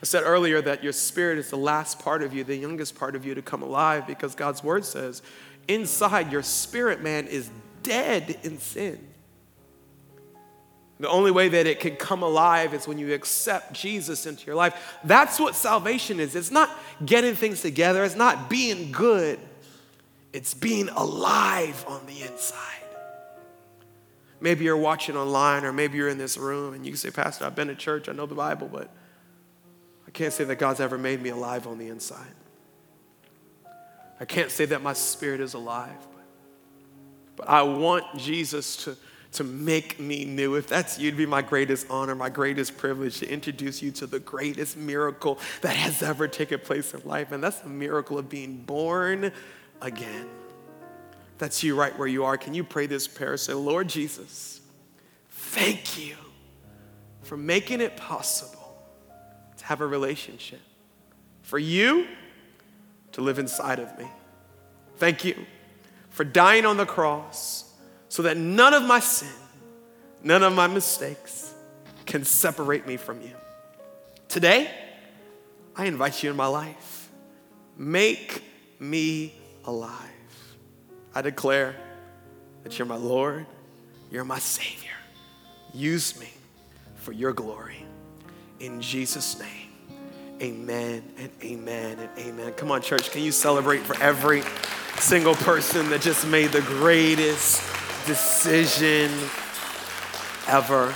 I 0.00 0.04
said 0.04 0.22
earlier 0.24 0.62
that 0.62 0.84
your 0.84 0.92
spirit 0.92 1.38
is 1.38 1.50
the 1.50 1.56
last 1.56 1.98
part 1.98 2.22
of 2.22 2.32
you, 2.32 2.44
the 2.44 2.56
youngest 2.56 2.94
part 2.94 3.16
of 3.16 3.26
you 3.26 3.34
to 3.34 3.42
come 3.42 3.62
alive 3.62 4.06
because 4.06 4.34
God's 4.34 4.62
word 4.62 4.84
says 4.84 5.22
inside 5.66 6.30
your 6.30 6.42
spirit 6.42 7.02
man 7.02 7.26
is 7.26 7.50
dead 7.82 8.38
in 8.42 8.58
sin. 8.58 9.06
The 11.00 11.08
only 11.08 11.30
way 11.30 11.48
that 11.48 11.66
it 11.66 11.78
can 11.78 11.96
come 11.96 12.22
alive 12.22 12.74
is 12.74 12.88
when 12.88 12.98
you 12.98 13.14
accept 13.14 13.72
Jesus 13.72 14.26
into 14.26 14.46
your 14.46 14.56
life. 14.56 14.98
That's 15.04 15.38
what 15.38 15.54
salvation 15.54 16.18
is. 16.18 16.34
It's 16.34 16.50
not 16.50 16.70
getting 17.04 17.34
things 17.34 17.62
together, 17.62 18.02
it's 18.04 18.16
not 18.16 18.50
being 18.50 18.90
good, 18.90 19.38
it's 20.32 20.54
being 20.54 20.88
alive 20.88 21.84
on 21.86 22.04
the 22.06 22.22
inside. 22.22 22.64
Maybe 24.40 24.64
you're 24.64 24.76
watching 24.76 25.16
online, 25.16 25.64
or 25.64 25.72
maybe 25.72 25.98
you're 25.98 26.08
in 26.08 26.18
this 26.18 26.36
room 26.36 26.74
and 26.74 26.86
you 26.86 26.94
say, 26.96 27.10
Pastor, 27.10 27.44
I've 27.44 27.56
been 27.56 27.68
to 27.68 27.74
church, 27.74 28.08
I 28.08 28.12
know 28.12 28.26
the 28.26 28.34
Bible, 28.36 28.68
but 28.72 28.90
I 30.06 30.10
can't 30.10 30.32
say 30.32 30.44
that 30.44 30.56
God's 30.56 30.80
ever 30.80 30.96
made 30.96 31.20
me 31.20 31.30
alive 31.30 31.66
on 31.66 31.78
the 31.78 31.88
inside. 31.88 32.34
I 34.20 34.24
can't 34.24 34.50
say 34.50 34.64
that 34.66 34.82
my 34.82 34.94
spirit 34.94 35.40
is 35.40 35.54
alive, 35.54 35.96
but, 36.00 36.24
but 37.36 37.48
I 37.48 37.62
want 37.62 38.04
Jesus 38.16 38.76
to 38.84 38.96
to 39.32 39.44
make 39.44 40.00
me 40.00 40.24
new. 40.24 40.54
If 40.54 40.68
that's 40.68 40.98
you, 40.98 41.08
it'd 41.08 41.18
be 41.18 41.26
my 41.26 41.42
greatest 41.42 41.86
honor, 41.90 42.14
my 42.14 42.30
greatest 42.30 42.78
privilege 42.78 43.18
to 43.18 43.30
introduce 43.30 43.82
you 43.82 43.90
to 43.92 44.06
the 44.06 44.20
greatest 44.20 44.76
miracle 44.76 45.38
that 45.60 45.76
has 45.76 46.02
ever 46.02 46.26
taken 46.28 46.60
place 46.60 46.94
in 46.94 47.02
life. 47.04 47.32
And 47.32 47.42
that's 47.42 47.60
the 47.60 47.68
miracle 47.68 48.18
of 48.18 48.28
being 48.28 48.56
born 48.56 49.32
again. 49.80 50.28
That's 51.36 51.62
you 51.62 51.76
right 51.76 51.96
where 51.98 52.08
you 52.08 52.24
are. 52.24 52.36
Can 52.36 52.54
you 52.54 52.64
pray 52.64 52.86
this 52.86 53.06
prayer? 53.06 53.36
Say, 53.36 53.52
Lord 53.52 53.88
Jesus, 53.88 54.60
thank 55.30 55.98
you 55.98 56.16
for 57.22 57.36
making 57.36 57.80
it 57.80 57.96
possible 57.96 58.82
to 59.58 59.64
have 59.66 59.80
a 59.80 59.86
relationship, 59.86 60.60
for 61.42 61.58
you 61.58 62.06
to 63.12 63.20
live 63.20 63.38
inside 63.38 63.78
of 63.78 63.96
me. 63.98 64.08
Thank 64.96 65.24
you 65.24 65.46
for 66.10 66.24
dying 66.24 66.64
on 66.64 66.76
the 66.76 66.86
cross 66.86 67.67
so 68.08 68.22
that 68.22 68.36
none 68.36 68.74
of 68.74 68.82
my 68.82 69.00
sin, 69.00 69.28
none 70.22 70.42
of 70.42 70.54
my 70.54 70.66
mistakes 70.66 71.52
can 72.06 72.24
separate 72.24 72.86
me 72.86 72.96
from 72.96 73.20
you. 73.20 73.32
Today, 74.28 74.70
I 75.76 75.86
invite 75.86 76.22
you 76.22 76.30
in 76.30 76.36
my 76.36 76.46
life. 76.46 77.10
Make 77.76 78.42
me 78.80 79.34
alive. 79.64 79.94
I 81.14 81.22
declare 81.22 81.76
that 82.64 82.78
you're 82.78 82.86
my 82.86 82.96
Lord, 82.96 83.46
you're 84.10 84.24
my 84.24 84.38
Savior. 84.38 84.90
Use 85.72 86.18
me 86.18 86.28
for 86.96 87.12
your 87.12 87.32
glory. 87.32 87.84
In 88.60 88.80
Jesus' 88.80 89.38
name, 89.38 90.00
amen 90.42 91.02
and 91.18 91.30
amen 91.42 91.98
and 91.98 92.10
amen. 92.18 92.52
Come 92.54 92.70
on, 92.72 92.82
church, 92.82 93.10
can 93.10 93.22
you 93.22 93.32
celebrate 93.32 93.80
for 93.80 94.00
every 94.02 94.42
single 94.96 95.34
person 95.34 95.88
that 95.90 96.00
just 96.00 96.26
made 96.26 96.50
the 96.50 96.62
greatest 96.62 97.62
decision 98.08 99.12
ever. 100.48 100.92